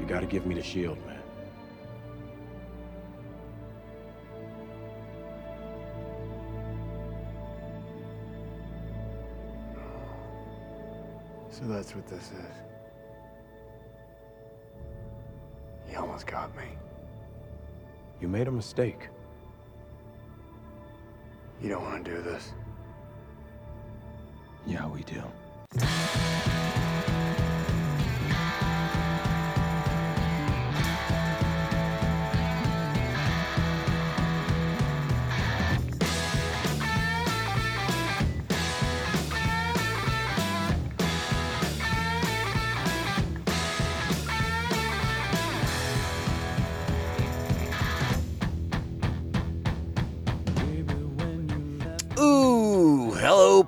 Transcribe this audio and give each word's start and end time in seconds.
You 0.00 0.06
gotta 0.06 0.26
give 0.26 0.46
me 0.46 0.54
the 0.54 0.62
shield, 0.62 0.98
man. 1.06 1.20
So 11.50 11.66
that's 11.66 11.94
what 11.94 12.06
this 12.06 12.30
is. 12.32 12.56
You 15.90 15.98
almost 15.98 16.26
got 16.26 16.56
me. 16.56 16.64
You 18.20 18.28
made 18.28 18.48
a 18.48 18.50
mistake. 18.50 19.08
You 21.60 21.68
don't 21.68 21.84
want 21.84 22.02
to 22.04 22.10
do 22.10 22.22
this. 22.22 22.52
Yeah, 24.66 24.88
we 24.88 25.02
do. 25.02 25.22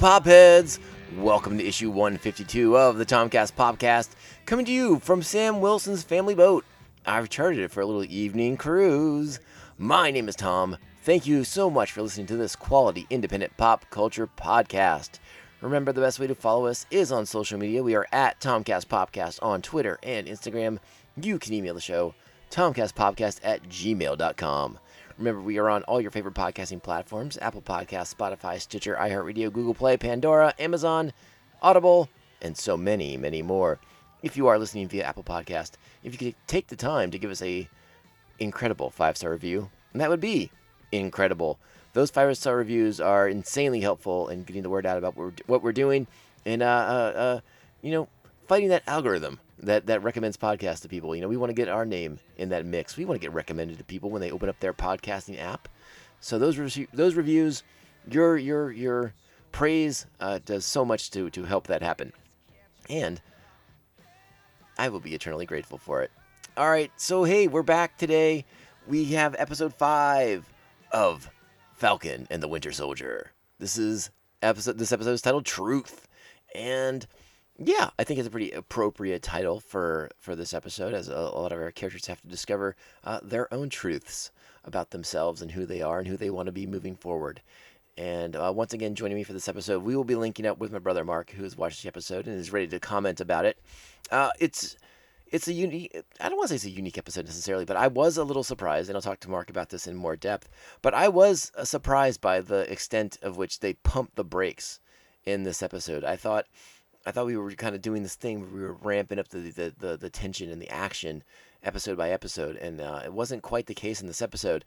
Hello, 0.03 0.21
Popheads. 0.21 0.81
Welcome 1.17 1.59
to 1.59 1.65
issue 1.65 1.89
152 1.89 2.77
of 2.77 2.99
the 2.99 3.07
Tomcast 3.07 3.53
Podcast, 3.53 4.11
coming 4.47 4.67
to 4.67 4.73
you 4.73 4.99
from 4.99 5.23
Sam 5.23 5.61
Wilson's 5.61 6.03
family 6.03 6.35
boat. 6.35 6.65
I've 7.07 7.29
chartered 7.29 7.59
it 7.59 7.71
for 7.71 7.83
a 7.83 7.87
little 7.87 8.05
evening 8.05 8.57
cruise. 8.57 9.39
My 9.79 10.11
name 10.11 10.29
is 10.29 10.35
Tom. 10.35 10.77
Thank 11.03 11.27
you 11.27 11.45
so 11.45 11.71
much 11.71 11.93
for 11.93 12.03
listening 12.03 12.27
to 12.27 12.37
this 12.37 12.57
quality 12.57 13.07
independent 13.11 13.57
pop 13.57 13.89
culture 13.91 14.27
podcast. 14.27 15.21
Remember, 15.61 15.93
the 15.93 16.01
best 16.01 16.19
way 16.19 16.27
to 16.27 16.35
follow 16.35 16.67
us 16.67 16.85
is 16.91 17.13
on 17.13 17.25
social 17.25 17.59
media. 17.59 17.83
We 17.85 17.95
are 17.95 18.09
at 18.11 18.41
Tomcast 18.41 18.87
Podcast 18.87 19.39
on 19.41 19.63
Twitter 19.63 20.01
and 20.03 20.27
Instagram. 20.27 20.79
You 21.21 21.39
can 21.39 21.53
email 21.53 21.75
the 21.75 21.81
show, 21.81 22.15
tomcastpodcast 22.51 23.39
at 23.45 23.69
gmail.com. 23.69 24.79
Remember, 25.23 25.41
we 25.41 25.59
are 25.59 25.71
on 25.71 25.85
all 25.85 26.01
your 26.01 26.11
favorite 26.11 26.35
podcasting 26.35 26.83
platforms 26.83 27.39
Apple 27.41 27.63
Podcasts, 27.63 28.13
Spotify, 28.13 28.61
Stitcher, 28.61 28.97
iHeartRadio, 28.97 29.53
Google 29.53 29.73
Play, 29.73 29.97
Pandora, 29.97 30.53
Amazon, 30.59 31.13
Audible, 31.63 32.09
and 32.41 32.57
so 32.59 32.77
many, 32.77 33.17
many 33.17 33.41
more. 33.41 33.79
If 34.25 34.37
you 34.37 34.49
are 34.49 34.59
listening 34.59 34.89
via 34.89 35.05
Apple 35.05 35.23
Podcast, 35.23 35.75
if 36.03 36.13
you 36.13 36.19
could 36.19 36.35
take 36.49 36.67
the 36.67 36.75
time 36.75 37.13
to 37.13 37.21
give 37.21 37.31
us 37.31 37.41
a 37.41 37.69
incredible 38.41 38.91
five 38.91 39.17
star 39.17 39.31
review, 39.31 39.71
and 39.93 40.01
that 40.01 40.11
would 40.11 40.19
be 40.19 40.51
incredible. 40.91 41.61
Those 41.93 42.11
five 42.11 42.37
star 42.37 42.57
reviews 42.57 43.01
are 43.01 43.29
insanely 43.29 43.81
helpful 43.81 44.27
in 44.27 44.43
getting 44.43 44.65
the 44.65 44.71
word 44.71 44.87
out 44.87 44.99
about 44.99 45.17
what 45.17 45.25
we're, 45.25 45.33
what 45.47 45.63
we're 45.63 45.71
doing 45.71 46.09
and, 46.45 46.65
uh, 46.65 46.67
uh, 46.67 47.19
uh, 47.19 47.41
you 47.81 47.93
know, 47.93 48.09
fighting 48.49 48.71
that 48.71 48.83
algorithm 48.89 49.39
that, 49.63 49.87
that 49.87 50.03
recommends 50.03 50.37
podcasts 50.37 50.81
to 50.83 50.89
people. 50.89 51.15
You 51.15 51.23
know, 51.23 51.29
we 51.29 51.37
want 51.37 51.51
to 51.51 51.55
get 51.55 51.69
our 51.69 51.87
name 51.87 52.19
in 52.37 52.49
that 52.51 52.67
mix. 52.67 52.97
We 52.97 53.05
want 53.05 53.21
to 53.21 53.25
get 53.25 53.33
recommended 53.33 53.79
to 53.79 53.85
people 53.85 54.11
when 54.11 54.21
they 54.21 54.31
open 54.31 54.49
up 54.49 54.59
their 54.61 54.75
podcasting 54.75 55.41
app. 55.41 55.69
So 56.21 56.39
those 56.39 56.59
re- 56.59 56.89
those 56.93 57.15
reviews, 57.15 57.63
your 58.09 58.37
your 58.37 58.71
your 58.71 59.15
praise 59.51 60.07
uh, 60.21 60.39
does 60.45 60.65
so 60.65 60.85
much 60.85 61.11
to 61.13 61.31
to 61.31 61.45
help 61.45 61.67
that 61.67 61.83
happen, 61.83 62.13
and 62.89 63.21
I 64.79 64.89
will 64.89 65.01
be 65.01 65.15
eternally 65.15 65.47
grateful 65.47 65.79
for 65.79 66.03
it. 66.03 66.13
All 66.57 66.71
right, 66.71 66.93
so 66.97 67.25
hey, 67.25 67.49
we're 67.49 67.63
back 67.63 67.99
today. 67.99 68.45
We 68.87 69.07
have 69.07 69.35
episode 69.37 69.75
five 69.75 70.49
of 70.93 71.29
Falcon 71.75 72.29
and 72.31 72.41
the 72.41 72.49
Winter 72.49 72.71
Soldier. 72.71 73.33
This 73.59 73.77
is 73.77 74.11
episode. 74.43 74.79
This 74.79 74.93
episode 74.93 75.13
is 75.13 75.23
titled 75.23 75.45
Truth, 75.45 76.07
and 76.55 77.05
yeah, 77.59 77.91
I 77.99 78.05
think 78.05 78.19
it's 78.19 78.29
a 78.29 78.31
pretty 78.31 78.51
appropriate 78.51 79.23
title 79.23 79.61
for 79.61 80.11
for 80.19 80.35
this 80.35 80.55
episode, 80.55 80.95
as 80.95 81.09
a, 81.09 81.15
a 81.15 81.41
lot 81.41 81.53
of 81.53 81.61
our 81.61 81.71
characters 81.71 82.07
have 82.07 82.21
to 82.23 82.29
discover 82.29 82.77
uh, 83.05 83.21
their 83.23 83.53
own 83.53 83.69
truths 83.69 84.31
about 84.65 84.91
themselves 84.91 85.43
and 85.43 85.51
who 85.51 85.67
they 85.67 85.83
are 85.83 85.99
and 85.99 86.09
who 86.09 86.17
they 86.17 86.31
want 86.31 86.47
to 86.47 86.53
be 86.53 86.67
moving 86.67 86.97
forward. 86.97 87.43
And 87.97 88.37
uh, 88.37 88.53
once 88.55 88.73
again, 88.73 88.95
joining 88.95 89.17
me 89.17 89.25
for 89.25 89.35
this 89.35 89.49
episode, 89.49 89.83
we 89.83 89.95
will 89.95 90.05
be 90.05 90.15
linking 90.15 90.47
up 90.47 90.59
with 90.59 90.73
my 90.73 90.79
brother 90.79 91.05
Mark, 91.05 91.31
who 91.31 91.43
has 91.43 91.57
watched 91.57 91.83
the 91.83 91.89
episode 91.89 92.27
and 92.27 92.39
is 92.39 92.53
ready 92.53 92.67
to 92.69 92.81
comment 92.81 93.21
about 93.21 93.45
it. 93.45 93.59
Uh, 94.11 94.31
it's 94.41 94.77
it's 95.27 95.49
a 95.49 95.53
unique. 95.53 95.95
I 96.21 96.29
don't 96.29 96.39
want 96.39 96.49
to 96.49 96.53
say 96.53 96.57
it's 96.57 96.75
a 96.75 96.77
unique 96.77 96.99
episode 96.99 97.27
necessarily, 97.27 97.65
but 97.65 97.77
I 97.77 97.89
was 97.89 98.17
a 98.17 98.25
little 98.25 98.45
surprised, 98.45 98.89
and 98.89 98.97
I'll 98.97 99.03
talk 99.03 99.21
to 99.21 99.31
Mark 99.31 99.51
about 99.51 99.69
this 99.69 99.87
in 99.87 99.97
more 99.97 100.17
depth. 100.17 100.49
But 100.81 100.95
I 100.95 101.09
was 101.09 101.53
uh, 101.57 101.65
surprised 101.65 102.21
by 102.21 102.41
the 102.41 102.71
extent 102.71 103.19
of 103.23 103.37
which 103.37 103.61
they 103.61 103.75
pumped 103.75 104.17
the 104.17 104.25
brakes 104.25 104.81
in 105.25 105.43
this 105.43 105.63
episode. 105.63 106.03
I 106.03 106.17
thought 106.17 106.47
I 107.05 107.11
thought 107.11 107.27
we 107.27 107.37
were 107.37 107.51
kind 107.53 107.75
of 107.75 107.83
doing 107.83 108.03
this 108.03 108.15
thing 108.15 108.41
where 108.41 108.51
we 108.51 108.61
were 108.61 108.75
ramping 108.75 109.19
up 109.19 109.29
the 109.29 109.39
the, 109.39 109.75
the, 109.79 109.97
the 109.97 110.11
tension 110.11 110.51
and 110.51 110.61
the 110.61 110.71
action 110.71 111.23
episode 111.63 111.97
by 111.97 112.11
episode, 112.11 112.57
and 112.57 112.81
uh, 112.81 113.01
it 113.05 113.13
wasn't 113.13 113.43
quite 113.43 113.67
the 113.67 113.75
case 113.75 114.01
in 114.01 114.07
this 114.07 114.23
episode. 114.23 114.65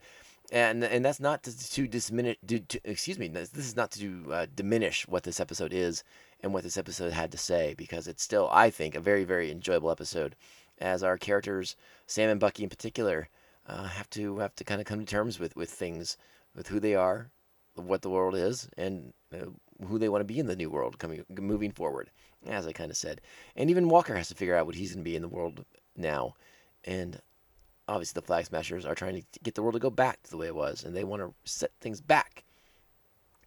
And 0.52 0.84
and 0.84 1.04
that's 1.04 1.20
not 1.20 1.42
to, 1.44 1.70
to 1.70 1.88
diminish. 1.88 2.36
To, 2.46 2.60
to, 2.60 2.80
excuse 2.84 3.18
me. 3.18 3.28
This, 3.28 3.52
is 3.54 3.76
not 3.76 3.90
to 3.92 4.32
uh, 4.32 4.46
diminish 4.54 5.08
what 5.08 5.24
this 5.24 5.40
episode 5.40 5.72
is 5.72 6.04
and 6.40 6.52
what 6.52 6.62
this 6.62 6.76
episode 6.76 7.12
had 7.12 7.32
to 7.32 7.38
say, 7.38 7.74
because 7.76 8.06
it's 8.06 8.22
still, 8.22 8.48
I 8.52 8.70
think, 8.70 8.94
a 8.94 9.00
very 9.00 9.24
very 9.24 9.50
enjoyable 9.50 9.90
episode. 9.90 10.36
As 10.78 11.02
our 11.02 11.16
characters, 11.16 11.74
Sam 12.06 12.28
and 12.28 12.38
Bucky 12.38 12.62
in 12.62 12.68
particular, 12.68 13.28
uh, 13.66 13.84
have 13.84 14.10
to 14.10 14.38
have 14.38 14.54
to 14.56 14.64
kind 14.64 14.80
of 14.80 14.86
come 14.86 15.00
to 15.00 15.06
terms 15.06 15.40
with 15.40 15.56
with 15.56 15.70
things, 15.70 16.16
with 16.54 16.68
who 16.68 16.78
they 16.78 16.94
are, 16.94 17.30
what 17.74 18.02
the 18.02 18.10
world 18.10 18.36
is, 18.36 18.68
and 18.76 19.12
uh, 19.34 19.46
who 19.86 19.98
they 19.98 20.08
want 20.08 20.20
to 20.20 20.24
be 20.24 20.38
in 20.38 20.46
the 20.46 20.56
new 20.56 20.70
world 20.70 20.98
coming 20.98 21.24
moving 21.38 21.72
forward 21.72 22.10
as 22.48 22.66
I 22.66 22.72
kind 22.72 22.90
of 22.90 22.96
said. 22.96 23.20
And 23.56 23.70
even 23.70 23.88
Walker 23.88 24.14
has 24.14 24.28
to 24.28 24.34
figure 24.34 24.56
out 24.56 24.66
what 24.66 24.74
he's 24.74 24.92
going 24.92 25.04
to 25.04 25.10
be 25.10 25.16
in 25.16 25.22
the 25.22 25.28
world 25.28 25.64
now. 25.96 26.34
And 26.84 27.20
obviously, 27.88 28.20
the 28.20 28.26
Flag 28.26 28.46
Smashers 28.46 28.86
are 28.86 28.94
trying 28.94 29.16
to 29.16 29.40
get 29.42 29.54
the 29.54 29.62
world 29.62 29.74
to 29.74 29.80
go 29.80 29.90
back 29.90 30.22
to 30.24 30.30
the 30.30 30.36
way 30.36 30.46
it 30.46 30.54
was, 30.54 30.84
and 30.84 30.94
they 30.94 31.04
want 31.04 31.22
to 31.22 31.34
set 31.44 31.72
things 31.80 32.00
back. 32.00 32.44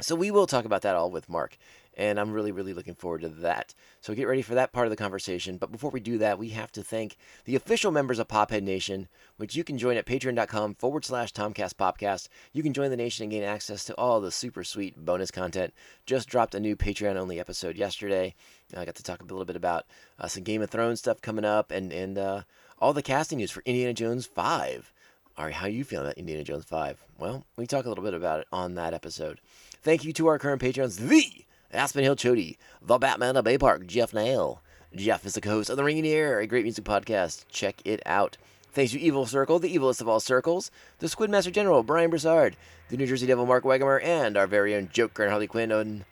So 0.02 0.16
we 0.16 0.32
will 0.32 0.48
talk 0.48 0.66
about 0.66 0.82
that 0.84 0.96
all 0.96 1.12
with 1.12 1.30
Mark, 1.30 1.58
and 2.00 2.18
I'm 2.18 2.32
really, 2.32 2.54
really 2.54 2.74
looking 2.74 2.96
forward 2.96 3.22
to 3.22 3.28
that. 3.28 3.76
So 4.00 4.16
get 4.16 4.26
ready 4.26 4.42
for 4.42 4.56
that 4.56 4.72
part 4.72 4.88
of 4.88 4.90
the 4.90 4.96
conversation. 4.96 5.58
But 5.58 5.70
before 5.70 5.92
we 5.92 6.00
do 6.00 6.18
that, 6.20 6.40
we 6.40 6.50
have 6.50 6.72
to 6.72 6.82
thank 6.82 7.18
the 7.44 7.58
official 7.58 7.92
members 7.92 8.20
of 8.20 8.30
Pophead 8.30 8.64
Nation, 8.64 9.10
which 9.36 9.54
you 9.54 9.66
can 9.66 9.78
join 9.78 9.98
at 9.98 10.06
patreon.com 10.06 10.76
forward 10.76 11.04
slash 11.04 11.34
Tomcast 11.34 11.74
Popcast. 11.74 12.30
You 12.54 12.64
can 12.64 12.72
join 12.72 12.90
the 12.90 12.96
nation 12.96 13.24
and 13.24 13.32
gain 13.32 13.44
access 13.44 13.84
to 13.84 13.96
all 13.96 14.22
the 14.22 14.32
super 14.32 14.64
sweet 14.64 14.96
bonus 15.04 15.30
content. 15.30 15.74
Just 16.06 16.30
dropped 16.30 16.56
a 16.56 16.60
new 16.62 16.78
Patreon 16.78 17.18
only 17.18 17.38
episode 17.38 17.76
yesterday. 17.76 18.34
I 18.78 18.86
got 18.86 18.96
to 18.96 19.04
talk 19.04 19.22
a 19.22 19.26
little 19.26 19.44
bit 19.44 19.58
about 19.58 19.86
uh, 20.18 20.28
some 20.28 20.44
Game 20.44 20.62
of 20.62 20.70
Thrones 20.70 21.00
stuff 21.00 21.22
coming 21.22 21.44
up 21.44 21.70
and, 21.70 21.92
and 21.92 22.18
uh, 22.18 22.42
all 22.80 22.94
the 22.94 23.02
casting 23.02 23.40
news 23.40 23.52
for 23.52 23.62
Indiana 23.66 23.94
Jones 23.94 24.26
5. 24.26 24.94
All 25.38 25.46
right, 25.46 25.54
how 25.54 25.66
are 25.66 25.70
you 25.70 25.84
feeling 25.84 26.06
about 26.06 26.18
Indiana 26.18 26.46
Jones 26.46 26.64
5? 26.64 27.04
Well, 27.18 27.46
we 27.58 27.68
talk 27.68 27.86
a 27.86 27.90
little 27.90 28.06
bit 28.06 28.14
about 28.14 28.40
it 28.40 28.48
on 28.54 28.76
that 28.76 28.94
episode. 28.94 29.42
Thank 29.82 30.06
you 30.06 30.14
to 30.14 30.28
our 30.28 30.40
current 30.40 30.62
patrons, 30.62 30.96
the 30.96 31.46
Aspen 31.72 32.04
Hill 32.04 32.16
Chody, 32.16 32.58
the 32.82 32.98
Batman 32.98 33.38
of 33.38 33.46
Bay 33.46 33.58
Park, 33.58 33.86
Jeff 33.86 34.14
Nail. 34.14 34.62
Jeff 34.96 35.24
is 35.26 35.34
the 35.34 35.42
co-host 35.42 35.70
of 35.70 35.78
The 35.78 35.84
Ring 35.84 35.98
in 35.98 36.04
the 36.04 36.14
Air, 36.14 36.40
a 36.40 36.48
great 36.48 36.64
music 36.64 36.84
podcast. 36.84 37.46
Check 37.48 37.82
it 37.86 38.02
out. 38.08 38.38
Thanks 38.72 38.92
to 38.94 39.00
Evil 39.00 39.28
Circle, 39.28 39.60
the 39.60 39.76
evilest 39.76 40.02
of 40.02 40.08
all 40.08 40.20
circles, 40.20 40.72
the 40.98 41.08
Squid 41.08 41.30
Master 41.30 41.52
General, 41.52 41.84
Brian 41.84 42.10
Broussard, 42.10 42.56
the 42.90 42.98
New 42.98 43.06
Jersey 43.06 43.28
Devil, 43.28 43.46
Mark 43.46 43.64
Wagamer, 43.64 44.04
and 44.04 44.36
our 44.36 44.48
very 44.48 44.74
own 44.76 44.90
Joker 44.92 45.24
and 45.24 45.32
Harley 45.32 45.46
Quinn 45.48 45.72
on 45.72 46.06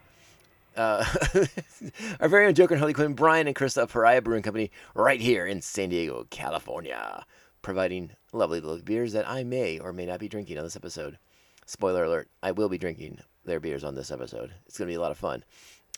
uh, 0.75 1.03
our 2.19 2.29
very 2.29 2.45
own 2.45 2.53
Joker 2.53 2.75
and 2.75 2.79
Harley 2.79 2.93
Quinn, 2.93 3.13
Brian 3.13 3.47
and 3.47 3.55
Krista 3.55 3.89
Pariah 3.89 4.21
Brewing 4.21 4.43
Company, 4.43 4.69
right 4.93 5.19
here 5.19 5.45
in 5.47 5.61
San 5.61 5.89
Diego, 5.89 6.27
California, 6.29 7.25
providing 7.63 8.11
lovely 8.31 8.59
little 8.59 8.77
beers 8.83 9.13
that 9.13 9.27
I 9.27 9.43
may 9.43 9.79
or 9.79 9.91
may 9.91 10.05
not 10.05 10.19
be 10.19 10.27
drinking 10.27 10.59
on 10.59 10.63
this 10.63 10.75
episode. 10.75 11.17
Spoiler 11.67 12.05
alert, 12.05 12.29
I 12.41 12.51
will 12.51 12.69
be 12.69 12.77
drinking 12.77 13.19
their 13.45 13.59
beers 13.59 13.83
on 13.83 13.93
this 13.93 14.09
episode. 14.09 14.53
It's 14.65 14.77
going 14.77 14.87
to 14.87 14.91
be 14.91 14.95
a 14.95 15.01
lot 15.01 15.11
of 15.11 15.17
fun. 15.17 15.43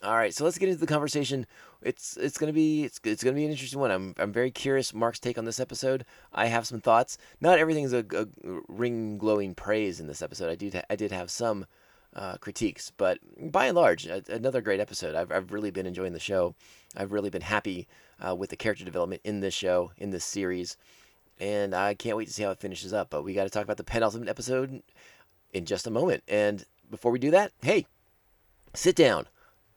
All 0.02 0.16
right, 0.16 0.34
so 0.34 0.46
let's 0.46 0.58
get 0.58 0.70
into 0.70 0.80
the 0.80 0.88
conversation. 0.88 1.46
It's 1.82 2.16
it's 2.16 2.38
gonna 2.38 2.54
be 2.54 2.86
it's 2.86 3.02
it's 3.04 3.22
gonna 3.22 3.36
be 3.36 3.44
an 3.44 3.52
interesting 3.52 3.82
one. 3.82 3.92
I'm 3.92 4.16
I'm 4.18 4.32
very 4.32 4.50
curious 4.50 4.94
Mark's 4.94 5.20
take 5.20 5.38
on 5.38 5.44
this 5.44 5.60
episode. 5.60 6.06
I 6.32 6.46
have 6.46 6.66
some 6.66 6.80
thoughts. 6.80 7.18
Not 7.42 7.60
everything 7.60 7.84
is 7.84 7.92
a, 7.92 8.06
a 8.14 8.28
ring 8.70 9.18
glowing 9.18 9.56
praise 9.56 10.00
in 10.00 10.08
this 10.08 10.22
episode. 10.22 10.50
I 10.50 10.56
do 10.56 10.72
I 10.90 10.96
did 10.96 11.12
have 11.12 11.30
some 11.30 11.66
uh, 12.16 12.38
critiques, 12.38 12.94
but 12.96 13.20
by 13.52 13.66
and 13.66 13.76
large, 13.76 14.08
a, 14.08 14.24
another 14.30 14.62
great 14.62 14.80
episode. 14.80 15.16
I've 15.16 15.34
I've 15.34 15.52
really 15.52 15.70
been 15.70 15.86
enjoying 15.86 16.14
the 16.14 16.20
show. 16.20 16.56
I've 16.96 17.12
really 17.12 17.30
been 17.30 17.42
happy 17.42 17.86
uh, 18.26 18.34
with 18.36 18.52
the 18.52 18.56
character 18.56 18.86
development 18.86 19.22
in 19.26 19.42
this 19.42 19.54
show 19.54 19.92
in 19.98 20.12
this 20.12 20.24
series, 20.24 20.78
and 21.42 21.76
I 21.76 21.94
can't 21.94 22.16
wait 22.16 22.28
to 22.28 22.34
see 22.34 22.44
how 22.44 22.52
it 22.52 22.62
finishes 22.62 22.94
up. 22.94 23.10
But 23.10 23.24
we 23.24 23.34
got 23.34 23.44
to 23.44 23.50
talk 23.50 23.64
about 23.64 23.76
the 23.76 23.84
penultimate 23.84 24.30
episode 24.30 24.82
in 25.54 25.66
just 25.66 25.88
a 25.88 25.92
moment. 25.92 26.24
And 26.28 26.66
before 26.90 27.12
we 27.12 27.20
do 27.20 27.32
that, 27.32 27.52
hey, 27.62 27.86
sit 28.74 28.96
down 28.96 29.28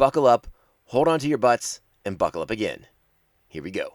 buckle 0.02 0.26
up, 0.26 0.48
hold 0.86 1.06
on 1.06 1.20
to 1.20 1.28
your 1.28 1.38
butts, 1.38 1.80
and 2.04 2.18
buckle 2.18 2.42
up 2.42 2.50
again. 2.50 2.86
Here 3.46 3.62
we 3.62 3.70
go. 3.70 3.94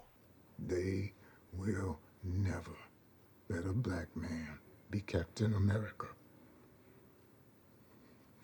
They 0.57 1.12
will 1.51 2.00
never 2.24 2.71
let 3.50 3.65
a 3.65 3.74
black 3.74 4.07
man 4.15 4.57
be 4.89 5.01
Captain 5.01 5.53
America. 5.53 6.07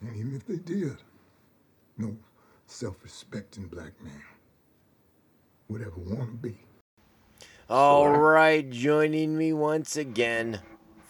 And 0.02 0.14
even 0.18 0.36
if 0.36 0.46
they 0.46 0.58
did, 0.58 0.98
no 1.98 2.18
self-respecting 2.68 3.68
black 3.68 3.94
man 4.04 4.24
would 5.70 5.82
ever 5.82 6.02
want 6.02 6.32
to 6.32 6.50
be. 6.50 6.58
All 7.70 8.04
Sure. 8.04 8.18
right, 8.18 8.70
joining 8.70 9.38
me 9.38 9.54
once 9.54 9.96
again 9.96 10.60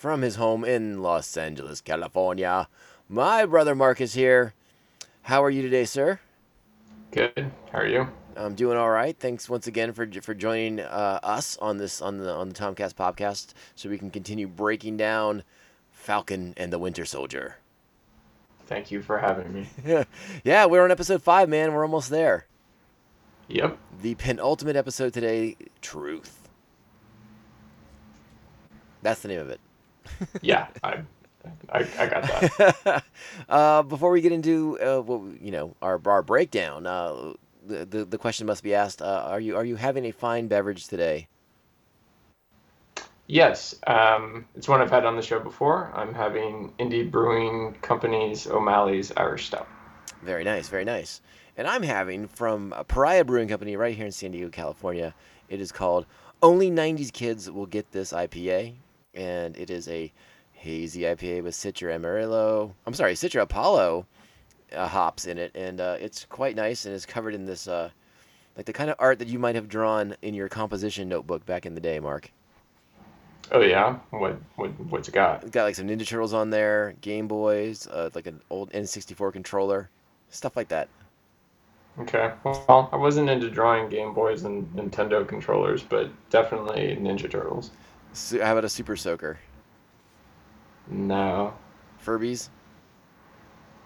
from 0.03 0.21
his 0.21 0.35
home 0.35 0.65
in 0.65 1.01
Los 1.01 1.37
Angeles, 1.37 1.79
California, 1.79 2.67
my 3.07 3.45
brother 3.45 3.73
Marcus 3.73 4.15
here. 4.15 4.53
How 5.21 5.41
are 5.41 5.49
you 5.49 5.61
today, 5.61 5.85
sir? 5.85 6.19
Good. 7.11 7.49
How 7.71 7.77
are 7.79 7.87
you? 7.87 8.09
I'm 8.35 8.53
doing 8.53 8.77
all 8.77 8.89
right. 8.89 9.17
Thanks 9.17 9.47
once 9.47 9.65
again 9.65 9.93
for 9.93 10.05
for 10.21 10.33
joining 10.33 10.81
uh, 10.81 11.21
us 11.23 11.55
on 11.61 11.77
this 11.77 12.01
on 12.01 12.17
the 12.17 12.33
on 12.33 12.49
the 12.49 12.53
Tomcast 12.53 12.95
podcast, 12.95 13.53
so 13.75 13.87
we 13.87 13.97
can 13.97 14.11
continue 14.11 14.45
breaking 14.45 14.97
down 14.97 15.43
Falcon 15.89 16.53
and 16.57 16.73
the 16.73 16.79
Winter 16.79 17.05
Soldier. 17.05 17.59
Thank 18.65 18.91
you 18.91 19.01
for 19.01 19.19
having 19.19 19.53
me. 19.53 19.69
yeah, 20.43 20.65
we're 20.65 20.83
on 20.83 20.91
episode 20.91 21.23
five, 21.23 21.47
man. 21.47 21.71
We're 21.71 21.85
almost 21.85 22.09
there. 22.09 22.47
Yep. 23.47 23.77
The 24.01 24.15
penultimate 24.15 24.75
episode 24.75 25.13
today, 25.13 25.55
Truth. 25.79 26.49
That's 29.01 29.21
the 29.21 29.29
name 29.29 29.39
of 29.39 29.49
it. 29.49 29.61
Yeah, 30.41 30.67
I, 30.83 31.01
I, 31.69 31.87
I 31.99 32.07
got 32.07 32.23
that. 32.23 33.03
uh, 33.49 33.83
before 33.83 34.11
we 34.11 34.21
get 34.21 34.31
into 34.31 34.79
uh, 34.79 35.01
what 35.01 35.41
you 35.41 35.51
know 35.51 35.75
our 35.81 35.99
our 36.05 36.21
breakdown, 36.21 36.85
uh, 36.85 37.33
the, 37.65 37.85
the 37.85 38.05
the 38.05 38.17
question 38.17 38.47
must 38.47 38.63
be 38.63 38.73
asked: 38.73 39.01
uh, 39.01 39.27
Are 39.27 39.39
you 39.39 39.55
are 39.55 39.65
you 39.65 39.75
having 39.75 40.05
a 40.05 40.11
fine 40.11 40.47
beverage 40.47 40.87
today? 40.87 41.27
Yes, 43.27 43.75
um, 43.87 44.45
it's 44.53 44.67
one 44.67 44.81
I've 44.81 44.91
had 44.91 45.05
on 45.05 45.15
the 45.15 45.21
show 45.21 45.39
before. 45.39 45.91
I'm 45.95 46.13
having 46.13 46.73
Indie 46.77 47.09
Brewing 47.09 47.73
Company's 47.81 48.47
O'Malley's 48.47 49.13
Irish 49.15 49.45
Stout. 49.45 49.67
Very 50.21 50.43
nice, 50.43 50.67
very 50.67 50.83
nice. 50.83 51.21
And 51.55 51.67
I'm 51.67 51.83
having 51.83 52.27
from 52.27 52.73
Pariah 52.87 53.23
Brewing 53.23 53.47
Company 53.47 53.77
right 53.77 53.95
here 53.95 54.05
in 54.05 54.11
San 54.11 54.31
Diego, 54.31 54.49
California. 54.49 55.13
It 55.49 55.61
is 55.61 55.71
called 55.71 56.05
Only 56.41 56.69
90s 56.69 57.13
Kids 57.13 57.49
Will 57.49 57.65
Get 57.65 57.91
This 57.91 58.11
IPA, 58.11 58.73
and 59.13 59.55
it 59.57 59.69
is 59.69 59.87
a 59.87 60.11
hazy 60.53 61.01
IPA 61.01 61.43
with 61.43 61.53
Citra 61.53 61.93
Amarillo. 61.93 62.73
I'm 62.85 62.93
sorry, 62.93 63.13
Citra 63.13 63.41
Apollo 63.41 64.05
uh, 64.73 64.87
hops 64.87 65.25
in 65.25 65.37
it, 65.37 65.51
and 65.55 65.81
uh, 65.81 65.97
it's 65.99 66.25
quite 66.25 66.55
nice 66.55 66.85
and 66.85 66.95
is 66.95 67.05
covered 67.05 67.33
in 67.33 67.45
this 67.45 67.67
uh, 67.67 67.89
like 68.55 68.65
the 68.65 68.73
kind 68.73 68.89
of 68.89 68.95
art 68.99 69.19
that 69.19 69.27
you 69.27 69.39
might 69.39 69.55
have 69.55 69.67
drawn 69.67 70.15
in 70.21 70.33
your 70.33 70.49
composition 70.49 71.09
notebook 71.09 71.45
back 71.45 71.65
in 71.65 71.75
the 71.75 71.81
day, 71.81 71.99
Mark. 71.99 72.31
Oh 73.51 73.61
yeah, 73.61 73.97
what 74.11 74.37
what 74.55 74.69
what's 74.89 75.07
it 75.07 75.13
got? 75.13 75.41
It's 75.41 75.51
got 75.51 75.63
like 75.63 75.75
some 75.75 75.87
Ninja 75.87 76.07
Turtles 76.07 76.33
on 76.33 76.49
there, 76.49 76.95
Game 77.01 77.27
Boys, 77.27 77.87
uh, 77.87 78.09
like 78.15 78.27
an 78.27 78.41
old 78.49 78.71
N64 78.71 79.33
controller, 79.33 79.89
stuff 80.29 80.55
like 80.55 80.69
that. 80.69 80.87
Okay. 81.99 82.31
Well, 82.43 82.89
I 82.91 82.95
wasn't 82.95 83.29
into 83.29 83.49
drawing 83.49 83.89
Game 83.89 84.13
Boys 84.13 84.43
and 84.43 84.65
Nintendo 84.75 85.27
controllers, 85.27 85.83
but 85.83 86.09
definitely 86.31 86.97
Ninja 86.99 87.29
Turtles. 87.29 87.71
How 88.13 88.51
about 88.53 88.65
a 88.65 88.69
Super 88.69 88.95
Soaker? 88.95 89.39
No, 90.87 91.53
Furbies, 91.99 92.49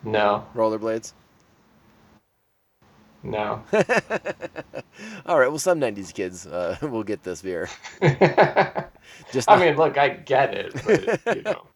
no, 0.04 0.46
rollerblades. 0.56 1.14
no. 3.24 3.64
All 5.26 5.40
right, 5.40 5.50
well, 5.50 5.60
some 5.60 5.80
'90s 5.80 6.14
kids 6.14 6.46
uh, 6.48 6.78
will 6.84 7.04
get 7.04 7.24
this 7.24 7.42
beer. 7.42 7.70
Just 9.32 9.50
I 9.50 9.58
mean, 9.60 9.76
look, 9.78 9.98
I 9.98 10.10
get 10.10 10.54
it, 10.54 10.74
but 10.84 11.12
you 11.28 11.42
know. 11.44 11.68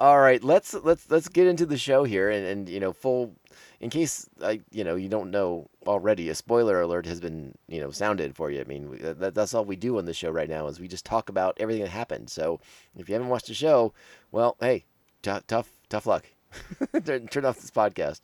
all 0.00 0.18
right. 0.20 0.42
Let's 0.42 0.74
let's 0.74 1.10
let's 1.10 1.28
get 1.28 1.46
into 1.46 1.66
the 1.66 1.76
show 1.78 2.04
here, 2.04 2.30
and, 2.30 2.46
and 2.46 2.68
you 2.68 2.80
know, 2.80 2.92
full 2.92 3.34
in 3.80 3.90
case 3.90 4.28
I 4.42 4.60
you 4.70 4.84
know 4.84 4.96
you 4.96 5.08
don't 5.08 5.30
know 5.30 5.68
already, 5.86 6.28
a 6.28 6.34
spoiler 6.34 6.80
alert 6.80 7.06
has 7.06 7.20
been 7.20 7.54
you 7.68 7.80
know 7.80 7.90
sounded 7.90 8.34
for 8.34 8.50
you. 8.50 8.60
I 8.60 8.64
mean, 8.64 8.98
that, 9.00 9.34
that's 9.34 9.54
all 9.54 9.64
we 9.64 9.76
do 9.76 9.98
on 9.98 10.04
the 10.04 10.14
show 10.14 10.30
right 10.30 10.48
now 10.48 10.66
is 10.66 10.80
we 10.80 10.88
just 10.88 11.04
talk 11.04 11.28
about 11.28 11.56
everything 11.58 11.82
that 11.82 11.90
happened. 11.90 12.30
So 12.30 12.60
if 12.96 13.08
you 13.08 13.14
haven't 13.14 13.28
watched 13.28 13.48
the 13.48 13.54
show, 13.54 13.92
well, 14.32 14.56
hey, 14.60 14.84
t- 15.22 15.38
tough 15.46 15.70
tough 15.88 16.06
luck. 16.06 16.26
turn, 17.04 17.26
turn 17.28 17.44
off 17.44 17.60
this 17.60 17.70
podcast. 17.70 18.20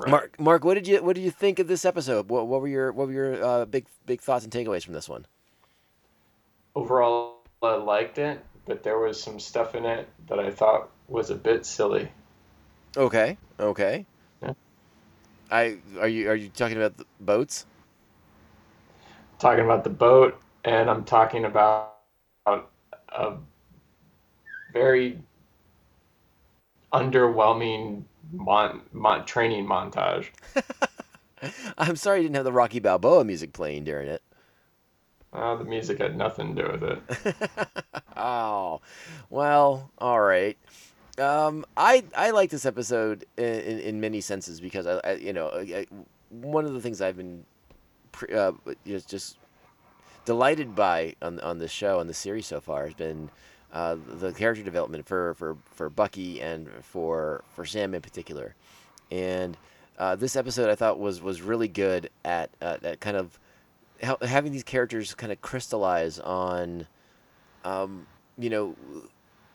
Right. 0.00 0.10
Mark, 0.10 0.40
Mark, 0.40 0.64
what 0.64 0.74
did 0.74 0.88
you 0.88 1.02
what 1.02 1.16
did 1.16 1.22
you 1.22 1.30
think 1.30 1.58
of 1.58 1.68
this 1.68 1.84
episode? 1.84 2.30
What, 2.30 2.46
what 2.46 2.60
were 2.60 2.68
your 2.68 2.92
what 2.92 3.08
were 3.08 3.12
your 3.12 3.44
uh, 3.44 3.64
big 3.64 3.86
big 4.06 4.20
thoughts 4.20 4.44
and 4.44 4.52
takeaways 4.52 4.84
from 4.84 4.94
this 4.94 5.08
one? 5.08 5.26
overall 6.74 7.36
I 7.62 7.74
liked 7.74 8.18
it, 8.18 8.42
but 8.66 8.82
there 8.82 8.98
was 8.98 9.22
some 9.22 9.38
stuff 9.38 9.74
in 9.74 9.84
it 9.84 10.08
that 10.28 10.38
I 10.38 10.50
thought 10.50 10.90
was 11.08 11.30
a 11.30 11.34
bit 11.34 11.66
silly. 11.66 12.10
Okay, 12.96 13.36
okay. 13.58 14.06
I 15.50 15.78
are 15.98 16.08
you 16.08 16.28
are 16.30 16.34
you 16.34 16.48
talking 16.48 16.76
about 16.76 16.96
the 16.96 17.04
boats? 17.20 17.66
Talking 19.38 19.64
about 19.64 19.84
the 19.84 19.90
boat, 19.90 20.40
and 20.64 20.90
I'm 20.90 21.04
talking 21.04 21.44
about 21.44 21.94
a 22.46 23.34
very 24.72 25.20
underwhelming 26.92 28.04
mon- 28.32 28.82
mon- 28.92 29.24
training 29.26 29.66
montage. 29.66 30.28
I'm 31.78 31.96
sorry 31.96 32.18
you 32.18 32.24
didn't 32.24 32.36
have 32.36 32.44
the 32.44 32.52
Rocky 32.52 32.80
Balboa 32.80 33.24
music 33.24 33.52
playing 33.52 33.84
during 33.84 34.08
it. 34.08 34.22
Uh, 35.32 35.56
the 35.56 35.64
music 35.64 35.98
had 35.98 36.16
nothing 36.16 36.54
to 36.54 36.62
do 36.62 36.70
with 36.70 36.82
it. 36.84 37.02
oh, 38.16 38.80
well, 39.30 39.90
all 39.98 40.20
right. 40.20 40.58
Um, 41.20 41.66
I 41.76 42.04
I 42.16 42.30
like 42.30 42.50
this 42.50 42.64
episode 42.64 43.26
in, 43.36 43.44
in, 43.44 44.00
many 44.00 44.20
senses 44.20 44.60
because 44.60 44.86
I, 44.86 45.00
I 45.04 45.12
you 45.14 45.32
know 45.32 45.48
I, 45.48 45.86
one 46.30 46.64
of 46.64 46.72
the 46.72 46.80
things 46.80 47.00
I've 47.00 47.16
been 47.16 47.44
pre, 48.10 48.34
uh, 48.34 48.52
just 49.06 49.36
delighted 50.24 50.74
by 50.74 51.14
on 51.20 51.38
on 51.40 51.58
this 51.58 51.70
show 51.70 52.00
and 52.00 52.08
the 52.08 52.14
series 52.14 52.46
so 52.46 52.60
far 52.60 52.86
has 52.86 52.94
been 52.94 53.30
uh, 53.72 53.96
the 54.14 54.32
character 54.32 54.64
development 54.64 55.06
for, 55.06 55.34
for, 55.34 55.56
for 55.72 55.90
Bucky 55.90 56.40
and 56.40 56.68
for 56.82 57.44
for 57.54 57.64
Sam 57.64 57.94
in 57.94 58.00
particular, 58.00 58.54
and 59.10 59.56
uh, 59.98 60.16
this 60.16 60.36
episode 60.36 60.70
I 60.70 60.74
thought 60.74 60.98
was 60.98 61.20
was 61.20 61.42
really 61.42 61.68
good 61.68 62.10
at 62.24 62.50
uh, 62.62 62.78
at 62.82 63.00
kind 63.00 63.16
of 63.16 63.38
ha- 64.02 64.16
having 64.22 64.52
these 64.52 64.64
characters 64.64 65.14
kind 65.14 65.30
of 65.30 65.40
crystallize 65.40 66.18
on, 66.18 66.86
um, 67.64 68.06
you 68.38 68.50
know, 68.50 68.74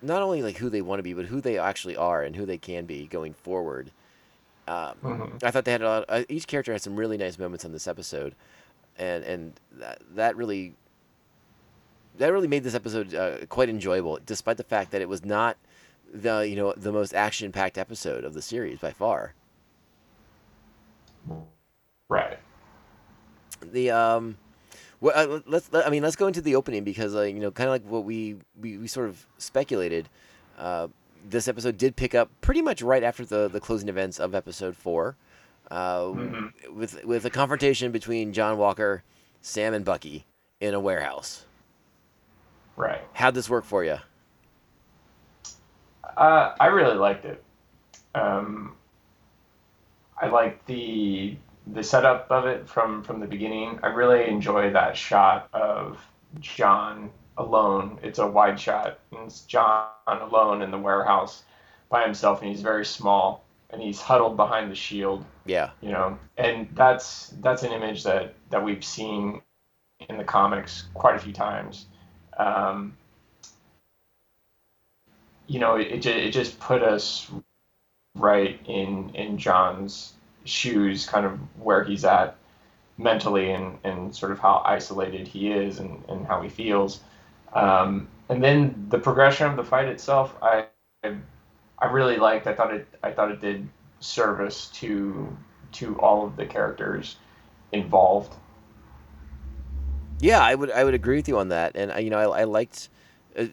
not 0.05 0.21
only 0.21 0.41
like 0.41 0.57
who 0.57 0.69
they 0.69 0.81
want 0.81 0.99
to 0.99 1.03
be, 1.03 1.13
but 1.13 1.25
who 1.25 1.41
they 1.41 1.57
actually 1.57 1.97
are 1.97 2.23
and 2.23 2.35
who 2.35 2.45
they 2.45 2.57
can 2.57 2.85
be 2.85 3.07
going 3.07 3.33
forward. 3.33 3.91
Um, 4.67 4.95
Mhm. 5.03 5.43
I 5.43 5.51
thought 5.51 5.65
they 5.65 5.71
had 5.71 5.81
a 5.81 5.87
lot. 5.87 6.05
Uh, 6.09 6.23
each 6.29 6.47
character 6.47 6.71
had 6.71 6.81
some 6.81 6.95
really 6.95 7.17
nice 7.17 7.37
moments 7.37 7.65
on 7.65 7.71
this 7.71 7.87
episode, 7.87 8.35
and 8.97 9.23
and 9.23 9.53
that 9.73 10.01
that 10.15 10.35
really 10.35 10.73
that 12.17 12.31
really 12.31 12.47
made 12.47 12.63
this 12.63 12.75
episode 12.75 13.13
uh, 13.13 13.45
quite 13.47 13.69
enjoyable, 13.69 14.19
despite 14.25 14.57
the 14.57 14.63
fact 14.63 14.91
that 14.91 15.01
it 15.01 15.09
was 15.09 15.23
not 15.25 15.57
the 16.13 16.47
you 16.47 16.55
know 16.55 16.73
the 16.77 16.91
most 16.91 17.13
action 17.13 17.51
packed 17.51 17.77
episode 17.77 18.23
of 18.23 18.33
the 18.33 18.41
series 18.41 18.79
by 18.79 18.91
far. 18.91 19.33
Right. 22.07 22.37
the 23.61 23.89
um 23.91 24.37
well 25.05 25.35
uh, 25.35 25.39
let's 25.45 25.71
let, 25.71 25.85
i 25.85 25.89
mean 25.89 26.01
let's 26.03 26.15
go 26.15 26.27
into 26.27 26.41
the 26.41 26.55
opening 26.55 26.83
because 26.83 27.15
uh, 27.15 27.21
you 27.21 27.39
know 27.39 27.51
kind 27.51 27.67
of 27.67 27.73
like 27.73 27.83
what 27.85 28.03
we, 28.03 28.35
we 28.59 28.77
we 28.77 28.87
sort 28.87 29.07
of 29.07 29.25
speculated 29.37 30.09
uh 30.57 30.87
this 31.27 31.47
episode 31.47 31.77
did 31.77 31.95
pick 31.95 32.13
up 32.15 32.29
pretty 32.41 32.61
much 32.61 32.81
right 32.81 33.03
after 33.03 33.23
the 33.25 33.47
the 33.47 33.59
closing 33.59 33.89
events 33.89 34.19
of 34.19 34.33
episode 34.35 34.75
four 34.75 35.15
uh 35.71 36.01
Mhm. 36.01 36.51
with 36.73 37.03
with 37.05 37.25
a 37.25 37.29
confrontation 37.29 37.91
between 37.91 38.33
john 38.33 38.57
walker 38.57 39.03
sam 39.41 39.73
and 39.73 39.85
bucky 39.85 40.25
in 40.59 40.73
a 40.73 40.79
warehouse 40.79 41.45
Right. 42.75 43.01
how'd 43.13 43.35
this 43.35 43.49
work 43.49 43.63
for 43.65 43.83
you 43.83 43.97
Uh, 46.17 46.55
I 46.61 46.67
really 46.67 46.95
liked 46.95 47.25
it. 47.25 47.43
Um, 48.13 48.75
I 50.21 50.27
liked 50.27 50.65
the 50.65 51.35
the 51.67 51.83
setup 51.83 52.27
of 52.29 52.45
it 52.45 52.67
from 52.67 53.03
from 53.03 53.19
the 53.19 53.27
beginning. 53.27 53.79
I 53.83 53.87
really 53.87 54.27
enjoy 54.27 54.71
that 54.71 54.95
shot 54.95 55.49
of 55.53 55.99
John 56.39 57.09
alone. 57.37 57.99
It's 58.03 58.19
a 58.19 58.27
wide 58.27 58.59
shot, 58.59 58.99
and 59.11 59.21
it's 59.25 59.41
John 59.41 59.89
alone 60.07 60.61
in 60.61 60.71
the 60.71 60.77
warehouse 60.77 61.43
by 61.89 62.03
himself, 62.03 62.41
and 62.41 62.49
he's 62.49 62.61
very 62.61 62.85
small, 62.85 63.43
and 63.69 63.81
he's 63.81 63.99
huddled 64.01 64.37
behind 64.37 64.71
the 64.71 64.75
shield. 64.75 65.25
yeah 65.45 65.71
You 65.81 65.91
know, 65.91 66.19
and 66.37 66.67
that's 66.73 67.33
that's 67.41 67.63
an 67.63 67.71
image 67.71 68.03
that 68.03 68.35
that 68.49 68.63
we've 68.63 68.83
seen 68.83 69.41
in 70.09 70.17
the 70.17 70.23
comics 70.23 70.85
quite 70.93 71.15
a 71.15 71.19
few 71.19 71.33
times. 71.33 71.87
Um, 72.37 72.97
you 75.47 75.59
know, 75.59 75.75
it, 75.75 75.87
it, 75.87 76.05
it 76.05 76.31
just 76.31 76.59
put 76.59 76.83
us 76.83 77.31
right 78.15 78.59
in 78.67 79.11
in 79.15 79.37
John's 79.37 80.13
shoes, 80.45 81.05
kind 81.05 81.25
of 81.25 81.39
where 81.59 81.83
he's 81.83 82.05
at 82.05 82.37
mentally 82.97 83.51
and, 83.51 83.77
and 83.83 84.15
sort 84.15 84.31
of 84.31 84.39
how 84.39 84.61
isolated 84.65 85.27
he 85.27 85.51
is 85.51 85.79
and, 85.79 86.03
and 86.07 86.25
how 86.25 86.41
he 86.41 86.49
feels. 86.49 87.01
Um, 87.53 88.07
and 88.29 88.43
then 88.43 88.87
the 88.89 88.97
progression 88.97 89.47
of 89.47 89.55
the 89.57 89.63
fight 89.63 89.87
itself, 89.87 90.35
I, 90.41 90.65
I, 91.03 91.85
really 91.87 92.17
liked. 92.17 92.47
I 92.47 92.53
thought 92.53 92.73
it, 92.73 92.87
I 93.03 93.11
thought 93.11 93.31
it 93.31 93.41
did 93.41 93.67
service 93.99 94.69
to 94.69 95.35
to 95.73 95.99
all 95.99 96.25
of 96.25 96.37
the 96.37 96.45
characters 96.45 97.17
involved. 97.71 98.33
Yeah, 100.19 100.41
I 100.41 100.55
would 100.55 100.71
I 100.71 100.83
would 100.83 100.93
agree 100.93 101.17
with 101.17 101.27
you 101.27 101.37
on 101.37 101.49
that, 101.49 101.73
and 101.75 101.91
I, 101.91 101.99
you 101.99 102.09
know 102.09 102.31
I, 102.31 102.41
I 102.41 102.43
liked 102.45 102.89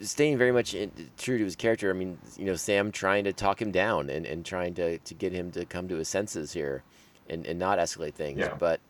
staying 0.02 0.38
very 0.38 0.52
much 0.52 0.74
in, 0.74 0.90
true 1.18 1.38
to 1.38 1.44
his 1.44 1.56
character. 1.56 1.90
I 1.90 1.92
mean, 1.92 2.18
you 2.36 2.44
know, 2.44 2.54
Sam 2.54 2.92
trying 2.92 3.24
to 3.24 3.32
talk 3.32 3.60
him 3.60 3.70
down 3.70 4.10
and, 4.10 4.26
and 4.26 4.44
trying 4.44 4.74
to, 4.74 4.98
to 4.98 5.14
get 5.14 5.32
him 5.32 5.50
to 5.52 5.64
come 5.64 5.88
to 5.88 5.96
his 5.96 6.08
senses 6.08 6.52
here, 6.52 6.82
and, 7.28 7.46
and 7.46 7.58
not 7.58 7.78
escalate 7.78 8.14
things. 8.14 8.38
Yeah. 8.40 8.54
But 8.58 8.80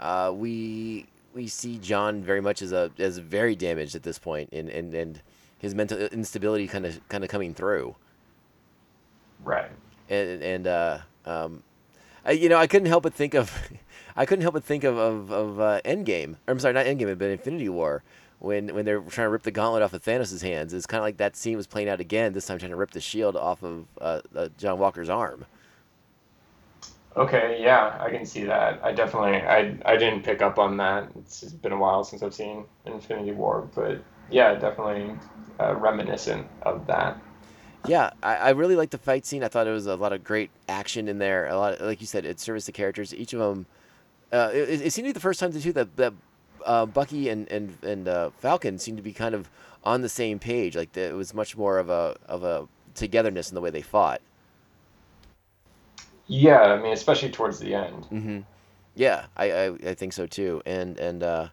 uh, 0.00 0.32
we 0.34 1.06
we 1.34 1.48
see 1.48 1.78
John 1.78 2.22
very 2.22 2.40
much 2.40 2.62
as 2.62 2.72
a 2.72 2.90
as 2.98 3.18
very 3.18 3.54
damaged 3.54 3.94
at 3.94 4.02
this 4.02 4.18
point, 4.18 4.50
and, 4.52 4.68
and, 4.68 4.94
and 4.94 5.20
his 5.58 5.74
mental 5.74 5.98
instability 5.98 6.66
kind 6.66 6.86
of 6.86 7.06
kind 7.08 7.24
of 7.24 7.30
coming 7.30 7.54
through. 7.54 7.96
Right. 9.44 9.70
and 10.08 10.42
and 10.42 10.66
uh, 10.66 10.98
um, 11.24 11.62
I, 12.24 12.32
you 12.32 12.48
know, 12.48 12.58
I 12.58 12.66
couldn't 12.66 12.88
help 12.88 13.04
but 13.04 13.14
think 13.14 13.34
of, 13.34 13.52
I 14.16 14.26
couldn't 14.26 14.42
help 14.42 14.54
but 14.54 14.64
think 14.64 14.84
of 14.84 14.96
of, 14.96 15.30
of 15.30 15.60
uh, 15.60 15.80
Endgame. 15.84 16.36
I'm 16.46 16.58
sorry, 16.58 16.74
not 16.74 16.86
Endgame, 16.86 17.16
but 17.18 17.30
Infinity 17.30 17.68
War. 17.68 18.02
When 18.40 18.74
when 18.74 18.84
they're 18.84 19.00
trying 19.00 19.26
to 19.26 19.30
rip 19.30 19.42
the 19.42 19.50
gauntlet 19.50 19.82
off 19.82 19.92
of 19.92 20.04
Thanos' 20.04 20.42
hands, 20.42 20.72
it's 20.72 20.86
kind 20.86 21.00
of 21.00 21.04
like 21.04 21.16
that 21.16 21.34
scene 21.34 21.56
was 21.56 21.66
playing 21.66 21.88
out 21.88 22.00
again. 22.00 22.32
This 22.32 22.46
time, 22.46 22.58
trying 22.58 22.70
to 22.70 22.76
rip 22.76 22.92
the 22.92 23.00
shield 23.00 23.36
off 23.36 23.62
of 23.64 23.86
uh, 24.00 24.20
uh, 24.34 24.48
John 24.58 24.78
Walker's 24.78 25.08
arm. 25.08 25.44
Okay, 27.16 27.58
yeah, 27.60 27.98
I 28.00 28.10
can 28.10 28.24
see 28.24 28.44
that. 28.44 28.78
I 28.84 28.92
definitely, 28.92 29.38
I, 29.38 29.76
I 29.84 29.96
didn't 29.96 30.22
pick 30.22 30.40
up 30.40 30.56
on 30.56 30.76
that. 30.76 31.08
It's 31.18 31.42
been 31.42 31.72
a 31.72 31.76
while 31.76 32.04
since 32.04 32.22
I've 32.22 32.32
seen 32.32 32.64
Infinity 32.86 33.32
War, 33.32 33.68
but 33.74 34.00
yeah, 34.30 34.54
definitely 34.54 35.18
uh, 35.58 35.74
reminiscent 35.74 36.46
of 36.62 36.86
that. 36.86 37.20
Yeah, 37.88 38.10
I, 38.22 38.36
I 38.36 38.50
really 38.50 38.76
liked 38.76 38.92
the 38.92 38.98
fight 38.98 39.26
scene. 39.26 39.42
I 39.42 39.48
thought 39.48 39.66
it 39.66 39.72
was 39.72 39.86
a 39.86 39.96
lot 39.96 40.12
of 40.12 40.22
great 40.22 40.50
action 40.68 41.08
in 41.08 41.18
there. 41.18 41.48
A 41.48 41.56
lot, 41.56 41.80
like 41.80 42.00
you 42.00 42.06
said, 42.06 42.24
it 42.24 42.38
serviced 42.38 42.66
the 42.66 42.72
characters. 42.72 43.12
Each 43.12 43.32
of 43.32 43.40
them, 43.40 43.66
uh, 44.32 44.50
it, 44.52 44.82
it 44.82 44.92
seemed 44.92 45.06
to 45.06 45.08
be 45.08 45.12
the 45.12 45.20
first 45.20 45.40
time 45.40 45.52
too 45.52 45.72
that 45.72 45.96
that 45.96 46.12
uh, 46.68 46.86
Bucky 46.86 47.28
and 47.30 47.50
and 47.50 47.76
and 47.82 48.08
uh, 48.08 48.30
Falcon 48.38 48.78
seemed 48.78 48.98
to 48.98 49.02
be 49.02 49.12
kind 49.14 49.34
of 49.34 49.50
on 49.84 50.02
the 50.02 50.08
same 50.08 50.38
page. 50.38 50.76
Like 50.76 50.92
the, 50.92 51.02
it 51.02 51.14
was 51.14 51.34
much 51.34 51.56
more 51.56 51.78
of 51.78 51.90
a 51.90 52.16
of 52.28 52.44
a 52.44 52.68
togetherness 52.94 53.50
in 53.50 53.56
the 53.56 53.60
way 53.60 53.70
they 53.70 53.82
fought. 53.82 54.22
Yeah, 56.28 56.60
I 56.60 56.80
mean, 56.80 56.92
especially 56.92 57.30
towards 57.30 57.58
the 57.58 57.74
end. 57.74 58.06
hmm 58.10 58.40
Yeah, 58.94 59.26
I, 59.36 59.52
I 59.52 59.66
I 59.90 59.94
think 59.94 60.12
so 60.12 60.26
too. 60.26 60.62
And 60.66 60.98
and 60.98 61.22
uh, 61.22 61.48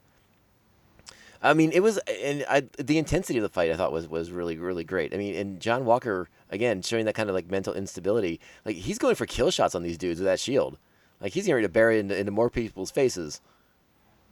I 1.42 1.54
mean, 1.54 1.72
it 1.72 1.82
was 1.82 1.98
and 2.00 2.46
I, 2.50 2.64
the 2.78 2.98
intensity 2.98 3.38
of 3.38 3.44
the 3.44 3.50
fight 3.50 3.72
I 3.72 3.76
thought 3.76 3.92
was 3.92 4.08
was 4.08 4.32
really 4.32 4.58
really 4.58 4.84
great. 4.84 5.14
I 5.14 5.18
mean, 5.18 5.36
and 5.36 5.60
John 5.60 5.86
Walker 5.86 6.30
again 6.50 6.82
showing 6.82 7.06
that 7.06 7.16
kind 7.16 7.30
of 7.30 7.36
like 7.36 7.50
mental 7.50 7.74
instability. 7.74 8.40
Like 8.66 8.78
he's 8.78 8.98
going 8.98 9.16
for 9.16 9.26
kill 9.26 9.52
shots 9.52 9.76
on 9.76 9.84
these 9.84 9.98
dudes 9.98 10.20
with 10.20 10.26
that 10.26 10.40
shield. 10.40 10.78
Like 11.22 11.34
he's 11.34 11.44
getting 11.46 11.56
ready 11.56 11.68
to 11.68 11.72
bury 11.72 12.00
into, 12.00 12.18
into 12.18 12.32
more 12.32 12.50
people's 12.50 12.92
faces. 12.92 13.42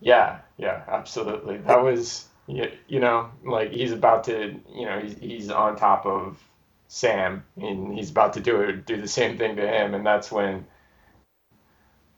Yeah, 0.03 0.39
yeah, 0.57 0.83
absolutely. 0.89 1.57
That 1.59 1.81
was, 1.81 2.27
you, 2.47 2.69
you 2.89 2.99
know, 2.99 3.31
like 3.45 3.71
he's 3.71 3.93
about 3.93 4.25
to, 4.25 4.59
you 4.75 4.85
know, 4.85 4.99
he's, 4.99 5.17
he's 5.17 5.49
on 5.49 5.77
top 5.77 6.05
of 6.05 6.37
Sam 6.89 7.45
and 7.55 7.93
he's 7.93 8.11
about 8.11 8.33
to 8.33 8.41
do 8.41 8.61
it, 8.61 8.85
do 8.85 8.99
the 8.99 9.07
same 9.07 9.37
thing 9.37 9.55
to 9.55 9.65
him. 9.65 9.93
And 9.93 10.05
that's 10.05 10.29
when, 10.29 10.65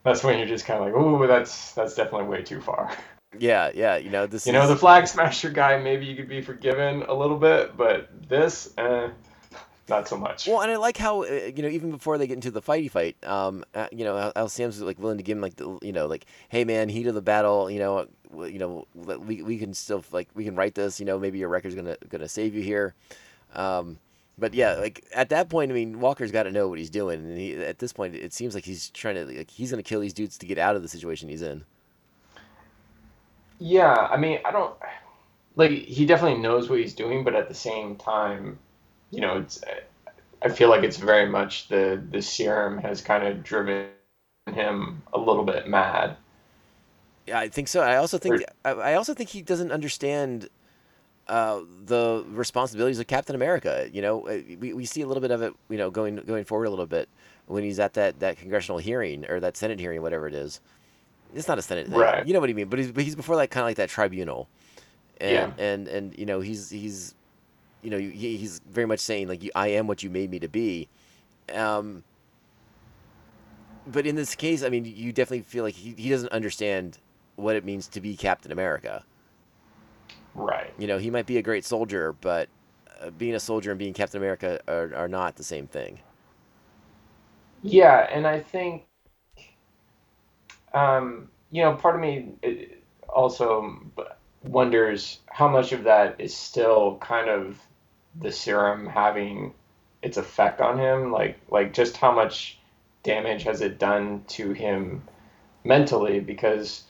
that's 0.03 0.23
when 0.23 0.39
you're 0.39 0.47
just 0.47 0.65
kind 0.65 0.79
of 0.79 0.87
like, 0.87 0.95
oh, 0.95 1.27
that's, 1.27 1.73
that's 1.73 1.93
definitely 1.93 2.27
way 2.27 2.41
too 2.41 2.59
far. 2.59 2.91
Yeah, 3.37 3.69
yeah. 3.75 3.97
You 3.97 4.09
know 4.09 4.25
this. 4.25 4.47
You 4.47 4.53
know, 4.53 4.67
the 4.67 4.75
Flag 4.75 5.07
Smasher 5.07 5.51
guy, 5.51 5.77
maybe 5.77 6.07
you 6.07 6.15
could 6.15 6.29
be 6.29 6.41
forgiven 6.41 7.03
a 7.03 7.13
little 7.13 7.37
bit, 7.37 7.77
but 7.77 8.09
this, 8.27 8.73
eh, 8.79 9.09
not 9.87 10.07
so 10.07 10.17
much. 10.17 10.47
Well, 10.47 10.61
and 10.61 10.71
I 10.71 10.77
like 10.77 10.97
how 10.97 11.23
uh, 11.23 11.51
you 11.55 11.61
know 11.61 11.69
even 11.69 11.91
before 11.91 12.17
they 12.17 12.27
get 12.27 12.35
into 12.35 12.51
the 12.51 12.61
fighty 12.61 12.89
fight, 12.89 13.15
um, 13.23 13.63
uh, 13.73 13.87
you 13.91 14.03
know 14.03 14.17
how, 14.17 14.31
how 14.35 14.47
Sam's 14.47 14.81
like 14.81 14.99
willing 14.99 15.17
to 15.17 15.23
give 15.23 15.37
him 15.37 15.41
like 15.41 15.55
the 15.55 15.77
you 15.81 15.91
know 15.91 16.07
like, 16.07 16.25
hey 16.49 16.63
man, 16.63 16.89
heat 16.89 17.07
of 17.07 17.15
the 17.15 17.21
battle, 17.21 17.69
you 17.69 17.79
know, 17.79 18.07
you 18.33 18.59
know, 18.59 18.87
we 18.95 19.41
we 19.41 19.57
can 19.57 19.73
still 19.73 20.03
like 20.11 20.29
we 20.33 20.43
can 20.43 20.55
write 20.55 20.75
this, 20.75 20.99
you 20.99 21.05
know, 21.05 21.19
maybe 21.19 21.37
your 21.37 21.49
record's 21.49 21.75
gonna 21.75 21.97
gonna 22.09 22.27
save 22.27 22.55
you 22.55 22.61
here, 22.61 22.95
um, 23.53 23.99
but 24.37 24.53
yeah, 24.53 24.73
like 24.73 25.05
at 25.13 25.29
that 25.29 25.49
point, 25.49 25.71
I 25.71 25.73
mean, 25.73 25.99
Walker's 25.99 26.31
got 26.31 26.43
to 26.43 26.51
know 26.51 26.67
what 26.67 26.79
he's 26.79 26.89
doing, 26.89 27.19
and 27.19 27.37
he, 27.37 27.55
at 27.55 27.79
this 27.79 27.93
point, 27.93 28.15
it 28.15 28.33
seems 28.33 28.55
like 28.55 28.65
he's 28.65 28.89
trying 28.89 29.15
to 29.15 29.25
like 29.25 29.51
he's 29.51 29.71
gonna 29.71 29.83
kill 29.83 30.01
these 30.01 30.13
dudes 30.13 30.37
to 30.39 30.45
get 30.45 30.57
out 30.57 30.75
of 30.75 30.81
the 30.81 30.87
situation 30.89 31.29
he's 31.29 31.41
in. 31.41 31.63
Yeah, 33.59 33.93
I 33.93 34.17
mean, 34.17 34.39
I 34.43 34.51
don't 34.51 34.75
like 35.55 35.71
he 35.71 36.05
definitely 36.05 36.39
knows 36.41 36.69
what 36.69 36.79
he's 36.79 36.93
doing, 36.93 37.23
but 37.23 37.35
at 37.35 37.47
the 37.47 37.55
same 37.55 37.95
time, 37.95 38.59
you 39.15 39.21
know, 39.21 39.37
it's 39.37 39.63
I 40.41 40.49
feel 40.49 40.69
like 40.69 40.83
it's 40.83 40.97
very 40.97 41.27
much 41.27 41.67
the 41.69 42.01
the 42.11 42.21
serum 42.21 42.77
has 42.79 43.01
kind 43.01 43.25
of 43.25 43.43
driven 43.43 43.87
him 44.51 45.01
a 45.13 45.17
little 45.17 45.43
bit 45.43 45.67
mad. 45.67 46.17
Yeah, 47.25 47.39
I 47.39 47.49
think 47.49 47.67
so. 47.67 47.81
I 47.81 47.95
also 47.95 48.17
think 48.17 48.41
Or- 48.65 48.81
I, 48.83 48.91
I 48.91 48.93
also 48.95 49.13
think 49.13 49.29
he 49.29 49.41
doesn't 49.41 49.71
understand 49.71 50.49
uh, 51.27 51.61
the 51.85 52.23
responsibilities 52.29 52.99
of 52.99 53.07
Captain 53.07 53.35
America. 53.35 53.89
You 53.91 54.01
know, 54.03 54.27
Uh, 54.27 54.41
we, 54.59 54.73
we 54.73 54.85
see 54.85 55.01
a 55.01 55.07
little 55.07 55.21
bit 55.21 55.31
of 55.31 55.41
it. 55.41 55.53
You 55.69 55.77
know, 55.77 55.89
going 55.89 56.17
going 56.17 56.45
forward 56.45 56.65
a 56.65 56.69
little 56.69 56.85
bit 56.85 57.09
when 57.47 57.63
he's 57.63 57.79
at 57.79 57.93
that, 57.93 58.19
that 58.19 58.37
congressional 58.37 58.77
hearing 58.77 59.25
or 59.29 59.39
that 59.39 59.57
Senate 59.57 59.79
hearing, 59.79 60.01
whatever 60.03 60.27
it 60.27 60.35
is. 60.35 60.61
It's 61.33 61.47
not 61.47 61.57
a 61.57 61.61
Senate 61.61 61.87
thing. 61.87 61.97
Right. 61.97 62.25
You 62.27 62.33
know 62.33 62.39
what 62.39 62.49
I 62.49 62.53
mean? 62.53 62.69
But 62.69 62.79
he's 62.79 62.91
but 62.91 63.03
he's 63.03 63.15
before 63.15 63.35
that 63.37 63.49
kind 63.49 63.63
of 63.63 63.67
like 63.69 63.77
that 63.77 63.89
tribunal, 63.89 64.47
and 65.19 65.31
Yeah. 65.31 65.51
and 65.57 65.87
and 65.87 66.17
you 66.19 66.25
know 66.27 66.39
he's 66.41 66.69
he's 66.69 67.15
you 67.85 67.91
know 67.91 67.99
he, 67.99 68.35
he's 68.37 68.59
very 68.67 68.87
much 68.87 68.99
saying 68.99 69.27
like 69.27 69.47
I 69.53 69.67
am 69.67 69.87
what 69.87 70.01
you 70.03 70.09
made 70.09 70.31
me 70.31 70.39
to 70.39 70.47
be. 70.47 70.89
Um, 71.53 72.03
but 73.87 74.07
in 74.07 74.15
this 74.15 74.33
case, 74.33 74.63
I 74.63 74.69
mean, 74.69 74.85
you 74.85 75.13
definitely 75.13 75.41
feel 75.41 75.63
like 75.63 75.75
he, 75.75 75.93
he 75.95 76.09
doesn't 76.09 76.31
understand 76.31 76.97
what 77.35 77.55
it 77.55 77.63
means 77.63 77.87
to 77.89 78.01
be 78.01 78.15
Captain 78.15 78.51
America. 78.51 79.03
Right. 80.33 80.73
You 80.79 80.87
know, 80.87 80.97
he 80.97 81.11
might 81.11 81.27
be 81.27 81.37
a 81.37 81.41
great 81.43 81.63
soldier, 81.63 82.15
but 82.21 82.49
uh, 83.01 83.11
being 83.11 83.35
a 83.35 83.39
soldier 83.39 83.71
and 83.71 83.77
being 83.79 83.93
Captain 83.93 84.17
America 84.17 84.59
are, 84.67 84.93
are 84.95 85.07
not 85.07 85.35
the 85.35 85.43
same 85.43 85.67
thing. 85.67 85.99
Yeah, 87.61 88.07
and 88.11 88.25
I 88.27 88.39
think, 88.39 88.85
um, 90.73 91.29
you 91.51 91.61
know, 91.63 91.75
part 91.75 91.95
of 91.95 92.01
me 92.01 92.33
uh, 92.43 92.49
also 93.09 93.79
wonders 94.43 95.19
how 95.27 95.47
much 95.47 95.71
of 95.71 95.83
that 95.83 96.19
is 96.19 96.35
still 96.35 96.97
kind 96.99 97.29
of 97.29 97.59
the 98.19 98.31
serum 98.31 98.87
having 98.87 99.53
its 100.01 100.17
effect 100.17 100.61
on 100.61 100.77
him. 100.79 101.11
Like, 101.11 101.39
like 101.49 101.73
just 101.73 101.97
how 101.97 102.11
much 102.11 102.59
damage 103.03 103.43
has 103.43 103.61
it 103.61 103.79
done 103.79 104.23
to 104.29 104.51
him 104.53 105.03
mentally? 105.63 106.19
Because, 106.19 106.83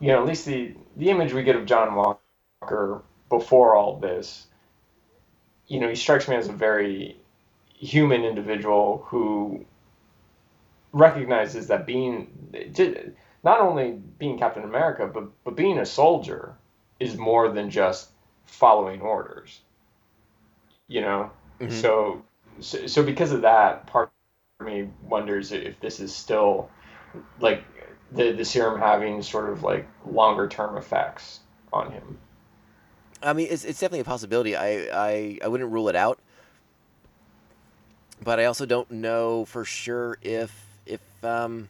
you 0.00 0.08
know, 0.08 0.20
at 0.20 0.26
least 0.26 0.46
the 0.46 0.74
the 0.96 1.10
image 1.10 1.32
we 1.32 1.42
get 1.42 1.56
of 1.56 1.66
John 1.66 1.94
Walker 1.94 3.02
before 3.28 3.76
all 3.76 3.98
this, 3.98 4.46
you 5.66 5.80
know, 5.80 5.88
he 5.88 5.94
strikes 5.94 6.28
me 6.28 6.36
as 6.36 6.48
a 6.48 6.52
very 6.52 7.16
human 7.72 8.24
individual 8.24 9.04
who 9.06 9.64
recognizes 10.92 11.68
that 11.68 11.86
being 11.86 12.28
not 13.42 13.60
only 13.60 13.92
being 13.92 14.38
Captain 14.38 14.64
America, 14.64 15.06
but 15.06 15.30
but 15.44 15.56
being 15.56 15.78
a 15.78 15.86
soldier 15.86 16.56
is 16.98 17.16
more 17.16 17.50
than 17.50 17.70
just 17.70 18.10
following 18.44 19.00
orders. 19.00 19.60
You 20.90 21.00
know, 21.02 21.30
Mhm. 21.60 21.70
so, 21.72 22.22
so 22.60 22.86
so 22.86 23.02
because 23.04 23.32
of 23.32 23.42
that, 23.42 23.86
part 23.86 24.12
of 24.60 24.66
me 24.66 24.90
wonders 25.02 25.52
if 25.52 25.80
this 25.80 26.00
is 26.00 26.14
still 26.14 26.68
like 27.40 27.64
the 28.12 28.32
the 28.32 28.44
serum 28.44 28.80
having 28.80 29.22
sort 29.22 29.50
of 29.50 29.62
like 29.62 29.88
longer 30.04 30.48
term 30.48 30.76
effects 30.76 31.40
on 31.72 31.92
him. 31.92 32.18
I 33.22 33.32
mean, 33.32 33.48
it's, 33.50 33.64
it's 33.64 33.78
definitely 33.80 34.00
a 34.00 34.04
possibility. 34.04 34.56
I, 34.56 34.88
I, 34.92 35.38
I 35.44 35.48
wouldn't 35.48 35.70
rule 35.70 35.88
it 35.88 35.96
out, 35.96 36.18
but 38.22 38.40
I 38.40 38.44
also 38.44 38.66
don't 38.66 38.90
know 38.90 39.44
for 39.44 39.64
sure 39.64 40.18
if 40.22 40.52
if 40.86 41.00
um, 41.24 41.68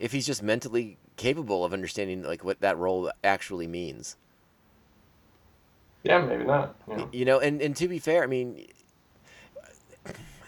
if 0.00 0.12
he's 0.12 0.26
just 0.26 0.42
mentally 0.42 0.98
capable 1.16 1.64
of 1.64 1.72
understanding 1.72 2.22
like 2.22 2.44
what 2.44 2.60
that 2.62 2.78
role 2.78 3.10
actually 3.24 3.66
means. 3.68 4.16
Yeah, 6.04 6.20
maybe 6.20 6.44
not. 6.44 6.76
You 6.88 6.96
know? 6.96 7.08
You 7.12 7.24
know, 7.24 7.40
and, 7.40 7.60
and 7.62 7.76
to 7.76 7.88
be 7.88 7.98
fair, 7.98 8.22
I 8.22 8.26
mean, 8.26 8.66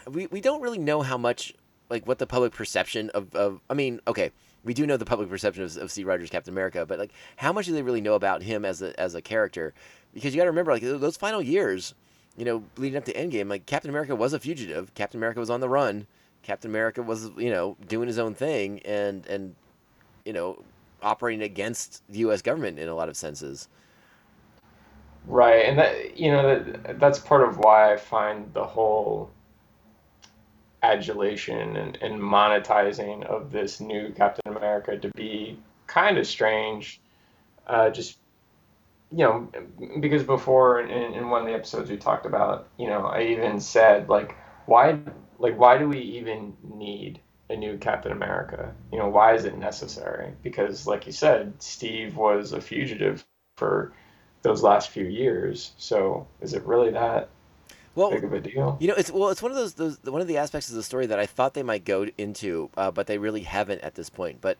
we, 0.07 0.27
we 0.27 0.41
don't 0.41 0.61
really 0.61 0.77
know 0.77 1.01
how 1.01 1.17
much, 1.17 1.53
like, 1.89 2.07
what 2.07 2.19
the 2.19 2.27
public 2.27 2.53
perception 2.53 3.09
of, 3.11 3.33
of 3.35 3.61
I 3.69 3.73
mean, 3.73 4.01
okay, 4.07 4.31
we 4.63 4.73
do 4.73 4.85
know 4.85 4.97
the 4.97 5.05
public 5.05 5.29
perception 5.29 5.63
of, 5.63 5.77
of 5.77 5.91
Steve 5.91 6.07
Rogers, 6.07 6.29
Captain 6.29 6.53
America, 6.53 6.85
but, 6.85 6.99
like, 6.99 7.11
how 7.37 7.53
much 7.53 7.67
do 7.67 7.73
they 7.73 7.81
really 7.81 8.01
know 8.01 8.15
about 8.15 8.43
him 8.43 8.65
as 8.65 8.81
a, 8.81 8.99
as 8.99 9.15
a 9.15 9.21
character? 9.21 9.73
Because 10.13 10.33
you 10.33 10.39
got 10.39 10.45
to 10.45 10.49
remember, 10.49 10.73
like, 10.73 10.81
those 10.81 11.17
final 11.17 11.41
years, 11.41 11.93
you 12.37 12.45
know, 12.45 12.63
leading 12.77 12.97
up 12.97 13.05
to 13.05 13.13
Endgame, 13.13 13.49
like, 13.49 13.65
Captain 13.65 13.89
America 13.89 14.15
was 14.15 14.33
a 14.33 14.39
fugitive. 14.39 14.93
Captain 14.93 15.19
America 15.19 15.39
was 15.39 15.49
on 15.49 15.61
the 15.61 15.69
run. 15.69 16.07
Captain 16.43 16.69
America 16.69 17.01
was, 17.01 17.31
you 17.37 17.49
know, 17.49 17.77
doing 17.87 18.07
his 18.07 18.19
own 18.19 18.35
thing 18.35 18.79
and, 18.85 19.25
and, 19.27 19.55
you 20.25 20.33
know, 20.33 20.61
operating 21.01 21.41
against 21.43 22.03
the 22.09 22.19
U.S. 22.19 22.41
government 22.41 22.77
in 22.77 22.87
a 22.87 22.95
lot 22.95 23.09
of 23.09 23.17
senses. 23.17 23.67
Right, 25.27 25.65
and 25.65 25.79
that 25.79 26.17
you 26.17 26.31
know 26.31 26.59
that 26.59 26.99
that's 26.99 27.19
part 27.19 27.47
of 27.47 27.57
why 27.57 27.93
I 27.93 27.97
find 27.97 28.53
the 28.53 28.63
whole 28.65 29.31
adulation 30.83 31.77
and, 31.77 31.97
and 32.01 32.21
monetizing 32.21 33.25
of 33.25 33.51
this 33.51 33.79
new 33.79 34.11
Captain 34.11 34.55
America 34.55 34.97
to 34.97 35.09
be 35.15 35.57
kind 35.87 36.17
of 36.17 36.27
strange. 36.27 36.99
Uh, 37.67 37.89
just 37.89 38.17
you 39.11 39.23
know, 39.23 39.49
because 39.99 40.23
before 40.23 40.81
in, 40.81 40.89
in 41.13 41.29
one 41.29 41.41
of 41.41 41.47
the 41.47 41.53
episodes 41.53 41.89
we 41.89 41.97
talked 41.97 42.25
about, 42.25 42.67
you 42.77 42.87
know, 42.87 43.05
I 43.05 43.23
even 43.23 43.59
said 43.59 44.09
like, 44.09 44.35
why, 44.65 44.99
like, 45.39 45.57
why 45.57 45.77
do 45.77 45.87
we 45.87 45.99
even 45.99 46.55
need 46.63 47.19
a 47.49 47.55
new 47.55 47.77
Captain 47.77 48.11
America? 48.11 48.73
You 48.91 48.99
know, 48.99 49.07
why 49.07 49.33
is 49.35 49.45
it 49.45 49.57
necessary? 49.57 50.33
Because, 50.43 50.87
like 50.87 51.05
you 51.05 51.11
said, 51.11 51.53
Steve 51.61 52.15
was 52.15 52.51
a 52.51 52.61
fugitive 52.61 53.23
for 53.57 53.93
those 54.45 54.63
last 54.63 54.91
few 54.91 55.05
years. 55.05 55.73
So, 55.77 56.27
is 56.41 56.53
it 56.55 56.63
really 56.65 56.91
that 56.91 57.31
Well, 57.95 58.11
big 58.11 58.23
of 58.23 58.33
a 58.33 58.41
deal? 58.41 58.79
you 58.79 58.87
know, 58.87 58.95
it's 58.95 59.11
well, 59.11 59.29
it's 59.29 59.41
one 59.41 59.51
of 59.51 59.57
those, 59.57 59.75
those 59.75 59.99
one 60.03 60.21
of 60.21 60.27
the 60.27 60.37
aspects 60.37 60.69
of 60.69 60.75
the 60.75 60.83
story 60.83 61.07
that 61.07 61.19
I 61.19 61.25
thought 61.27 61.53
they 61.53 61.63
might 61.63 61.85
go 61.85 62.07
into, 62.17 62.69
uh, 62.77 62.91
but 62.91 63.07
they 63.07 63.17
really 63.17 63.43
haven't 63.43 63.81
at 63.81 63.95
this 63.95 64.09
point. 64.09 64.41
But 64.41 64.57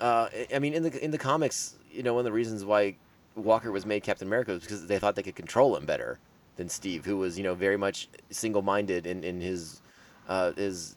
uh, 0.00 0.28
I 0.54 0.58
mean, 0.58 0.74
in 0.74 0.82
the 0.84 1.04
in 1.04 1.10
the 1.12 1.18
comics, 1.18 1.76
you 1.92 2.02
know, 2.02 2.14
one 2.14 2.20
of 2.20 2.24
the 2.26 2.32
reasons 2.32 2.64
why 2.64 2.96
Walker 3.36 3.72
was 3.72 3.86
made 3.86 4.02
Captain 4.02 4.28
America 4.28 4.52
was 4.52 4.62
because 4.62 4.86
they 4.86 4.98
thought 4.98 5.16
they 5.16 5.22
could 5.22 5.36
control 5.36 5.76
him 5.76 5.86
better 5.86 6.18
than 6.56 6.68
Steve, 6.68 7.04
who 7.04 7.16
was 7.18 7.38
you 7.38 7.44
know 7.44 7.54
very 7.54 7.76
much 7.76 8.08
single-minded 8.30 9.06
in 9.06 9.24
in 9.24 9.40
his 9.40 9.82
uh, 10.28 10.52
his 10.52 10.96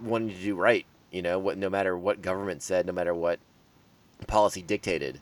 wanting 0.00 0.30
to 0.30 0.42
do 0.42 0.54
right. 0.56 0.86
You 1.10 1.22
know, 1.22 1.38
what 1.38 1.58
no 1.58 1.70
matter 1.70 1.96
what 1.96 2.22
government 2.22 2.62
said, 2.62 2.86
no 2.86 2.92
matter 2.92 3.14
what 3.14 3.40
policy 4.26 4.62
dictated. 4.62 5.20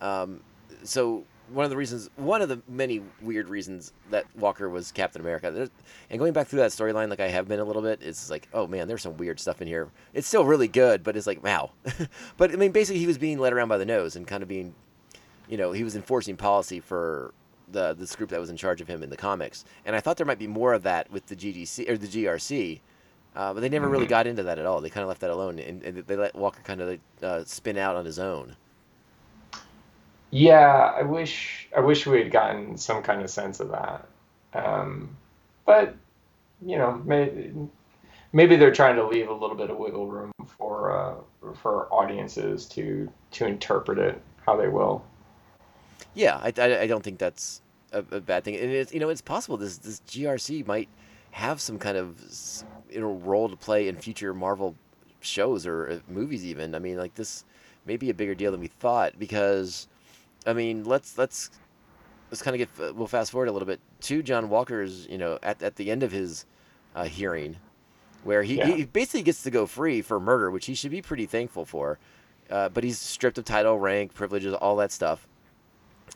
Um, 0.00 0.40
so 0.84 1.24
one 1.52 1.64
of 1.64 1.70
the 1.70 1.76
reasons, 1.76 2.10
one 2.16 2.42
of 2.42 2.48
the 2.48 2.60
many 2.68 3.02
weird 3.22 3.48
reasons 3.48 3.92
that 4.10 4.24
Walker 4.36 4.68
was 4.68 4.90
Captain 4.92 5.20
America, 5.20 5.50
there's, 5.50 5.70
and 6.10 6.18
going 6.18 6.32
back 6.32 6.48
through 6.48 6.60
that 6.60 6.70
storyline, 6.70 7.08
like 7.08 7.20
I 7.20 7.28
have 7.28 7.46
been 7.48 7.60
a 7.60 7.64
little 7.64 7.82
bit, 7.82 8.00
it's 8.02 8.30
like, 8.30 8.48
oh 8.52 8.66
man, 8.66 8.88
there's 8.88 9.02
some 9.02 9.16
weird 9.16 9.38
stuff 9.40 9.62
in 9.62 9.68
here. 9.68 9.88
It's 10.14 10.26
still 10.26 10.44
really 10.44 10.68
good, 10.68 11.02
but 11.02 11.16
it's 11.16 11.26
like, 11.26 11.42
wow. 11.42 11.70
but 12.36 12.52
I 12.52 12.56
mean, 12.56 12.72
basically, 12.72 12.98
he 13.00 13.06
was 13.06 13.18
being 13.18 13.38
led 13.38 13.52
around 13.52 13.68
by 13.68 13.78
the 13.78 13.86
nose 13.86 14.16
and 14.16 14.26
kind 14.26 14.42
of 14.42 14.48
being, 14.48 14.74
you 15.48 15.56
know, 15.56 15.72
he 15.72 15.84
was 15.84 15.94
enforcing 15.96 16.36
policy 16.36 16.80
for 16.80 17.32
the 17.72 17.94
this 17.94 18.14
group 18.14 18.30
that 18.30 18.40
was 18.40 18.50
in 18.50 18.56
charge 18.56 18.80
of 18.80 18.88
him 18.88 19.02
in 19.02 19.10
the 19.10 19.16
comics. 19.16 19.64
And 19.84 19.96
I 19.96 20.00
thought 20.00 20.16
there 20.16 20.26
might 20.26 20.38
be 20.38 20.46
more 20.46 20.72
of 20.72 20.82
that 20.84 21.10
with 21.10 21.26
the 21.26 21.34
GDC 21.36 21.88
or 21.90 21.96
the 21.96 22.06
GRC. 22.06 22.80
Uh, 23.34 23.52
but 23.52 23.60
they 23.60 23.68
never 23.68 23.86
really 23.88 24.06
Mhm. 24.06 24.10
got 24.10 24.26
into 24.26 24.42
that 24.44 24.58
at 24.58 24.64
all. 24.64 24.80
They 24.80 24.88
kind 24.88 25.02
of 25.02 25.08
left 25.08 25.20
that 25.20 25.28
alone, 25.30 25.58
and, 25.58 25.82
and 25.82 25.98
they 26.06 26.16
let 26.16 26.34
Walker 26.34 26.60
kind 26.64 26.80
of 26.80 26.98
uh, 27.22 27.44
spin 27.44 27.76
out 27.76 27.94
on 27.94 28.06
his 28.06 28.18
own. 28.18 28.56
Yeah, 30.36 30.92
I 30.94 31.00
wish 31.00 31.66
I 31.74 31.80
wish 31.80 32.06
we 32.06 32.18
had 32.18 32.30
gotten 32.30 32.76
some 32.76 33.02
kind 33.02 33.22
of 33.22 33.30
sense 33.30 33.58
of 33.58 33.70
that. 33.70 34.06
Um, 34.52 35.16
but 35.64 35.94
you 36.60 36.76
know, 36.76 37.00
maybe 37.06 37.54
maybe 38.34 38.56
they're 38.56 38.74
trying 38.74 38.96
to 38.96 39.06
leave 39.06 39.30
a 39.30 39.32
little 39.32 39.56
bit 39.56 39.70
of 39.70 39.78
wiggle 39.78 40.06
room 40.08 40.30
for 40.46 40.92
uh, 40.92 41.54
for 41.54 41.90
audiences 41.90 42.66
to 42.66 43.10
to 43.30 43.46
interpret 43.46 43.98
it 43.98 44.20
how 44.44 44.54
they 44.54 44.68
will. 44.68 45.02
Yeah, 46.12 46.36
I, 46.42 46.52
I, 46.58 46.80
I 46.82 46.86
don't 46.86 47.02
think 47.02 47.18
that's 47.18 47.62
a, 47.92 48.00
a 48.10 48.20
bad 48.20 48.44
thing. 48.44 48.56
And 48.56 48.70
it's 48.70 48.92
you 48.92 49.00
know 49.00 49.08
it's 49.08 49.22
possible 49.22 49.56
this 49.56 49.78
this 49.78 50.02
GRC 50.06 50.66
might 50.66 50.90
have 51.30 51.62
some 51.62 51.78
kind 51.78 51.96
of 51.96 52.20
you 52.90 53.00
know 53.00 53.14
role 53.24 53.48
to 53.48 53.56
play 53.56 53.88
in 53.88 53.96
future 53.96 54.34
Marvel 54.34 54.74
shows 55.20 55.66
or 55.66 55.92
uh, 55.92 56.12
movies 56.12 56.44
even. 56.44 56.74
I 56.74 56.78
mean 56.78 56.98
like 56.98 57.14
this 57.14 57.46
may 57.86 57.96
be 57.96 58.10
a 58.10 58.14
bigger 58.14 58.34
deal 58.34 58.50
than 58.52 58.60
we 58.60 58.66
thought 58.66 59.18
because 59.18 59.88
I 60.46 60.52
mean 60.52 60.84
let's 60.84 61.18
let's 61.18 61.50
let's 62.30 62.42
kind 62.42 62.60
of 62.60 62.76
get 62.76 62.94
we'll 62.96 63.06
fast 63.06 63.30
forward 63.32 63.48
a 63.48 63.52
little 63.52 63.66
bit 63.66 63.80
to 64.02 64.22
John 64.22 64.48
Walker's 64.48 65.06
you 65.08 65.18
know 65.18 65.38
at 65.42 65.62
at 65.62 65.76
the 65.76 65.90
end 65.90 66.02
of 66.02 66.12
his 66.12 66.44
uh, 66.94 67.04
hearing 67.04 67.56
where 68.24 68.42
he, 68.42 68.56
Yeah. 68.58 68.66
he 68.66 68.84
basically 68.84 69.22
gets 69.22 69.42
to 69.44 69.50
go 69.50 69.66
free 69.66 70.02
for 70.02 70.18
murder, 70.18 70.50
which 70.50 70.66
he 70.66 70.74
should 70.74 70.90
be 70.90 71.00
pretty 71.02 71.26
thankful 71.26 71.64
for. 71.64 71.98
Uh, 72.50 72.68
but 72.68 72.82
he's 72.82 72.98
stripped 72.98 73.38
of 73.38 73.44
title, 73.44 73.78
rank, 73.78 74.14
privileges, 74.14 74.52
all 74.54 74.76
that 74.76 74.90
stuff 74.92 75.26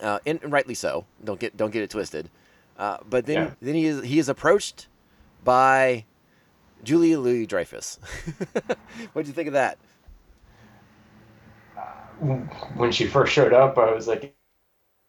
uh, 0.00 0.18
and 0.26 0.40
and 0.42 0.52
rightly 0.52 0.74
so. 0.74 1.04
Don't 1.24 1.38
get 1.40 1.56
don't 1.56 1.70
get 1.72 1.82
it 1.82 1.90
twisted. 1.90 2.30
Uh, 2.78 2.96
but 3.08 3.26
then 3.26 3.36
Yeah. 3.36 3.50
then 3.60 3.74
he 3.74 3.84
is 3.86 4.02
he 4.04 4.18
is 4.18 4.28
approached 4.28 4.88
by 5.44 6.04
Julia 6.82 7.18
Louis 7.18 7.46
Dreyfus. 7.46 7.98
what 9.12 9.22
do 9.22 9.28
you 9.28 9.34
think 9.34 9.48
of 9.48 9.54
that? 9.54 9.78
When 12.20 12.92
she 12.92 13.06
first 13.06 13.32
showed 13.32 13.52
up, 13.52 13.78
I 13.78 13.92
was 13.92 14.06
like, 14.08 14.34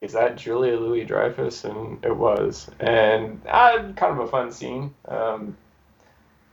"Is 0.02 0.13
that 0.13 0.38
Julia 0.38 0.78
Louis 0.78 1.06
Dreyfus?" 1.06 1.65
And 1.65 2.04
it 2.06 2.15
was, 2.15 2.69
and 2.80 3.41
uh, 3.47 3.91
kind 3.95 4.13
of 4.13 4.19
a 4.19 4.28
fun 4.28 4.52
scene. 4.52 4.93
Um, 5.08 5.58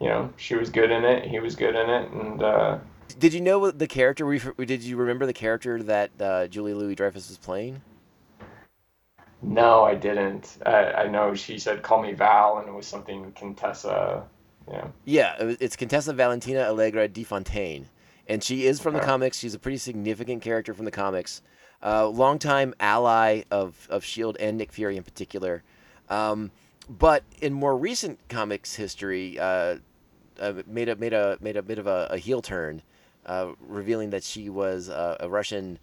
you 0.01 0.09
know, 0.09 0.33
she 0.37 0.55
was 0.57 0.71
good 0.71 0.91
in 0.91 1.05
it. 1.05 1.27
He 1.29 1.41
was 1.41 1.57
good 1.57 1.75
in 1.77 1.91
it, 1.91 2.11
and 2.11 2.43
uh, 2.43 2.79
Did 3.19 3.35
you 3.35 3.41
know 3.41 3.71
the 3.71 3.87
character? 3.87 4.25
Did 4.65 4.83
you 4.83 4.97
remember 4.97 5.27
the 5.27 5.33
character 5.33 5.83
that 5.85 6.11
uh, 6.21 6.47
Julia 6.49 6.77
Louis 6.77 6.95
Dreyfus 6.95 7.29
was 7.29 7.39
playing? 7.39 7.83
No, 9.43 9.85
I 9.85 9.95
didn't. 9.95 10.59
I, 10.67 10.93
I 10.93 11.09
know 11.09 11.35
she 11.35 11.59
said 11.59 11.83
call 11.83 12.03
me 12.03 12.13
Val, 12.13 12.59
and 12.59 12.69
it 12.69 12.73
was 12.73 12.87
something 12.87 13.33
Contessa. 13.33 14.25
Yeah. 14.71 14.89
Yeah, 15.05 15.35
it's 15.61 15.77
Contessa 15.77 16.13
Valentina 16.13 16.63
Allegra 16.69 17.09
de 17.09 17.25
Fontaine, 17.25 17.89
and 18.29 18.45
she 18.45 18.67
is 18.67 18.79
from 18.79 18.95
the 18.95 19.01
comics. 19.01 19.39
She's 19.39 19.55
a 19.55 19.59
pretty 19.59 19.79
significant 19.79 20.43
character 20.43 20.75
from 20.75 20.85
the 20.85 20.91
comics. 20.91 21.43
Uh, 21.83 22.09
longtime 22.09 22.75
ally 22.81 23.43
of 23.51 23.87
of 23.91 24.05
Shield 24.05 24.37
and 24.39 24.59
Nick 24.59 24.73
Fury 24.73 24.97
in 24.97 25.03
particular. 25.03 25.63
Um, 26.09 26.51
but 26.89 27.23
in 27.41 27.53
more 27.53 27.77
recent 27.77 28.19
comics 28.29 28.75
history, 28.75 29.39
uh, 29.39 29.77
uh, 30.41 30.53
made 30.67 30.89
a 30.89 30.97
made 30.97 31.13
a 31.13 31.39
made 31.41 31.57
a 31.57 31.63
bit 31.63 31.79
of 31.79 31.87
a, 31.87 32.09
a 32.11 32.19
heel 32.19 32.43
turn, 32.43 32.83
uh, 33.27 33.53
revealing 33.61 34.11
that 34.11 34.25
she 34.25 34.49
was 34.49 34.89
uh, 34.89 35.17
a 35.21 35.29
Russian 35.29 35.79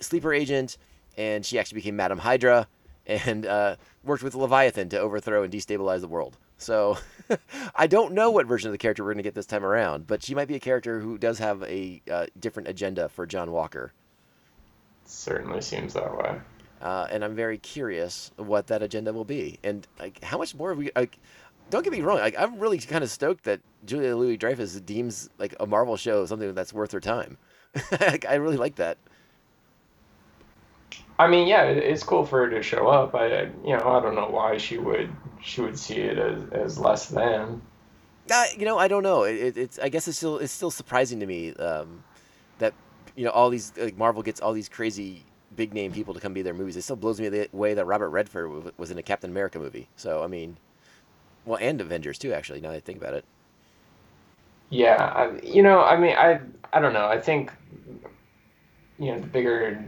sleeper 0.00 0.32
agent, 0.32 0.78
and 1.16 1.44
she 1.44 1.58
actually 1.58 1.76
became 1.76 1.96
Madame 1.96 2.18
Hydra, 2.18 2.66
and 3.06 3.46
uh, 3.46 3.76
worked 4.02 4.22
with 4.22 4.34
Leviathan 4.34 4.88
to 4.90 4.98
overthrow 4.98 5.42
and 5.42 5.52
destabilize 5.52 6.00
the 6.00 6.08
world. 6.08 6.38
So 6.58 6.98
I 7.74 7.86
don't 7.86 8.12
know 8.12 8.30
what 8.30 8.46
version 8.46 8.68
of 8.68 8.72
the 8.72 8.78
character 8.78 9.04
we're 9.04 9.12
going 9.12 9.18
to 9.18 9.22
get 9.22 9.34
this 9.34 9.46
time 9.46 9.64
around, 9.64 10.06
but 10.06 10.22
she 10.22 10.34
might 10.34 10.48
be 10.48 10.54
a 10.54 10.60
character 10.60 11.00
who 11.00 11.18
does 11.18 11.38
have 11.38 11.62
a 11.64 12.02
uh, 12.10 12.26
different 12.38 12.68
agenda 12.68 13.08
for 13.08 13.26
John 13.26 13.52
Walker. 13.52 13.92
Certainly 15.04 15.60
seems 15.62 15.94
that 15.94 16.16
way. 16.16 16.40
Uh, 16.80 17.06
and 17.10 17.24
I'm 17.24 17.34
very 17.34 17.58
curious 17.58 18.30
what 18.36 18.66
that 18.66 18.82
agenda 18.82 19.12
will 19.12 19.24
be, 19.24 19.58
and 19.64 19.86
like 19.98 20.22
how 20.22 20.36
much 20.38 20.54
more 20.54 20.70
have 20.70 20.78
we. 20.78 20.90
Like, 20.94 21.18
don't 21.70 21.82
get 21.82 21.92
me 21.92 22.00
wrong, 22.00 22.18
like, 22.18 22.38
I'm 22.38 22.58
really 22.58 22.78
kind 22.78 23.02
of 23.02 23.10
stoked 23.10 23.44
that 23.44 23.60
Julia 23.84 24.14
Louis 24.14 24.36
Dreyfus 24.36 24.80
deems 24.80 25.30
like 25.38 25.54
a 25.58 25.66
Marvel 25.66 25.96
show 25.96 26.24
something 26.26 26.54
that's 26.54 26.72
worth 26.72 26.92
her 26.92 27.00
time. 27.00 27.38
Like, 28.00 28.24
I 28.24 28.36
really 28.36 28.56
like 28.56 28.76
that. 28.76 28.96
I 31.18 31.28
mean, 31.28 31.48
yeah, 31.48 31.64
it's 31.64 32.02
cool 32.02 32.24
for 32.26 32.44
her 32.44 32.50
to 32.50 32.62
show 32.62 32.88
up. 32.88 33.14
I, 33.14 33.26
I, 33.26 33.42
you 33.64 33.76
know, 33.76 33.88
I 33.88 34.00
don't 34.00 34.14
know 34.14 34.28
why 34.28 34.58
she 34.58 34.78
would 34.78 35.10
she 35.42 35.60
would 35.62 35.78
see 35.78 35.96
it 35.96 36.18
as, 36.18 36.50
as 36.52 36.78
less 36.78 37.08
than. 37.08 37.62
Uh, 38.30 38.44
you 38.56 38.64
know, 38.64 38.78
I 38.78 38.88
don't 38.88 39.02
know. 39.02 39.22
It, 39.22 39.36
it, 39.36 39.56
it's 39.56 39.78
I 39.78 39.88
guess 39.88 40.08
it's 40.08 40.16
still 40.16 40.38
it's 40.38 40.52
still 40.52 40.70
surprising 40.70 41.20
to 41.20 41.26
me 41.26 41.54
um, 41.56 42.04
that 42.58 42.74
you 43.14 43.24
know 43.24 43.30
all 43.30 43.50
these 43.50 43.72
like 43.76 43.96
Marvel 43.96 44.22
gets 44.22 44.40
all 44.40 44.52
these 44.52 44.68
crazy 44.68 45.24
big 45.54 45.72
name 45.72 45.92
people 45.92 46.12
to 46.14 46.20
come 46.20 46.32
be 46.32 46.42
their 46.42 46.54
movies. 46.54 46.76
It 46.76 46.82
still 46.82 46.96
blows 46.96 47.20
me 47.20 47.28
the 47.28 47.48
way 47.52 47.74
that 47.74 47.84
Robert 47.84 48.10
Redford 48.10 48.50
w- 48.50 48.72
was 48.76 48.90
in 48.90 48.98
a 48.98 49.02
Captain 49.02 49.30
America 49.30 49.58
movie. 49.58 49.88
So 49.96 50.24
I 50.24 50.26
mean, 50.26 50.56
well, 51.44 51.58
and 51.60 51.80
Avengers 51.80 52.18
too. 52.18 52.32
Actually, 52.32 52.60
now 52.60 52.70
that 52.70 52.76
I 52.76 52.80
think 52.80 52.98
about 52.98 53.14
it. 53.14 53.24
Yeah, 54.70 54.96
I, 54.96 55.40
you 55.42 55.62
know, 55.62 55.80
I 55.80 55.96
mean, 55.96 56.16
I 56.16 56.40
I 56.72 56.80
don't 56.80 56.92
know. 56.92 57.06
I 57.06 57.20
think 57.20 57.52
you 58.98 59.12
know 59.12 59.20
the 59.20 59.26
bigger 59.26 59.84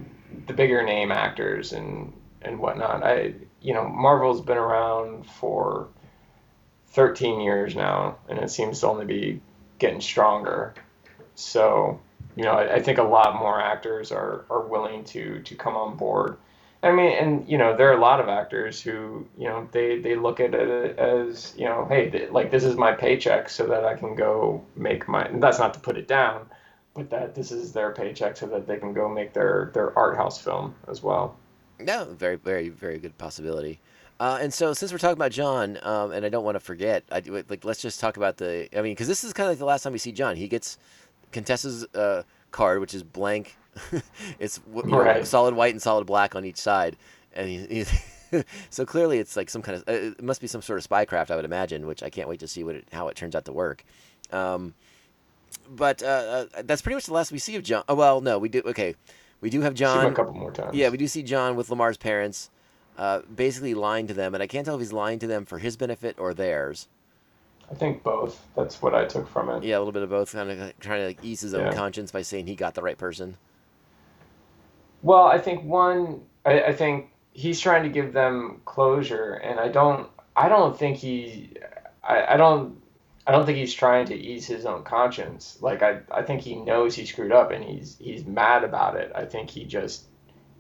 the 0.47 0.53
bigger 0.53 0.85
name 0.85 1.13
actors 1.13 1.73
and 1.73 2.13
and 2.43 2.59
whatnot. 2.59 3.03
I 3.03 3.35
you 3.61 3.75
know 3.75 3.89
Marvel's 3.89 4.41
been 4.41 4.59
around 4.59 5.27
for 5.27 5.89
13 6.89 7.41
years 7.41 7.77
now, 7.77 8.17
and 8.29 8.39
it 8.39 8.51
seems 8.51 8.81
to 8.81 8.89
only 8.89 9.05
be 9.05 9.41
getting 9.79 10.01
stronger. 10.01 10.75
So 11.35 12.01
you 12.37 12.45
know, 12.45 12.53
I, 12.53 12.77
I 12.77 12.83
think 12.83 12.99
a 12.99 13.03
lot 13.03 13.39
more 13.39 13.61
actors 13.61 14.13
are 14.13 14.45
are 14.51 14.67
willing 14.67 15.05
to 15.05 15.41
to 15.43 15.55
come 15.55 15.77
on 15.77 15.97
board. 15.97 16.37
I 16.83 16.93
mean, 16.93 17.11
and 17.11 17.49
you 17.49 17.59
know, 17.59 17.77
there 17.77 17.91
are 17.91 17.97
a 17.97 18.01
lot 18.01 18.21
of 18.21 18.29
actors 18.29 18.81
who, 18.81 19.27
you 19.37 19.49
know, 19.49 19.69
they 19.73 19.99
they 19.99 20.15
look 20.15 20.39
at 20.39 20.55
it 20.55 20.99
as, 20.99 21.53
you 21.57 21.65
know, 21.65 21.87
hey, 21.89 22.11
th- 22.11 22.31
like 22.31 22.53
this 22.53 22.63
is 22.63 22.77
my 22.77 22.93
paycheck, 22.93 23.49
so 23.49 23.67
that 23.67 23.85
I 23.85 23.95
can 23.95 24.15
go 24.15 24.65
make 24.77 25.09
my. 25.09 25.29
That's 25.35 25.59
not 25.59 25.75
to 25.75 25.81
put 25.81 25.97
it 25.97 26.07
down, 26.07 26.47
but 26.99 27.11
that 27.11 27.35
this 27.35 27.51
is 27.53 27.73
their 27.73 27.93
paycheck, 27.93 28.37
so 28.37 28.47
that 28.49 28.67
they 28.67 28.77
can 28.77 28.93
go 28.93 29.09
make 29.09 29.33
their 29.33 29.71
their 29.73 29.97
art 29.99 30.17
house 30.17 30.41
film 30.43 30.75
as 30.89 31.03
well. 31.03 31.37
No, 31.79 32.05
very, 32.07 32.37
very, 32.37 32.69
very 32.69 32.99
good 32.99 33.17
possibility. 33.19 33.79
Uh, 34.21 34.39
and 34.41 34.53
so, 34.53 34.75
since 34.75 34.91
we're 34.91 34.99
talking 34.99 35.17
about 35.17 35.31
John, 35.31 35.79
um, 35.83 36.11
and 36.11 36.27
I 36.27 36.29
don't 36.29 36.45
want 36.45 36.57
to 36.57 36.61
forget, 36.61 37.05
I 37.13 37.23
like 37.49 37.65
let's 37.65 37.81
just 37.81 38.01
talk 38.01 38.17
about 38.17 38.37
the. 38.37 38.69
I 38.77 38.83
mean, 38.83 38.93
because 38.93 39.07
this 39.09 39.23
is 39.25 39.33
kind 39.33 39.47
of 39.47 39.53
like 39.53 39.59
the 39.59 39.65
last 39.65 39.83
time 39.83 39.93
we 39.93 39.99
see 39.99 40.13
John. 40.13 40.35
He 40.37 40.49
gets 40.49 40.77
Contessa's 41.33 41.85
uh, 41.95 42.25
card, 42.51 42.81
which 42.81 42.95
is 42.95 43.03
blank. 43.03 43.57
it's 44.41 44.61
you 44.75 44.83
know, 44.83 44.99
Right. 44.99 45.25
solid 45.25 45.55
white 45.55 45.73
and 45.73 45.81
solid 45.81 46.05
black 46.07 46.35
on 46.35 46.45
each 46.45 46.57
side, 46.57 46.97
and 47.33 47.49
he, 47.49 47.59
he's 47.69 47.93
so 48.71 48.85
clearly, 48.85 49.19
it's 49.19 49.37
like 49.37 49.49
some 49.49 49.63
kind 49.63 49.77
of 49.77 49.89
uh, 49.89 49.93
it 50.19 50.23
must 50.23 50.41
be 50.41 50.49
some 50.49 50.63
sort 50.63 50.81
of 50.81 50.89
spycraft, 50.89 51.31
I 51.31 51.37
would 51.37 51.45
imagine, 51.45 51.87
which 51.87 52.03
I 52.03 52.11
can't 52.11 52.29
wait 52.29 52.41
to 52.41 52.49
see 52.49 52.65
what 52.65 52.75
it, 52.75 52.89
how 52.93 53.07
it 53.07 53.15
turns 53.15 53.37
out 53.37 53.45
to 53.45 53.53
work. 53.53 53.85
Um, 54.33 54.75
but 55.71 56.03
uh, 56.03 56.47
uh, 56.55 56.63
that's 56.65 56.83
pretty 56.83 56.95
much 56.95 57.07
the 57.07 57.13
last 57.13 57.33
we 57.33 57.39
see 57.39 57.57
of 57.57 57.63
John. 57.63 57.85
Oh 57.89 57.95
well, 57.95 58.21
no, 58.21 58.39
we 58.39 58.49
do. 58.49 58.63
Okay, 58.67 58.95
we 59.41 59.51
do 59.51 59.61
have 59.63 59.77
See 59.77 59.85
him 59.85 59.89
John. 59.91 60.07
a 60.07 60.15
couple 60.15 60.35
more 60.35 60.51
times. 60.53 60.75
Yeah, 60.75 60.89
we 60.89 60.97
do 60.97 61.07
see 61.09 61.23
John 61.23 61.57
with 61.57 61.71
Lamar's 61.71 61.97
parents, 61.97 62.51
uh, 62.97 63.21
basically 63.35 63.75
lying 63.75 64.07
to 64.07 64.15
them, 64.15 64.35
and 64.35 64.43
I 64.43 64.47
can't 64.47 64.65
tell 64.65 64.75
if 64.75 64.81
he's 64.81 64.93
lying 64.93 65.19
to 65.21 65.27
them 65.27 65.45
for 65.45 65.59
his 65.59 65.77
benefit 65.77 66.19
or 66.19 66.35
theirs. 66.35 66.89
I 67.71 67.75
think 67.75 68.03
both. 68.03 68.41
That's 68.57 68.81
what 68.81 68.95
I 68.95 69.05
took 69.05 69.29
from 69.29 69.51
it. 69.51 69.63
Yeah, 69.63 69.77
a 69.77 69.81
little 69.81 69.93
bit 69.93 70.03
of 70.03 70.09
both, 70.09 70.33
kind 70.33 70.51
of 70.51 70.79
trying 70.81 71.01
to 71.01 71.07
like 71.09 71.23
ease 71.23 71.43
his 71.43 71.53
own 71.53 71.67
Yeah. 71.67 71.75
conscience 71.75 72.11
by 72.11 72.23
saying 72.23 72.47
he 72.47 72.55
got 72.55 72.75
the 72.75 72.81
right 72.83 72.97
person. 72.97 73.37
Well, 75.03 75.25
I 75.27 75.39
think 75.39 75.65
one, 75.65 76.23
I, 76.45 76.63
I 76.63 76.73
think 76.73 77.11
he's 77.33 77.61
trying 77.61 77.83
to 77.85 77.89
give 77.89 78.13
them 78.13 78.63
closure, 78.65 79.35
and 79.35 79.61
I 79.61 79.69
don't, 79.69 80.09
I 80.35 80.49
don't 80.49 80.77
think 80.79 80.97
he, 80.97 81.53
I, 82.03 82.35
I 82.35 82.37
don't, 82.37 82.81
I 83.29 83.33
don't 83.33 83.45
think 83.45 83.59
he's 83.59 83.75
trying 83.75 84.07
to 84.07 84.15
ease 84.15 84.47
his 84.47 84.65
own 84.65 84.85
conscience. 84.85 85.59
Like 85.61 85.83
I, 85.83 86.01
I 86.11 86.23
think 86.23 86.41
he 86.41 86.55
knows 86.55 86.95
he 86.95 87.05
screwed 87.05 87.31
up, 87.31 87.51
and 87.51 87.63
he's 87.63 87.99
he's 88.01 88.25
mad 88.25 88.65
about 88.65 88.97
it. 88.97 89.13
I 89.15 89.27
think 89.27 89.51
he 89.51 89.65
just, 89.65 90.07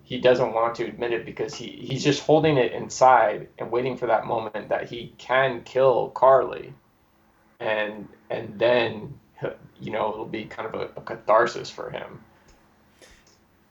he 0.02 0.20
doesn't 0.20 0.52
want 0.52 0.74
to 0.74 0.84
admit 0.84 1.14
it 1.14 1.24
because 1.24 1.54
he 1.54 1.68
he's 1.68 2.04
just 2.04 2.22
holding 2.22 2.58
it 2.58 2.72
inside 2.72 3.48
and 3.58 3.70
waiting 3.72 3.96
for 3.96 4.06
that 4.06 4.26
moment 4.26 4.68
that 4.68 4.90
he 4.90 5.14
can 5.16 5.62
kill 5.62 6.10
Carly, 6.10 6.74
and 7.58 8.06
and 8.28 8.58
then, 8.58 9.18
you 9.80 9.90
know, 9.90 10.12
it'll 10.12 10.26
be 10.26 10.44
kind 10.44 10.68
of 10.68 10.74
a, 10.78 10.90
a 10.96 11.00
catharsis 11.00 11.70
for 11.70 11.88
him. 11.88 12.22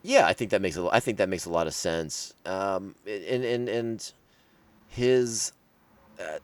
Yeah, 0.02 0.26
I 0.26 0.34
think 0.34 0.50
that 0.52 0.62
makes 0.62 0.76
a 0.76 0.90
I 0.92 1.02
think 1.02 1.20
that 1.20 1.30
makes 1.30 1.46
a 1.46 1.52
lot 1.52 1.68
of 1.68 1.76
sense. 1.76 2.34
Um, 2.48 2.96
and 3.06 3.44
and 3.46 3.70
and 3.70 4.12
his, 4.88 5.52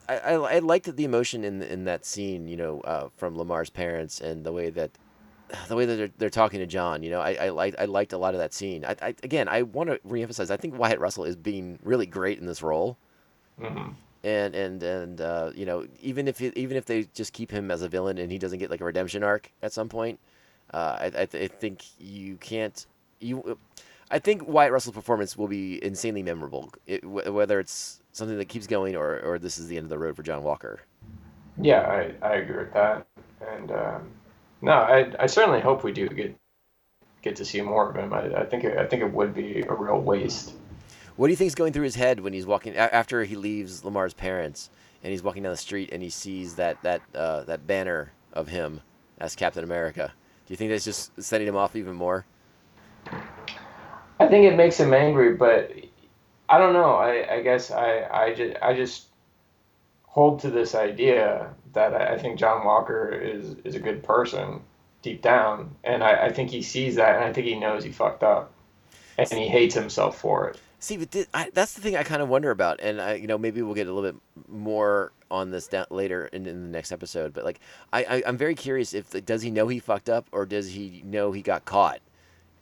I, 0.10 0.18
I 0.18 0.34
I 0.34 0.60
liked 0.60 0.96
the 0.96 1.04
emotion 1.04 1.44
in 1.44 1.62
in 1.62 1.86
that 1.86 2.06
scene, 2.06 2.48
you 2.48 2.58
know, 2.58 2.82
uh, 2.82 3.10
from 3.18 3.38
Lamar's 3.38 3.70
parents 3.70 4.22
and 4.22 4.46
the 4.46 4.52
way 4.52 4.70
that 4.72 4.92
the 5.68 5.76
way 5.76 5.86
that 5.86 5.96
they're, 5.96 6.12
they're 6.18 6.30
talking 6.30 6.60
to 6.60 6.68
John. 6.68 7.04
You 7.04 7.12
know, 7.12 7.22
I 7.22 7.34
I 7.36 7.50
liked 7.50 7.78
I 7.80 7.86
liked 7.86 8.14
a 8.14 8.18
lot 8.18 8.34
of 8.34 8.40
that 8.40 8.54
scene. 8.54 8.86
I, 8.86 8.96
I 9.02 9.08
again 9.24 9.48
I 9.48 9.64
want 9.64 9.90
to 9.90 10.00
reemphasize. 10.08 10.52
I 10.52 10.58
think 10.58 10.78
Wyatt 10.78 11.00
Russell 11.00 11.26
is 11.26 11.36
being 11.36 11.80
really 11.84 12.06
great 12.06 12.40
in 12.40 12.46
this 12.46 12.62
role. 12.64 12.98
hmm 13.60 13.90
And 14.24 14.56
and 14.56 14.84
and 14.84 15.22
uh, 15.22 15.52
you 15.56 15.66
know, 15.66 15.88
even 16.02 16.28
if 16.28 16.42
it, 16.42 16.58
even 16.58 16.78
if 16.78 16.86
they 16.86 17.06
just 17.14 17.34
keep 17.34 17.52
him 17.52 17.72
as 17.72 17.82
a 17.82 17.90
villain 17.90 18.18
and 18.20 18.32
he 18.32 18.38
doesn't 18.40 18.60
get 18.60 18.72
like 18.72 18.82
a 18.82 18.86
redemption 18.86 19.24
arc 19.24 19.52
at 19.62 19.74
some 19.74 19.90
point, 19.90 20.20
uh, 20.74 20.98
I 21.02 21.06
I, 21.08 21.26
th- 21.26 21.52
I 21.52 21.54
think 21.56 21.84
you 22.00 22.38
can't 22.38 22.86
you. 23.20 23.58
I 24.12 24.20
think 24.20 24.48
Wyatt 24.48 24.72
Russell's 24.72 24.96
performance 24.96 25.38
will 25.38 25.48
be 25.48 25.84
insanely 25.84 26.24
memorable, 26.24 26.72
it, 26.86 27.04
wh- 27.04 27.34
whether 27.34 27.60
it's 27.60 28.03
something 28.14 28.38
that 28.38 28.48
keeps 28.48 28.68
going 28.68 28.96
or 28.96 29.20
or 29.20 29.38
this 29.38 29.58
is 29.58 29.68
the 29.68 29.76
end 29.76 29.84
of 29.84 29.90
the 29.90 30.00
road 30.00 30.16
for 30.16 30.24
John 30.24 30.44
Walker. 30.44 30.80
Yeah, 31.62 31.82
I, 31.82 32.14
I 32.26 32.36
agree 32.36 32.58
with 32.58 32.74
that. 32.74 33.06
And 33.52 33.72
um, 33.72 34.10
no, 34.62 34.72
I, 34.72 35.12
I 35.20 35.26
certainly 35.28 35.60
hope 35.60 35.84
we 35.84 35.92
do 35.92 36.08
get 36.08 36.36
get 37.22 37.36
to 37.38 37.46
see 37.46 37.62
more 37.62 37.90
of 37.90 37.96
him. 37.96 38.14
I, 38.14 38.42
I 38.42 38.46
think 38.46 38.64
it, 38.64 38.78
I 38.78 38.86
think 38.86 39.02
it 39.02 39.12
would 39.14 39.34
be 39.34 39.62
a 39.68 39.74
real 39.74 40.00
waste. 40.00 40.54
What 41.16 41.28
do 41.28 41.32
you 41.32 41.38
think 41.38 41.48
is 41.48 41.56
going 41.56 41.74
through 41.74 41.84
his 41.84 41.96
head 41.96 42.20
when 42.20 42.34
he's 42.34 42.46
walking 42.46 42.74
a- 42.74 42.94
after 42.94 43.24
he 43.24 43.36
leaves 43.36 43.84
Lamar's 43.86 44.14
parents 44.14 44.70
and 45.04 45.12
he's 45.12 45.22
walking 45.22 45.44
down 45.44 45.52
the 45.52 45.58
street 45.58 45.90
and 45.92 46.02
he 46.02 46.10
sees 46.10 46.56
that 46.56 46.82
that 46.82 47.02
uh, 47.14 47.44
that 47.44 47.68
banner 47.68 48.12
of 48.34 48.48
him 48.48 48.82
as 49.20 49.36
Captain 49.36 49.64
America? 49.64 50.12
Do 50.46 50.54
you 50.54 50.58
think 50.58 50.72
that's 50.72 50.86
just 50.86 51.12
setting 51.22 51.48
him 51.48 51.56
off 51.56 51.76
even 51.76 51.96
more? 51.96 52.26
I 54.20 54.28
think 54.28 54.46
it 54.46 54.56
makes 54.56 54.80
him 54.80 54.94
angry, 54.94 55.34
but 55.36 55.72
I 56.50 56.58
don't 56.58 56.74
know. 56.74 56.96
I, 56.96 57.36
I 57.36 57.42
guess 57.42 57.72
I, 57.72 58.08
I, 58.12 58.34
just, 58.34 58.58
I 58.62 58.74
just 58.74 59.08
hold 60.04 60.42
to 60.42 60.50
this 60.50 60.76
idea 60.76 61.54
that 61.74 61.94
I, 61.94 62.18
think 62.18 62.38
John 62.38 62.66
Walker 62.66 63.10
is, 63.10 63.56
is 63.64 63.76
a 63.76 63.80
good 63.80 64.04
person 64.04 64.62
deep 65.02 65.22
down. 65.22 65.76
And 65.84 66.04
I, 66.04 66.26
I 66.26 66.32
think 66.32 66.50
he 66.50 66.62
sees 66.62 66.96
that 66.96 67.16
and 67.16 67.24
I 67.24 67.34
think 67.34 67.48
he 67.48 67.56
knows 67.56 67.84
he 67.84 67.92
fucked 67.92 68.24
up. 68.24 68.54
And 69.18 69.28
he 69.30 69.48
hates 69.48 69.76
himself 69.76 70.20
for 70.20 70.50
it. 70.50 70.60
See, 70.84 70.98
but 70.98 71.12
thi- 71.12 71.28
I, 71.34 71.50
that's 71.54 71.76
the 71.76 71.82
thing 71.82 71.96
I 71.96 72.04
kind 72.04 72.22
of 72.22 72.28
wonder 72.28 72.52
about, 72.52 72.82
and 72.82 73.00
I, 73.00 73.14
you 73.14 73.26
know, 73.26 73.38
maybe 73.38 73.62
we'll 73.62 73.74
get 73.74 73.88
a 73.88 73.94
little 73.94 74.12
bit 74.12 74.22
more 74.50 75.14
on 75.32 75.50
this 75.50 75.70
later 75.90 76.26
in, 76.26 76.46
in 76.46 76.62
the 76.62 76.68
next 76.68 76.92
episode. 76.92 77.34
But 77.34 77.46
like, 77.46 77.62
I, 77.94 78.04
I 78.04 78.24
I'm 78.28 78.36
very 78.36 78.54
curious 78.54 78.94
if 78.94 79.12
does 79.26 79.42
he 79.42 79.50
know 79.50 79.70
he 79.70 79.80
fucked 79.80 80.10
up 80.10 80.28
or 80.34 80.46
does 80.46 80.70
he 80.70 81.02
know 81.06 81.32
he 81.32 81.42
got 81.42 81.64
caught, 81.64 82.02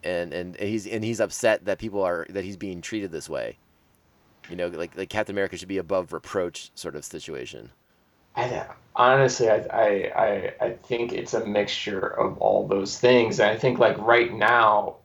and, 0.03 0.33
and 0.33 0.55
he's 0.55 0.85
and 0.85 1.03
he's 1.03 1.19
upset 1.19 1.65
that 1.65 1.79
people 1.79 2.03
are 2.03 2.27
that 2.29 2.43
he's 2.43 2.57
being 2.57 2.79
treated 2.81 3.11
this 3.11 3.27
way. 3.27 3.57
You 4.49 4.55
know, 4.55 4.67
like 4.67 4.97
like 4.97 5.09
Captain 5.09 5.33
America 5.33 5.57
should 5.57 5.67
be 5.67 5.77
above 5.77 6.13
reproach 6.13 6.71
sort 6.75 6.95
of 6.95 7.05
situation. 7.05 7.71
I, 8.35 8.65
honestly, 8.95 9.49
I, 9.49 9.57
I, 9.57 10.11
I, 10.15 10.53
I 10.65 10.69
think 10.83 11.11
it's 11.11 11.33
a 11.33 11.45
mixture 11.45 11.99
of 11.99 12.37
all 12.37 12.67
those 12.67 12.97
things. 12.97 13.39
And 13.39 13.49
I 13.49 13.57
think 13.57 13.79
like 13.79 13.97
right 13.97 14.33
now, 14.33 14.97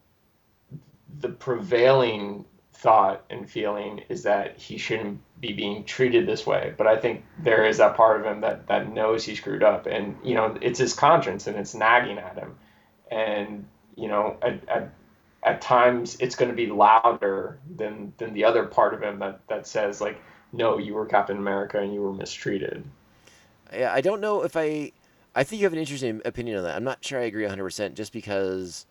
the 1.18 1.28
prevailing 1.28 2.44
thought 2.74 3.24
and 3.30 3.48
feeling 3.48 4.02
is 4.08 4.22
that 4.24 4.58
he 4.58 4.78
shouldn't 4.78 5.20
be 5.40 5.52
being 5.52 5.84
treated 5.84 6.26
this 6.26 6.46
way. 6.46 6.74
But 6.76 6.86
I 6.86 6.96
think 6.96 7.24
there 7.38 7.64
is 7.64 7.78
that 7.78 7.96
part 7.96 8.20
of 8.20 8.26
him 8.26 8.42
that, 8.42 8.68
that 8.68 8.92
knows 8.92 9.24
he 9.24 9.34
screwed 9.34 9.62
up. 9.62 9.86
And, 9.86 10.16
you 10.22 10.34
know, 10.34 10.56
it's 10.60 10.78
his 10.78 10.92
conscience 10.92 11.46
and 11.46 11.56
it's 11.56 11.74
nagging 11.74 12.18
at 12.18 12.36
him. 12.36 12.54
And, 13.10 13.66
you 13.96 14.08
know, 14.08 14.36
at, 14.42 14.90
at 15.46 15.62
times 15.62 16.16
it's 16.20 16.34
going 16.34 16.50
to 16.50 16.56
be 16.56 16.66
louder 16.66 17.58
than, 17.76 18.12
than 18.18 18.34
the 18.34 18.44
other 18.44 18.64
part 18.64 18.92
of 18.92 19.02
him 19.02 19.18
that, 19.20 19.40
that 19.48 19.66
says, 19.66 20.00
like, 20.00 20.20
no, 20.52 20.78
you 20.78 20.94
were 20.94 21.06
Captain 21.06 21.38
America 21.38 21.80
and 21.80 21.94
you 21.94 22.02
were 22.02 22.12
mistreated. 22.12 22.84
Yeah, 23.72 23.92
I 23.92 24.00
don't 24.00 24.20
know 24.20 24.42
if 24.42 24.56
I. 24.56 24.92
I 25.34 25.44
think 25.44 25.60
you 25.60 25.66
have 25.66 25.74
an 25.74 25.78
interesting 25.78 26.22
opinion 26.24 26.56
on 26.56 26.64
that. 26.64 26.76
I'm 26.76 26.84
not 26.84 27.04
sure 27.04 27.20
I 27.20 27.24
agree 27.24 27.42
100 27.42 27.62
percent 27.62 27.94
just 27.94 28.12
because. 28.12 28.86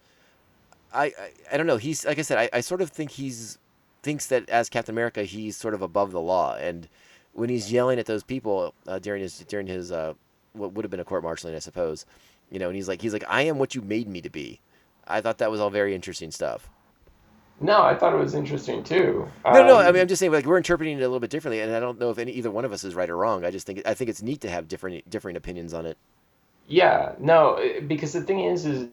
I, 0.93 1.05
I 1.05 1.31
I 1.53 1.57
don't 1.57 1.65
know. 1.65 1.77
He's 1.77 2.05
like 2.05 2.19
I 2.19 2.23
said. 2.23 2.37
I, 2.37 2.49
I 2.57 2.61
sort 2.61 2.81
of 2.81 2.89
think 2.89 3.11
he's 3.11 3.57
thinks 4.03 4.27
that 4.27 4.47
as 4.49 4.69
Captain 4.69 4.93
America, 4.93 5.23
he's 5.23 5.55
sort 5.55 5.73
of 5.73 5.81
above 5.81 6.11
the 6.11 6.21
law, 6.21 6.55
and 6.55 6.87
when 7.33 7.49
he's 7.49 7.71
yelling 7.71 7.99
at 7.99 8.05
those 8.05 8.23
people 8.23 8.73
uh, 8.87 8.99
during 8.99 9.21
his 9.21 9.39
during 9.39 9.67
his 9.67 9.91
uh, 9.91 10.13
what 10.53 10.73
would 10.73 10.83
have 10.85 10.91
been 10.91 10.99
a 10.99 11.05
court 11.05 11.23
martialing, 11.23 11.55
I 11.55 11.59
suppose, 11.59 12.05
you 12.51 12.59
know, 12.59 12.67
and 12.67 12.75
he's 12.75 12.87
like 12.87 13.01
he's 13.01 13.13
like 13.13 13.25
I 13.27 13.43
am 13.43 13.57
what 13.57 13.75
you 13.75 13.81
made 13.81 14.07
me 14.07 14.21
to 14.21 14.29
be. 14.29 14.59
I 15.07 15.21
thought 15.21 15.37
that 15.39 15.51
was 15.51 15.59
all 15.59 15.69
very 15.69 15.95
interesting 15.95 16.31
stuff. 16.31 16.69
No, 17.59 17.81
I 17.83 17.95
thought 17.95 18.13
it 18.13 18.17
was 18.17 18.33
interesting 18.33 18.83
too. 18.83 19.29
No, 19.49 19.63
no. 19.63 19.77
I 19.77 19.89
Um, 19.89 19.91
mean, 19.91 20.01
I'm 20.01 20.07
just 20.07 20.19
saying, 20.19 20.31
like 20.31 20.45
we're 20.45 20.57
interpreting 20.57 20.97
it 20.97 21.01
a 21.01 21.07
little 21.07 21.19
bit 21.19 21.29
differently, 21.29 21.61
and 21.61 21.73
I 21.75 21.79
don't 21.79 21.99
know 21.99 22.09
if 22.09 22.17
any 22.17 22.31
either 22.33 22.51
one 22.51 22.65
of 22.65 22.71
us 22.71 22.83
is 22.83 22.95
right 22.95 23.09
or 23.09 23.17
wrong. 23.17 23.45
I 23.45 23.51
just 23.51 23.65
think 23.67 23.81
I 23.85 23.93
think 23.93 24.09
it's 24.09 24.21
neat 24.21 24.41
to 24.41 24.49
have 24.49 24.67
different 24.67 25.09
differing 25.09 25.35
opinions 25.35 25.73
on 25.73 25.85
it. 25.85 25.97
Yeah, 26.67 27.13
no, 27.19 27.59
because 27.87 28.13
the 28.13 28.21
thing 28.21 28.39
is, 28.39 28.65
is 28.65 28.89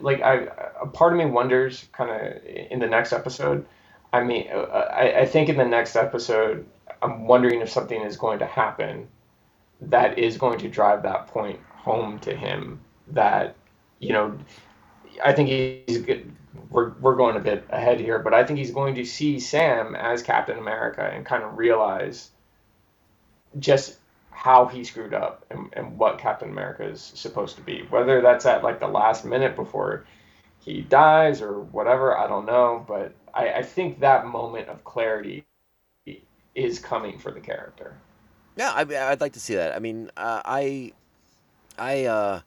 like 0.00 0.22
I, 0.22 0.46
a 0.80 0.86
part 0.86 1.12
of 1.12 1.18
me 1.18 1.26
wonders, 1.26 1.88
kind 1.92 2.10
of 2.10 2.44
in 2.46 2.78
the 2.78 2.86
next 2.86 3.12
episode. 3.12 3.66
I 4.12 4.22
mean, 4.22 4.48
uh, 4.52 4.58
I, 4.60 5.20
I 5.20 5.26
think 5.26 5.48
in 5.48 5.56
the 5.56 5.64
next 5.64 5.96
episode, 5.96 6.66
I'm 7.02 7.26
wondering 7.26 7.60
if 7.60 7.70
something 7.70 8.00
is 8.02 8.16
going 8.16 8.38
to 8.40 8.46
happen 8.46 9.08
that 9.82 10.18
is 10.18 10.38
going 10.38 10.58
to 10.60 10.68
drive 10.68 11.02
that 11.04 11.28
point 11.28 11.60
home 11.70 12.18
to 12.20 12.36
him. 12.36 12.80
That 13.08 13.56
you 14.00 14.12
know, 14.12 14.38
I 15.24 15.32
think 15.32 15.48
he's 15.48 15.98
good. 15.98 16.30
We're, 16.70 16.90
we're 17.00 17.16
going 17.16 17.36
a 17.36 17.40
bit 17.40 17.64
ahead 17.70 18.00
here, 18.00 18.18
but 18.18 18.32
I 18.34 18.44
think 18.44 18.58
he's 18.58 18.70
going 18.70 18.94
to 18.96 19.04
see 19.04 19.38
Sam 19.38 19.94
as 19.94 20.22
Captain 20.22 20.58
America 20.58 21.02
and 21.02 21.24
kind 21.24 21.42
of 21.42 21.58
realize 21.58 22.30
just 23.58 23.98
how 24.30 24.66
he 24.66 24.82
screwed 24.82 25.14
up 25.14 25.44
and, 25.50 25.68
and 25.74 25.98
what 25.98 26.18
Captain 26.18 26.50
America 26.50 26.84
is 26.84 27.00
supposed 27.00 27.56
to 27.56 27.62
be. 27.62 27.86
Whether 27.90 28.20
that's 28.20 28.46
at 28.46 28.64
like 28.64 28.80
the 28.80 28.88
last 28.88 29.24
minute 29.24 29.54
before 29.54 30.06
he 30.60 30.80
dies 30.80 31.42
or 31.42 31.60
whatever, 31.60 32.16
I 32.16 32.26
don't 32.26 32.46
know. 32.46 32.84
But 32.88 33.14
I, 33.34 33.52
I 33.52 33.62
think 33.62 34.00
that 34.00 34.26
moment 34.26 34.68
of 34.68 34.82
clarity 34.84 35.44
is 36.54 36.78
coming 36.78 37.18
for 37.18 37.30
the 37.30 37.40
character. 37.40 37.96
Yeah, 38.56 38.72
I, 38.72 38.82
I'd 39.10 39.20
like 39.20 39.32
to 39.34 39.40
see 39.40 39.54
that. 39.54 39.74
I 39.74 39.78
mean, 39.78 40.10
uh, 40.16 40.42
I, 40.44 40.92
I, 41.78 42.04
uh, 42.06 42.40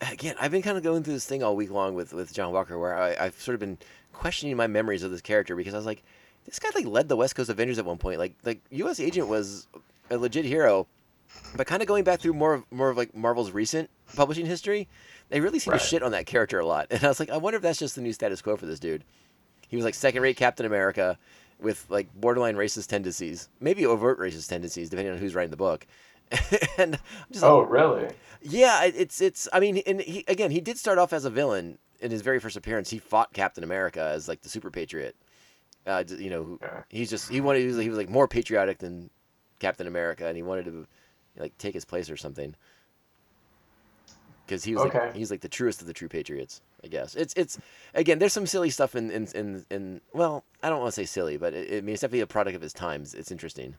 again, 0.00 0.34
I've 0.40 0.50
been 0.50 0.62
kind 0.62 0.76
of 0.76 0.82
going 0.82 1.02
through 1.02 1.14
this 1.14 1.26
thing 1.26 1.42
all 1.42 1.56
week 1.56 1.70
long 1.70 1.94
with, 1.94 2.12
with 2.12 2.32
John 2.32 2.52
Walker, 2.52 2.78
where 2.78 2.96
I, 2.96 3.16
I've 3.26 3.40
sort 3.40 3.54
of 3.54 3.60
been 3.60 3.78
questioning 4.12 4.56
my 4.56 4.66
memories 4.66 5.02
of 5.02 5.10
this 5.10 5.20
character 5.20 5.56
because 5.56 5.74
I 5.74 5.76
was 5.76 5.86
like, 5.86 6.02
this 6.46 6.58
guy 6.58 6.70
like 6.74 6.86
led 6.86 7.08
the 7.08 7.16
West 7.16 7.34
Coast 7.34 7.50
Avengers 7.50 7.78
at 7.78 7.84
one 7.84 7.98
point. 7.98 8.18
Like, 8.18 8.34
like 8.44 8.60
U.S. 8.70 8.98
Agent 9.00 9.28
was 9.28 9.66
a 10.10 10.16
legit 10.16 10.44
hero, 10.44 10.86
but 11.56 11.66
kind 11.66 11.82
of 11.82 11.88
going 11.88 12.04
back 12.04 12.20
through 12.20 12.32
more 12.32 12.54
of 12.54 12.64
more 12.72 12.90
of 12.90 12.96
like 12.96 13.14
Marvel's 13.14 13.50
recent 13.52 13.88
publishing 14.16 14.46
history, 14.46 14.88
they 15.28 15.40
really 15.40 15.58
seem 15.58 15.72
Right. 15.72 15.80
to 15.80 15.86
shit 15.86 16.02
on 16.02 16.12
that 16.12 16.26
character 16.26 16.58
a 16.58 16.66
lot. 16.66 16.86
And 16.90 17.04
I 17.04 17.08
was 17.08 17.20
like, 17.20 17.30
I 17.30 17.36
wonder 17.36 17.56
if 17.56 17.62
that's 17.62 17.78
just 17.78 17.94
the 17.94 18.00
new 18.00 18.12
status 18.12 18.42
quo 18.42 18.56
for 18.56 18.66
this 18.66 18.80
dude. 18.80 19.04
He 19.68 19.76
was 19.76 19.84
like 19.84 19.94
second-rate 19.94 20.36
Captain 20.36 20.66
America 20.66 21.16
with 21.60 21.84
like 21.90 22.12
borderline 22.14 22.56
racist 22.56 22.88
tendencies, 22.88 23.48
maybe 23.60 23.86
overt 23.86 24.18
racist 24.18 24.48
tendencies, 24.48 24.90
depending 24.90 25.12
on 25.12 25.20
who's 25.20 25.34
writing 25.34 25.50
the 25.52 25.56
book. 25.56 25.86
and 26.78 26.94
I'm 26.96 27.32
just 27.32 27.44
like, 27.44 27.50
Oh, 27.50 27.60
really? 27.60 28.08
yeah, 28.42 28.84
it's 28.84 29.20
it's. 29.20 29.48
I 29.52 29.60
mean, 29.60 29.78
and 29.86 30.00
he 30.00 30.24
again, 30.28 30.50
he 30.50 30.60
did 30.60 30.78
start 30.78 30.98
off 30.98 31.12
as 31.12 31.24
a 31.24 31.30
villain 31.30 31.78
in 32.00 32.10
his 32.10 32.22
very 32.22 32.40
first 32.40 32.56
appearance. 32.56 32.90
He 32.90 32.98
fought 32.98 33.32
Captain 33.32 33.64
America 33.64 34.02
as 34.02 34.28
like 34.28 34.42
the 34.42 34.48
super 34.48 34.70
patriot, 34.70 35.16
Uh, 35.86 36.04
you 36.08 36.30
know, 36.30 36.44
who, 36.44 36.60
Yeah. 36.62 36.82
he's 36.90 37.10
just 37.10 37.28
he 37.30 37.40
wanted 37.40 37.60
he 37.60 37.66
was, 37.66 37.78
he 37.78 37.88
was 37.88 37.98
like 37.98 38.10
more 38.10 38.28
patriotic 38.28 38.78
than 38.78 39.10
Captain 39.60 39.86
America, 39.86 40.26
and 40.26 40.36
he 40.36 40.42
wanted 40.42 40.66
to 40.66 40.86
like 41.38 41.56
take 41.58 41.74
his 41.74 41.84
place 41.84 42.10
or 42.10 42.16
something. 42.16 42.54
Because 44.46 44.64
he 44.64 44.72
was 44.72 44.82
Okay. 44.82 44.98
like 44.98 45.14
he's 45.14 45.30
like 45.30 45.42
the 45.42 45.48
truest 45.48 45.80
of 45.80 45.86
the 45.86 45.92
true 45.92 46.08
patriots, 46.08 46.60
I 46.82 46.88
guess. 46.88 47.14
It's 47.14 47.32
it's 47.36 47.58
again, 47.94 48.18
there's 48.18 48.32
some 48.32 48.46
silly 48.46 48.70
stuff 48.70 48.96
in 48.96 49.10
in 49.10 49.28
in, 49.34 49.66
in 49.70 50.00
well, 50.12 50.44
I 50.62 50.68
don't 50.70 50.80
want 50.80 50.88
to 50.92 51.00
say 51.00 51.04
silly, 51.04 51.36
but 51.36 51.54
it, 51.54 51.78
I 51.78 51.80
mean 51.82 51.92
it's 51.92 52.00
definitely 52.00 52.20
a 52.20 52.26
product 52.26 52.56
of 52.56 52.62
his 52.62 52.72
times. 52.72 53.14
It's 53.14 53.30
interesting. 53.30 53.76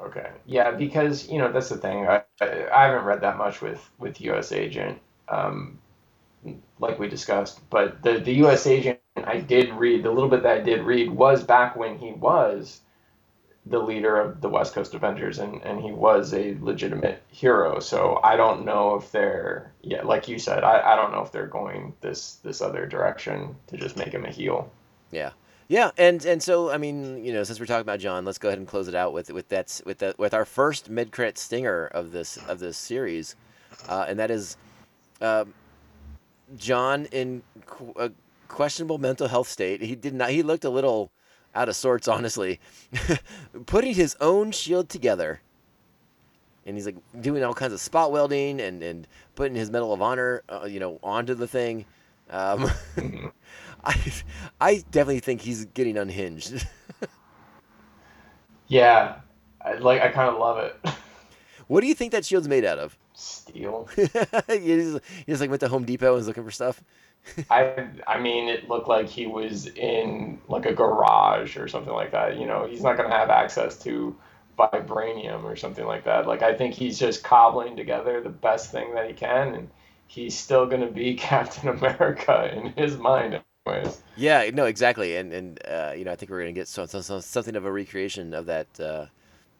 Okay. 0.00 0.30
Yeah, 0.46 0.72
because 0.72 1.28
you 1.28 1.38
know 1.38 1.50
that's 1.50 1.68
the 1.68 1.78
thing. 1.78 2.06
I, 2.06 2.22
I 2.40 2.84
haven't 2.86 3.04
read 3.04 3.22
that 3.22 3.38
much 3.38 3.62
with 3.62 3.88
with 3.98 4.20
U.S. 4.20 4.52
Agent, 4.52 4.98
um, 5.28 5.78
like 6.78 6.98
we 6.98 7.08
discussed. 7.08 7.60
But 7.70 8.02
the 8.02 8.18
the 8.18 8.34
U.S. 8.34 8.66
Agent 8.66 9.00
I 9.16 9.40
did 9.40 9.72
read 9.72 10.02
the 10.02 10.10
little 10.10 10.28
bit 10.28 10.42
that 10.42 10.58
I 10.58 10.60
did 10.60 10.82
read 10.82 11.10
was 11.10 11.42
back 11.42 11.76
when 11.76 11.98
he 11.98 12.12
was 12.12 12.80
the 13.64 13.78
leader 13.78 14.20
of 14.20 14.40
the 14.40 14.48
West 14.48 14.74
Coast 14.74 14.94
Avengers, 14.94 15.38
and 15.38 15.62
and 15.62 15.80
he 15.80 15.92
was 15.92 16.34
a 16.34 16.56
legitimate 16.60 17.22
hero. 17.28 17.80
So 17.80 18.20
I 18.22 18.36
don't 18.36 18.64
know 18.64 18.96
if 18.96 19.10
they're 19.10 19.72
yeah, 19.82 20.02
like 20.02 20.28
you 20.28 20.38
said, 20.38 20.62
I, 20.62 20.92
I 20.92 20.96
don't 20.96 21.12
know 21.12 21.22
if 21.22 21.32
they're 21.32 21.46
going 21.46 21.94
this 22.00 22.34
this 22.36 22.60
other 22.60 22.86
direction 22.86 23.56
to 23.68 23.76
just 23.76 23.96
make 23.96 24.12
him 24.12 24.24
a 24.26 24.30
heel. 24.30 24.70
Yeah, 25.10 25.30
yeah, 25.68 25.90
and 25.98 26.24
and 26.24 26.42
so 26.42 26.70
I 26.70 26.78
mean, 26.78 27.24
you 27.24 27.32
know, 27.32 27.42
since 27.44 27.58
we're 27.58 27.66
talking 27.66 27.82
about 27.82 28.00
John, 28.00 28.24
let's 28.24 28.38
go 28.38 28.48
ahead 28.48 28.58
and 28.58 28.68
close 28.68 28.88
it 28.88 28.94
out 28.94 29.12
with 29.12 29.30
with 29.30 29.48
that 29.48 29.80
with 29.84 29.98
that 29.98 30.18
with 30.18 30.34
our 30.34 30.44
first 30.44 30.88
mid 30.88 31.12
credit 31.12 31.38
stinger 31.38 31.86
of 31.86 32.12
this 32.12 32.36
of 32.36 32.58
this 32.58 32.76
series, 32.76 33.36
uh, 33.88 34.06
and 34.08 34.18
that 34.18 34.30
is 34.30 34.56
um, 35.20 35.54
John 36.56 37.06
in 37.06 37.42
qu- 37.66 37.94
a 37.96 38.12
questionable 38.48 38.98
mental 38.98 39.28
health 39.28 39.48
state. 39.48 39.82
He 39.82 39.96
did 39.96 40.14
not. 40.14 40.30
He 40.30 40.42
looked 40.42 40.64
a 40.64 40.70
little 40.70 41.10
out 41.56 41.68
of 41.68 41.74
sorts, 41.74 42.06
honestly, 42.06 42.60
putting 43.66 43.94
his 43.94 44.16
own 44.20 44.52
shield 44.52 44.88
together. 44.88 45.40
And 46.66 46.76
he's 46.76 46.86
like 46.86 46.96
doing 47.20 47.42
all 47.44 47.54
kinds 47.54 47.72
of 47.72 47.80
spot 47.80 48.12
welding 48.12 48.60
and, 48.60 48.82
and 48.82 49.06
putting 49.36 49.56
his 49.56 49.70
Medal 49.70 49.92
of 49.92 50.02
Honor, 50.02 50.42
uh, 50.48 50.66
you 50.68 50.80
know, 50.80 50.98
onto 51.02 51.34
the 51.34 51.46
thing. 51.46 51.86
Um, 52.28 52.70
I, 53.88 54.12
I 54.60 54.84
definitely 54.90 55.20
think 55.20 55.40
he's 55.40 55.64
getting 55.66 55.96
unhinged. 55.96 56.66
Yeah, 58.68 59.20
I, 59.60 59.74
like 59.74 60.02
I 60.02 60.08
kind 60.08 60.28
of 60.28 60.38
love 60.38 60.58
it. 60.58 60.76
what 61.68 61.80
do 61.80 61.86
you 61.86 61.94
think 61.94 62.12
that 62.12 62.24
shield's 62.24 62.48
made 62.48 62.64
out 62.64 62.78
of? 62.78 62.96
Steel. 63.14 63.88
you, 63.96 64.06
just, 64.06 64.20
you 64.48 65.00
just 65.28 65.40
like 65.40 65.50
went 65.50 65.60
to 65.60 65.68
Home 65.68 65.84
Depot 65.84 66.08
and 66.08 66.16
was 66.16 66.26
looking 66.26 66.44
for 66.44 66.50
stuff. 66.50 66.82
I 67.50 67.88
I 68.06 68.20
mean, 68.20 68.48
it 68.48 68.68
looked 68.68 68.88
like 68.88 69.08
he 69.08 69.26
was 69.26 69.66
in 69.66 70.40
like 70.48 70.66
a 70.66 70.74
garage 70.74 71.56
or 71.56 71.68
something 71.68 71.92
like 71.92 72.12
that. 72.12 72.36
You 72.36 72.46
know, 72.46 72.66
he's 72.66 72.82
not 72.82 72.96
gonna 72.96 73.10
have 73.10 73.30
access 73.30 73.78
to 73.84 74.16
vibranium 74.58 75.44
or 75.44 75.56
something 75.56 75.86
like 75.86 76.04
that. 76.04 76.26
Like 76.26 76.42
I 76.42 76.54
think 76.54 76.74
he's 76.74 76.98
just 76.98 77.24
cobbling 77.24 77.76
together 77.76 78.20
the 78.20 78.30
best 78.30 78.70
thing 78.70 78.94
that 78.94 79.08
he 79.08 79.14
can, 79.14 79.54
and 79.54 79.68
he's 80.06 80.36
still 80.36 80.66
gonna 80.66 80.90
be 80.90 81.14
Captain 81.14 81.68
America 81.68 82.50
in 82.54 82.72
his 82.72 82.96
mind, 82.96 83.40
anyways. 83.66 84.02
Yeah, 84.16 84.48
no, 84.52 84.64
exactly, 84.66 85.16
and 85.16 85.32
and 85.32 85.60
uh, 85.66 85.92
you 85.96 86.04
know 86.04 86.12
I 86.12 86.16
think 86.16 86.30
we're 86.30 86.40
gonna 86.40 86.52
get 86.52 86.68
so, 86.68 86.86
so, 86.86 87.00
so- 87.00 87.20
something 87.20 87.56
of 87.56 87.64
a 87.64 87.72
recreation 87.72 88.34
of 88.34 88.46
that 88.46 88.66
uh, 88.80 89.06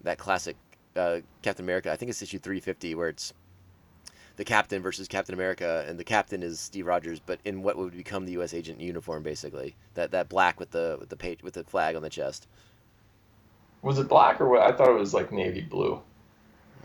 that 0.02 0.18
classic 0.18 0.56
uh, 0.96 1.18
Captain 1.42 1.64
America. 1.64 1.90
I 1.92 1.96
think 1.96 2.10
it's 2.10 2.22
issue 2.22 2.38
three 2.38 2.60
fifty 2.60 2.94
where 2.94 3.08
it's 3.08 3.32
the 4.36 4.44
Captain 4.44 4.82
versus 4.82 5.08
Captain 5.08 5.34
America, 5.34 5.84
and 5.88 5.98
the 5.98 6.04
Captain 6.04 6.42
is 6.42 6.60
Steve 6.60 6.86
Rogers, 6.86 7.20
but 7.24 7.40
in 7.44 7.62
what 7.62 7.76
would 7.78 7.96
become 7.96 8.26
the 8.26 8.32
U.S. 8.32 8.52
agent 8.52 8.80
uniform, 8.80 9.22
basically 9.22 9.76
that 9.94 10.10
that 10.10 10.28
black 10.28 10.60
with 10.60 10.70
the 10.70 10.96
with 11.00 11.08
the 11.08 11.16
page 11.16 11.42
with 11.42 11.54
the 11.54 11.64
flag 11.64 11.96
on 11.96 12.02
the 12.02 12.10
chest. 12.10 12.46
Was 13.82 13.98
it 13.98 14.08
black 14.08 14.40
or 14.40 14.48
what? 14.48 14.62
I 14.62 14.72
thought 14.72 14.88
it 14.88 14.98
was 14.98 15.14
like 15.14 15.32
navy 15.32 15.60
blue. 15.60 16.00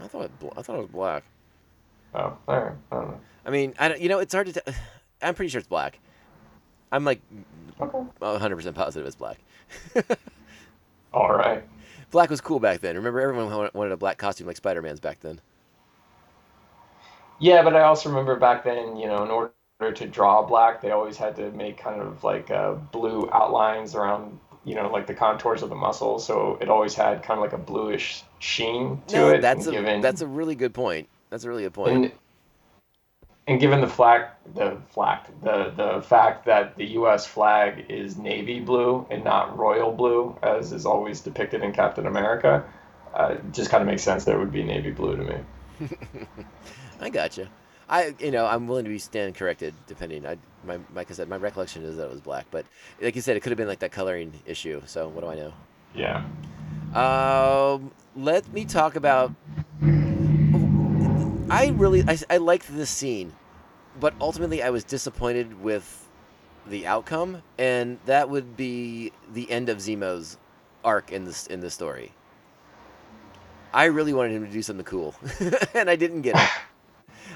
I 0.01 0.07
thought 0.07 0.25
it, 0.25 0.31
I 0.57 0.61
thought 0.61 0.75
it 0.77 0.81
was 0.81 0.89
black. 0.89 1.23
Oh, 2.13 2.37
all 2.47 2.59
right. 2.59 2.73
I 2.91 2.95
don't 2.95 3.07
know. 3.09 3.19
I 3.45 3.49
mean, 3.49 3.73
I 3.79 3.87
don't, 3.87 4.01
you 4.01 4.09
know, 4.09 4.19
it's 4.19 4.33
hard 4.33 4.47
to. 4.47 4.53
T- 4.53 4.71
I'm 5.21 5.33
pretty 5.35 5.49
sure 5.49 5.59
it's 5.59 5.67
black. 5.67 5.99
I'm 6.91 7.05
like 7.05 7.21
Okay. 7.79 8.03
100 8.19 8.55
percent 8.55 8.75
positive 8.75 9.07
it's 9.07 9.15
black. 9.15 9.39
All 11.13 11.33
right. 11.33 11.63
Black 12.11 12.29
was 12.29 12.41
cool 12.41 12.59
back 12.59 12.81
then. 12.81 12.95
Remember, 12.95 13.19
everyone 13.19 13.69
wanted 13.73 13.91
a 13.91 13.97
black 13.97 14.17
costume 14.17 14.47
like 14.47 14.57
Spider 14.57 14.81
Man's 14.81 14.99
back 14.99 15.19
then. 15.21 15.41
Yeah, 17.39 17.63
but 17.63 17.75
I 17.75 17.83
also 17.83 18.09
remember 18.09 18.35
back 18.37 18.63
then, 18.63 18.97
you 18.97 19.07
know, 19.07 19.23
in 19.23 19.31
order 19.31 19.93
to 19.93 20.07
draw 20.07 20.43
black, 20.45 20.81
they 20.81 20.91
always 20.91 21.17
had 21.17 21.35
to 21.37 21.51
make 21.51 21.77
kind 21.77 22.01
of 22.01 22.23
like 22.23 22.51
uh, 22.51 22.73
blue 22.73 23.29
outlines 23.33 23.95
around, 23.95 24.39
you 24.63 24.75
know, 24.75 24.89
like 24.91 25.07
the 25.07 25.13
contours 25.15 25.63
of 25.63 25.69
the 25.69 25.75
muscles. 25.75 26.25
So 26.25 26.57
it 26.61 26.69
always 26.69 26.93
had 26.95 27.23
kind 27.23 27.39
of 27.39 27.43
like 27.43 27.53
a 27.53 27.57
bluish 27.57 28.23
sheen 28.39 29.01
to 29.07 29.17
no, 29.17 29.29
it. 29.29 29.41
that's 29.41 29.67
a 29.67 29.71
given, 29.71 30.01
that's 30.01 30.21
a 30.21 30.27
really 30.27 30.55
good 30.55 30.73
point. 30.73 31.09
That's 31.29 31.43
a 31.45 31.49
really 31.49 31.63
good 31.63 31.73
point. 31.73 32.05
and, 32.05 32.11
and 33.47 33.59
given 33.59 33.81
the 33.81 33.87
flag, 33.87 34.27
the 34.53 34.77
flag, 34.89 35.19
the 35.41 35.73
the 35.75 36.01
fact 36.01 36.45
that 36.45 36.75
the 36.77 36.85
U.S. 36.91 37.25
flag 37.25 37.85
is 37.89 38.17
navy 38.17 38.59
blue 38.59 39.05
and 39.09 39.23
not 39.23 39.57
royal 39.57 39.91
blue, 39.91 40.37
as 40.43 40.71
is 40.71 40.85
always 40.85 41.21
depicted 41.21 41.63
in 41.63 41.73
Captain 41.73 42.05
America, 42.05 42.63
uh, 43.13 43.35
just 43.51 43.69
kind 43.69 43.81
of 43.81 43.87
makes 43.87 44.03
sense 44.03 44.25
that 44.25 44.35
it 44.35 44.39
would 44.39 44.51
be 44.51 44.63
navy 44.63 44.91
blue 44.91 45.15
to 45.15 45.23
me. 45.23 45.89
I 47.01 47.09
gotcha. 47.09 47.49
I 47.89 48.15
you 48.19 48.31
know 48.31 48.45
I'm 48.45 48.67
willing 48.67 48.85
to 48.85 48.89
be 48.89 48.99
stand 48.99 49.35
corrected 49.35 49.73
depending. 49.87 50.25
I 50.25 50.37
my 50.63 50.79
like 50.93 51.09
I 51.09 51.13
said 51.13 51.27
my 51.27 51.37
recollection 51.37 51.83
is 51.83 51.97
that 51.97 52.05
it 52.05 52.11
was 52.11 52.21
black, 52.21 52.45
but 52.51 52.65
like 53.01 53.15
you 53.15 53.21
said, 53.21 53.35
it 53.35 53.41
could 53.41 53.51
have 53.51 53.57
been 53.57 53.67
like 53.67 53.79
that 53.79 53.91
coloring 53.91 54.33
issue. 54.45 54.81
So 54.85 55.09
what 55.09 55.21
do 55.21 55.27
I 55.27 55.35
know? 55.35 55.53
Yeah. 55.95 56.23
Um, 56.93 57.91
let 58.15 58.51
me 58.53 58.65
talk 58.65 58.95
about. 58.95 59.33
I 61.51 61.67
really 61.67 62.01
I, 62.07 62.17
I 62.29 62.37
liked 62.37 62.73
this 62.73 62.89
scene, 62.89 63.33
but 63.99 64.13
ultimately 64.21 64.63
I 64.63 64.69
was 64.69 64.85
disappointed 64.85 65.61
with 65.61 66.07
the 66.65 66.87
outcome, 66.87 67.43
and 67.57 67.99
that 68.05 68.29
would 68.29 68.55
be 68.55 69.11
the 69.33 69.51
end 69.51 69.67
of 69.67 69.79
Zemo's 69.79 70.37
arc 70.85 71.11
in 71.11 71.25
this 71.25 71.47
in 71.47 71.59
the 71.59 71.69
story. 71.69 72.13
I 73.73 73.85
really 73.85 74.13
wanted 74.13 74.31
him 74.31 74.45
to 74.45 74.51
do 74.51 74.61
something 74.61 74.85
cool, 74.85 75.13
and 75.73 75.89
I 75.89 75.97
didn't 75.97 76.21
get 76.21 76.37
it. 76.37 76.49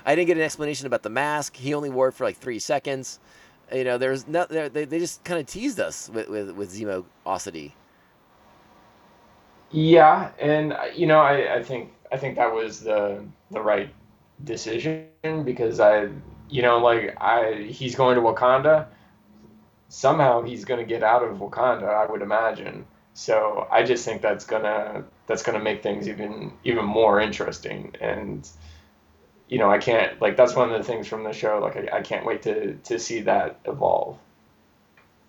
I 0.06 0.16
didn't 0.16 0.28
get 0.28 0.38
an 0.38 0.44
explanation 0.44 0.88
about 0.88 1.04
the 1.04 1.10
mask. 1.10 1.58
He 1.58 1.74
only 1.74 1.90
wore 1.90 2.08
it 2.08 2.14
for 2.14 2.24
like 2.24 2.38
three 2.38 2.60
seconds. 2.60 3.20
You 3.74 3.84
know, 3.84 3.98
there's 3.98 4.28
no, 4.30 4.46
they, 4.46 4.86
they 4.86 5.00
just 5.00 5.26
kind 5.26 5.42
of 5.42 5.46
teased 5.46 5.82
us 5.82 6.10
with 6.10 6.30
with, 6.30 6.52
with 6.52 6.72
Zemo 6.74 7.04
Osity. 7.26 7.74
Yeah, 9.72 10.32
and 10.40 10.72
uh, 10.72 10.84
you 10.96 11.06
know, 11.06 11.20
I, 11.20 11.56
I 11.56 11.64
think 11.64 11.92
I 12.14 12.18
think 12.18 12.38
that 12.38 12.54
was 12.54 12.80
the 12.80 13.22
the 13.52 13.60
right 13.60 13.90
decision 14.44 15.08
because 15.44 15.80
I, 15.80 16.10
you 16.50 16.62
know, 16.62 16.80
like 16.80 17.16
I 17.22 17.68
he's 17.70 17.96
going 17.96 18.16
to 18.16 18.22
Wakanda. 18.22 18.88
Somehow 19.90 20.42
he's 20.42 20.66
going 20.66 20.80
to 20.80 20.86
get 20.86 21.04
out 21.04 21.24
of 21.24 21.38
Wakanda, 21.38 21.88
I 21.88 22.06
would 22.06 22.22
imagine. 22.22 22.86
So 23.14 23.68
I 23.72 23.84
just 23.84 24.04
think 24.04 24.22
that's 24.22 24.46
gonna 24.46 25.06
that's 25.26 25.42
gonna 25.42 25.62
make 25.62 25.82
things 25.82 26.10
even 26.10 26.52
even 26.66 26.84
more 26.84 27.22
interesting. 27.22 27.96
And 28.02 28.48
you 29.48 29.58
know, 29.58 29.72
I 29.72 29.78
can't 29.78 30.20
like 30.22 30.36
that's 30.36 30.54
one 30.54 30.72
of 30.72 30.78
the 30.78 30.84
things 30.84 31.08
from 31.08 31.24
the 31.24 31.32
show. 31.32 31.60
Like 31.60 31.78
I, 31.78 32.00
I 32.00 32.02
can't 32.02 32.26
wait 32.26 32.42
to 32.42 32.74
to 32.76 33.00
see 33.00 33.22
that 33.22 33.60
evolve. 33.66 34.18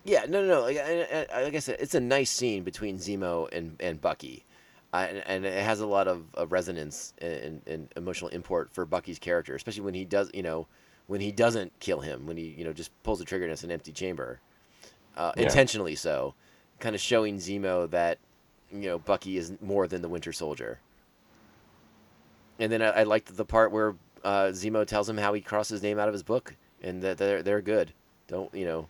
Yeah, 0.07 0.25
no, 0.29 0.41
no, 0.41 0.47
no. 0.47 0.61
Like, 0.63 0.79
I, 0.79 1.27
I, 1.33 1.43
like 1.43 1.57
I 1.57 1.59
said, 1.59 1.79
it's 1.81 1.97
a 1.97 2.01
nice 2.01 2.31
scene 2.31 2.63
between 2.63 2.99
Zemo 2.99 3.53
and, 3.53 3.77
and 3.81 4.01
Bucky, 4.01 4.45
and, 4.93 5.23
and 5.27 5.45
it 5.45 5.63
has 5.63 5.81
a 5.81 5.87
lot 5.87 6.09
of, 6.09 6.25
of 6.35 6.53
resonance 6.53 7.13
and, 7.19 7.61
and 7.67 7.93
emotional 7.97 8.31
import 8.31 8.71
for 8.73 8.87
Bucky's 8.87 9.19
character, 9.19 9.55
especially 9.55 9.83
when 9.83 9.95
he 9.95 10.05
does, 10.05 10.31
you 10.33 10.43
know, 10.43 10.67
when 11.07 11.21
he 11.21 11.31
doesn't 11.33 11.73
kill 11.81 12.01
him, 12.01 12.27
when 12.27 12.37
he, 12.37 12.55
you 12.57 12.65
know, 12.65 12.73
just 12.73 12.91
pulls 13.03 13.19
the 13.19 13.25
trigger 13.25 13.45
and 13.45 13.53
it's 13.53 13.65
an 13.65 13.71
empty 13.71 13.93
chamber, 13.93 14.41
uh, 15.17 15.33
Yeah. 15.37 15.45
intentionally 15.45 15.95
so, 15.95 16.35
kind 16.81 16.95
of 16.95 17.01
showing 17.01 17.39
Zemo 17.39 17.89
that, 17.91 18.19
you 18.73 18.89
know, 18.89 18.99
Bucky 18.99 19.37
is 19.37 19.53
more 19.61 19.87
than 19.87 20.03
the 20.03 20.09
Winter 20.09 20.33
Soldier. 20.33 20.81
And 22.59 22.73
then 22.73 22.83
I, 22.83 22.89
I 22.89 23.03
liked 23.03 23.37
the 23.37 23.45
part 23.45 23.71
where 23.71 23.95
uh, 24.25 24.47
Zemo 24.47 24.87
tells 24.87 25.09
him 25.09 25.19
how 25.19 25.33
he 25.35 25.41
crossed 25.41 25.71
his 25.71 25.83
name 25.83 25.99
out 25.99 26.09
of 26.09 26.15
his 26.15 26.23
book 26.23 26.57
and 26.83 27.03
that 27.03 27.19
they're 27.19 27.43
they're 27.43 27.61
good. 27.63 27.93
Don't 28.29 28.53
you 28.55 28.65
know? 28.65 28.89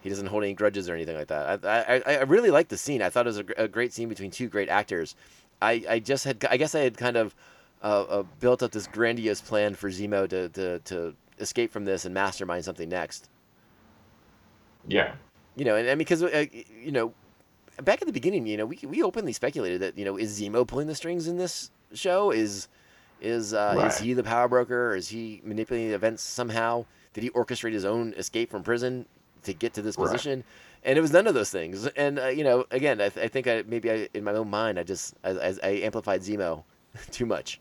He 0.00 0.08
doesn't 0.08 0.26
hold 0.26 0.44
any 0.44 0.54
grudges 0.54 0.88
or 0.88 0.94
anything 0.94 1.16
like 1.16 1.28
that. 1.28 1.64
I 1.64 2.02
I, 2.06 2.16
I 2.16 2.22
really 2.22 2.50
liked 2.50 2.70
the 2.70 2.78
scene. 2.78 3.02
I 3.02 3.10
thought 3.10 3.26
it 3.26 3.30
was 3.30 3.38
a, 3.38 3.64
a 3.64 3.68
great 3.68 3.92
scene 3.92 4.08
between 4.08 4.30
two 4.30 4.48
great 4.48 4.68
actors. 4.68 5.14
I, 5.60 5.84
I 5.88 5.98
just 5.98 6.24
had 6.24 6.44
I 6.50 6.56
guess 6.56 6.74
I 6.74 6.80
had 6.80 6.96
kind 6.96 7.16
of 7.16 7.34
uh, 7.82 8.02
uh, 8.02 8.22
built 8.40 8.62
up 8.62 8.72
this 8.72 8.86
grandiose 8.86 9.40
plan 9.40 9.74
for 9.74 9.90
Zemo 9.90 10.28
to, 10.28 10.48
to 10.50 10.78
to 10.80 11.14
escape 11.38 11.72
from 11.72 11.84
this 11.84 12.04
and 12.04 12.14
mastermind 12.14 12.64
something 12.64 12.88
next. 12.88 13.28
Yeah. 14.86 15.14
You 15.56 15.64
know, 15.64 15.76
and, 15.76 15.88
and 15.88 15.98
because 15.98 16.22
uh, 16.22 16.46
you 16.82 16.92
know, 16.92 17.12
back 17.82 18.00
at 18.00 18.06
the 18.06 18.12
beginning, 18.12 18.46
you 18.46 18.56
know, 18.56 18.66
we 18.66 18.78
we 18.84 19.02
openly 19.02 19.32
speculated 19.32 19.80
that 19.80 19.98
you 19.98 20.04
know 20.04 20.16
is 20.16 20.40
Zemo 20.40 20.66
pulling 20.66 20.86
the 20.86 20.94
strings 20.94 21.28
in 21.28 21.36
this 21.36 21.70
show? 21.92 22.30
Is 22.30 22.68
is 23.20 23.54
uh, 23.54 23.84
is 23.86 23.98
he 23.98 24.12
the 24.12 24.22
power 24.22 24.48
broker? 24.48 24.92
Or 24.92 24.96
is 24.96 25.08
he 25.08 25.40
manipulating 25.44 25.92
events 25.92 26.22
somehow? 26.22 26.84
Did 27.12 27.24
he 27.24 27.30
orchestrate 27.30 27.72
his 27.72 27.84
own 27.84 28.14
escape 28.16 28.50
from 28.50 28.62
prison? 28.62 29.06
To 29.44 29.54
get 29.54 29.74
to 29.74 29.82
this 29.82 29.96
Right. 29.96 30.20
position, 30.20 30.44
and 30.84 30.98
it 30.98 31.02
was 31.02 31.12
none 31.12 31.26
of 31.26 31.34
those 31.34 31.50
things. 31.50 31.86
And 31.88 32.18
uh, 32.18 32.28
you 32.28 32.44
know, 32.44 32.66
again, 32.70 33.00
I, 33.00 33.08
th- 33.10 33.24
I 33.24 33.28
think 33.28 33.46
I 33.48 33.64
maybe 33.66 33.90
I, 33.90 34.08
in 34.14 34.24
my 34.24 34.32
own 34.34 34.50
mind, 34.50 34.78
I 34.78 34.84
just 34.84 35.14
I, 35.24 35.30
I, 35.30 35.54
I 35.62 35.68
amplified 35.82 36.22
Zemo 36.22 36.64
too 37.10 37.26
much. 37.26 37.60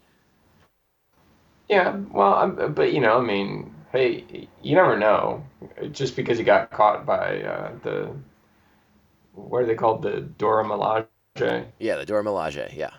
Yeah, 1.69 1.97
well, 2.11 2.33
I'm, 2.35 2.73
but 2.73 2.93
you 2.93 3.01
know, 3.01 3.19
I 3.19 3.21
mean, 3.21 3.73
hey, 3.91 4.47
you 4.61 4.75
never 4.75 4.97
know. 4.97 5.43
Just 5.91 6.15
because 6.15 6.37
he 6.37 6.43
got 6.43 6.71
caught 6.71 7.05
by 7.05 7.41
uh, 7.41 7.71
the 7.83 8.15
what 9.33 9.63
are 9.63 9.65
they 9.65 9.75
called, 9.75 10.01
the 10.03 10.21
Dora 10.21 10.63
Milaje? 10.65 11.65
Yeah, 11.79 11.97
the 11.97 12.05
Dora 12.05 12.23
Milaje. 12.23 12.75
Yeah. 12.75 12.91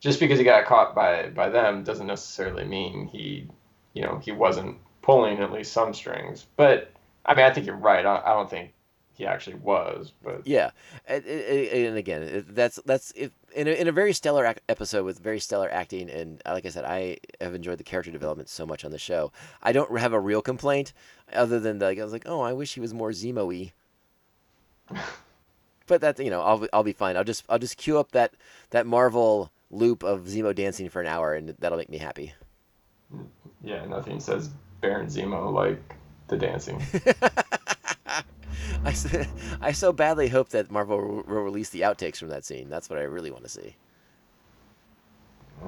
Just 0.00 0.20
because 0.20 0.38
he 0.38 0.44
got 0.44 0.66
caught 0.66 0.94
by 0.94 1.30
by 1.30 1.48
them 1.50 1.84
doesn't 1.84 2.06
necessarily 2.06 2.64
mean 2.64 3.08
he, 3.08 3.48
you 3.94 4.02
know, 4.02 4.18
he 4.22 4.32
wasn't 4.32 4.78
pulling 5.02 5.38
at 5.40 5.52
least 5.52 5.72
some 5.72 5.94
strings. 5.94 6.46
But 6.56 6.92
I 7.26 7.34
mean, 7.34 7.44
I 7.44 7.52
think 7.52 7.66
you're 7.66 7.76
right. 7.76 8.04
I, 8.04 8.22
I 8.24 8.32
don't 8.34 8.48
think 8.48 8.72
he 9.20 9.26
actually 9.26 9.56
was, 9.56 10.12
but 10.22 10.46
Yeah, 10.46 10.70
and, 11.06 11.24
and 11.26 11.96
again, 11.98 12.46
that's 12.48 12.80
that's 12.86 13.12
if, 13.14 13.32
in 13.54 13.68
a, 13.68 13.70
in 13.72 13.86
a 13.86 13.92
very 13.92 14.14
stellar 14.14 14.46
ac- 14.46 14.60
episode 14.68 15.04
with 15.04 15.18
very 15.18 15.40
stellar 15.40 15.70
acting, 15.70 16.08
and 16.08 16.40
uh, 16.46 16.52
like 16.52 16.64
I 16.64 16.70
said, 16.70 16.86
I 16.86 17.18
have 17.40 17.54
enjoyed 17.54 17.78
the 17.78 17.84
character 17.84 18.10
development 18.10 18.48
so 18.48 18.64
much 18.64 18.82
on 18.84 18.90
the 18.90 18.98
show. 18.98 19.30
I 19.62 19.72
don't 19.72 19.98
have 19.98 20.14
a 20.14 20.20
real 20.20 20.40
complaint, 20.40 20.94
other 21.32 21.60
than 21.60 21.78
like 21.78 21.98
I 21.98 22.04
was 22.04 22.14
like, 22.14 22.24
oh, 22.26 22.40
I 22.40 22.54
wish 22.54 22.72
he 22.72 22.80
was 22.80 22.94
more 22.94 23.10
Zemo-y. 23.10 23.72
but 25.86 26.00
that 26.00 26.18
you 26.18 26.30
know, 26.30 26.40
I'll 26.40 26.66
I'll 26.72 26.82
be 26.82 26.94
fine. 26.94 27.18
I'll 27.18 27.24
just 27.24 27.44
I'll 27.50 27.58
just 27.58 27.76
queue 27.76 27.98
up 27.98 28.12
that 28.12 28.32
that 28.70 28.86
Marvel 28.86 29.50
loop 29.70 30.02
of 30.02 30.22
Zemo 30.22 30.54
dancing 30.54 30.88
for 30.88 31.02
an 31.02 31.06
hour, 31.06 31.34
and 31.34 31.54
that'll 31.58 31.76
make 31.76 31.90
me 31.90 31.98
happy. 31.98 32.32
yeah, 33.62 33.84
nothing 33.84 34.18
says 34.18 34.48
Baron 34.80 35.08
Zemo 35.08 35.52
like 35.52 35.96
the 36.30 36.38
dancing. 36.38 36.82
I, 39.60 39.72
so 39.72 39.92
badly 39.92 40.28
hope 40.28 40.48
that 40.50 40.70
Marvel 40.70 41.22
will 41.26 41.42
release 41.42 41.68
the 41.68 41.82
outtakes 41.82 42.16
from 42.16 42.28
that 42.28 42.44
scene. 42.44 42.70
That's 42.70 42.88
what 42.88 42.98
I 42.98 43.02
really 43.02 43.30
want 43.30 43.44
to 43.44 43.50
see. 43.50 43.76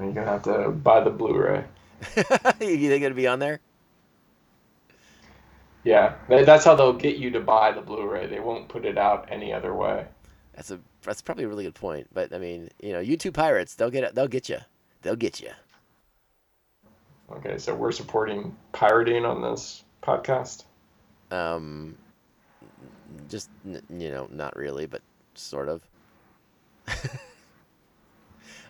You're 0.00 0.12
gonna 0.12 0.26
have 0.26 0.42
to 0.44 0.70
buy 0.70 1.04
the 1.04 1.10
Blu-ray. 1.10 1.64
you 2.60 2.88
think 2.88 3.04
it'll 3.04 3.14
be 3.14 3.26
on 3.26 3.38
there? 3.38 3.60
Yeah, 5.84 6.14
that's 6.28 6.64
how 6.64 6.74
they'll 6.74 6.92
get 6.94 7.16
you 7.16 7.30
to 7.32 7.40
buy 7.40 7.72
the 7.72 7.82
Blu-ray. 7.82 8.28
They 8.28 8.40
won't 8.40 8.68
put 8.68 8.86
it 8.86 8.96
out 8.96 9.28
any 9.30 9.52
other 9.52 9.74
way. 9.74 10.06
That's 10.54 10.70
a 10.70 10.80
that's 11.02 11.20
probably 11.20 11.44
a 11.44 11.48
really 11.48 11.64
good 11.64 11.74
point. 11.74 12.08
But 12.14 12.32
I 12.32 12.38
mean, 12.38 12.70
you 12.80 12.92
know, 12.92 13.02
YouTube 13.02 13.34
pirates, 13.34 13.74
they'll 13.74 13.90
get 13.90 14.14
they'll 14.14 14.28
get 14.28 14.48
you, 14.48 14.58
they'll 15.02 15.16
get 15.16 15.40
you. 15.40 15.50
Okay, 17.30 17.58
so 17.58 17.74
we're 17.74 17.92
supporting 17.92 18.56
pirating 18.72 19.24
on 19.26 19.42
this 19.42 19.84
podcast. 20.02 20.64
Um, 21.30 21.96
just 23.28 23.48
you 23.64 24.10
know, 24.10 24.28
not 24.30 24.56
really, 24.56 24.86
but 24.86 25.02
sort 25.34 25.68
of. 25.68 25.82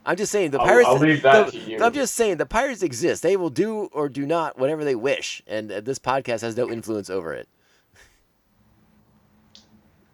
I'm 0.04 0.16
just 0.16 0.32
saying 0.32 0.50
the 0.50 0.58
I'll- 0.60 0.66
pirates. 0.66 0.88
I'll 0.88 0.98
leave 0.98 1.22
that 1.22 1.46
the- 1.46 1.52
to 1.52 1.58
you. 1.58 1.82
I'm 1.82 1.92
just 1.92 2.14
saying 2.14 2.36
the 2.38 2.46
pirates 2.46 2.82
exist. 2.82 3.22
They 3.22 3.36
will 3.36 3.50
do 3.50 3.88
or 3.92 4.08
do 4.08 4.26
not 4.26 4.58
whatever 4.58 4.84
they 4.84 4.94
wish, 4.94 5.42
and 5.46 5.70
uh, 5.70 5.80
this 5.80 5.98
podcast 5.98 6.40
has 6.42 6.56
no 6.56 6.68
influence 6.70 7.08
over 7.10 7.32
it. 7.32 7.48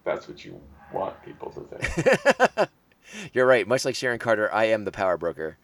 That's 0.04 0.28
what 0.28 0.44
you 0.44 0.60
want 0.92 1.22
people 1.22 1.50
to 1.50 1.60
think. 1.76 2.68
You're 3.32 3.46
right. 3.46 3.66
Much 3.66 3.84
like 3.84 3.94
Sharon 3.94 4.18
Carter, 4.18 4.52
I 4.52 4.64
am 4.66 4.84
the 4.84 4.92
power 4.92 5.16
broker. 5.16 5.58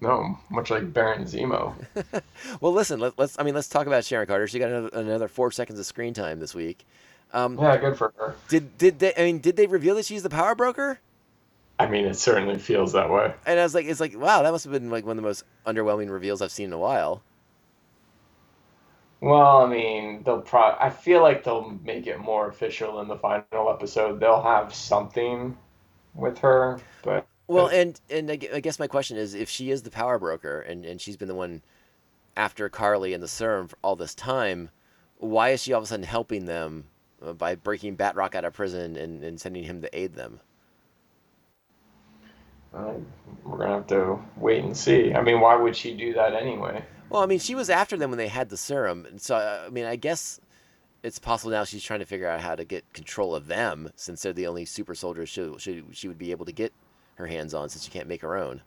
No, 0.00 0.38
much 0.50 0.70
like 0.70 0.92
Baron 0.92 1.24
Zemo. 1.24 1.74
Well, 2.60 2.72
listen. 2.72 3.00
Let, 3.00 3.18
let's. 3.18 3.38
I 3.38 3.42
mean, 3.42 3.54
let's 3.54 3.68
talk 3.68 3.86
about 3.86 4.04
Sharon 4.04 4.26
Carter. 4.26 4.46
She 4.46 4.58
got 4.58 4.70
another, 4.70 4.88
another 4.92 5.28
four 5.28 5.50
seconds 5.50 5.78
of 5.78 5.86
screen 5.86 6.14
time 6.14 6.40
this 6.40 6.54
week. 6.54 6.86
Um, 7.32 7.58
Yeah, 7.58 7.76
good 7.76 7.96
for 7.96 8.12
her. 8.18 8.36
Did 8.48 8.78
did 8.78 8.98
they? 8.98 9.14
I 9.16 9.24
mean, 9.24 9.40
did 9.40 9.56
they 9.56 9.66
reveal 9.66 9.94
that 9.96 10.04
she's 10.04 10.22
the 10.22 10.30
power 10.30 10.54
broker? 10.54 11.00
I 11.78 11.86
mean, 11.86 12.06
it 12.06 12.14
certainly 12.16 12.58
feels 12.58 12.92
that 12.92 13.10
way. 13.10 13.34
And 13.46 13.58
I 13.60 13.62
was 13.62 13.74
like, 13.74 13.86
it's 13.86 14.00
like, 14.00 14.16
wow, 14.18 14.42
that 14.42 14.50
must 14.52 14.64
have 14.64 14.72
been 14.72 14.90
like 14.90 15.04
one 15.06 15.18
of 15.18 15.22
the 15.22 15.28
most 15.28 15.44
underwhelming 15.66 16.10
reveals 16.10 16.40
I've 16.42 16.52
seen 16.52 16.66
in 16.66 16.72
a 16.72 16.78
while. 16.78 17.22
Well, 19.20 19.58
I 19.64 19.68
mean, 19.68 20.22
they'll 20.22 20.40
pro. 20.42 20.74
I 20.78 20.90
feel 20.90 21.20
like 21.22 21.44
they'll 21.44 21.70
make 21.84 22.06
it 22.06 22.18
more 22.18 22.48
official 22.48 23.00
in 23.00 23.08
the 23.08 23.16
final 23.18 23.70
episode. 23.70 24.20
They'll 24.20 24.42
have 24.42 24.74
something 24.74 25.56
with 26.14 26.38
her, 26.38 26.80
but 27.02 27.26
Well, 27.48 27.68
and 27.68 28.00
and 28.10 28.30
I 28.30 28.36
guess 28.36 28.78
my 28.78 28.86
question 28.86 29.16
is, 29.16 29.34
if 29.34 29.48
she 29.48 29.70
is 29.70 29.82
the 29.82 29.90
power 29.90 30.18
broker 30.18 30.60
and 30.60 30.84
and 30.84 31.00
she's 31.00 31.16
been 31.16 31.28
the 31.28 31.34
one 31.34 31.62
after 32.36 32.68
Carly 32.68 33.14
and 33.14 33.22
the 33.22 33.28
Serum 33.28 33.68
for 33.68 33.78
all 33.82 33.96
this 33.96 34.14
time, 34.14 34.70
why 35.18 35.50
is 35.50 35.62
she 35.62 35.72
all 35.72 35.78
of 35.78 35.84
a 35.84 35.86
sudden 35.86 36.04
helping 36.04 36.46
them 36.46 36.84
uh, 37.22 37.32
by 37.32 37.54
breaking 37.54 37.96
Batroc 37.96 38.34
out 38.34 38.44
of 38.44 38.52
prison 38.52 38.96
and, 38.96 39.22
and 39.22 39.40
sending 39.40 39.64
him 39.64 39.80
to 39.82 39.98
aid 39.98 40.14
them? 40.14 40.40
uh, 42.76 42.94
we're 43.44 43.58
gonna 43.58 43.74
have 43.74 43.86
to 43.86 44.18
wait 44.36 44.64
and 44.64 44.76
see. 44.76 45.14
I 45.14 45.22
mean, 45.22 45.40
why 45.40 45.56
would 45.56 45.76
she 45.76 45.94
do 45.94 46.12
that 46.14 46.34
anyway? 46.34 46.84
Well, 47.08 47.22
I 47.22 47.26
mean, 47.26 47.38
she 47.38 47.54
was 47.54 47.70
after 47.70 47.96
them 47.96 48.10
when 48.10 48.18
they 48.18 48.28
had 48.28 48.48
the 48.48 48.56
serum, 48.56 49.06
and 49.06 49.20
so 49.20 49.36
uh, 49.36 49.64
I 49.66 49.70
mean, 49.70 49.84
I 49.84 49.96
guess 49.96 50.40
it's 51.02 51.18
possible 51.18 51.52
now 51.52 51.64
she's 51.64 51.84
trying 51.84 52.00
to 52.00 52.06
figure 52.06 52.28
out 52.28 52.40
how 52.40 52.54
to 52.54 52.64
get 52.64 52.92
control 52.92 53.34
of 53.34 53.46
them, 53.46 53.90
since 53.96 54.22
they're 54.22 54.32
the 54.32 54.46
only 54.46 54.64
super 54.64 54.94
soldiers 54.94 55.28
she 55.28 55.50
she, 55.58 55.82
she 55.92 56.08
would 56.08 56.18
be 56.18 56.30
able 56.30 56.44
to 56.44 56.52
get 56.52 56.72
her 57.16 57.26
hands 57.26 57.52
on, 57.54 57.68
since 57.68 57.84
she 57.84 57.90
can't 57.90 58.08
make 58.08 58.22
her 58.22 58.36
own. 58.36 58.62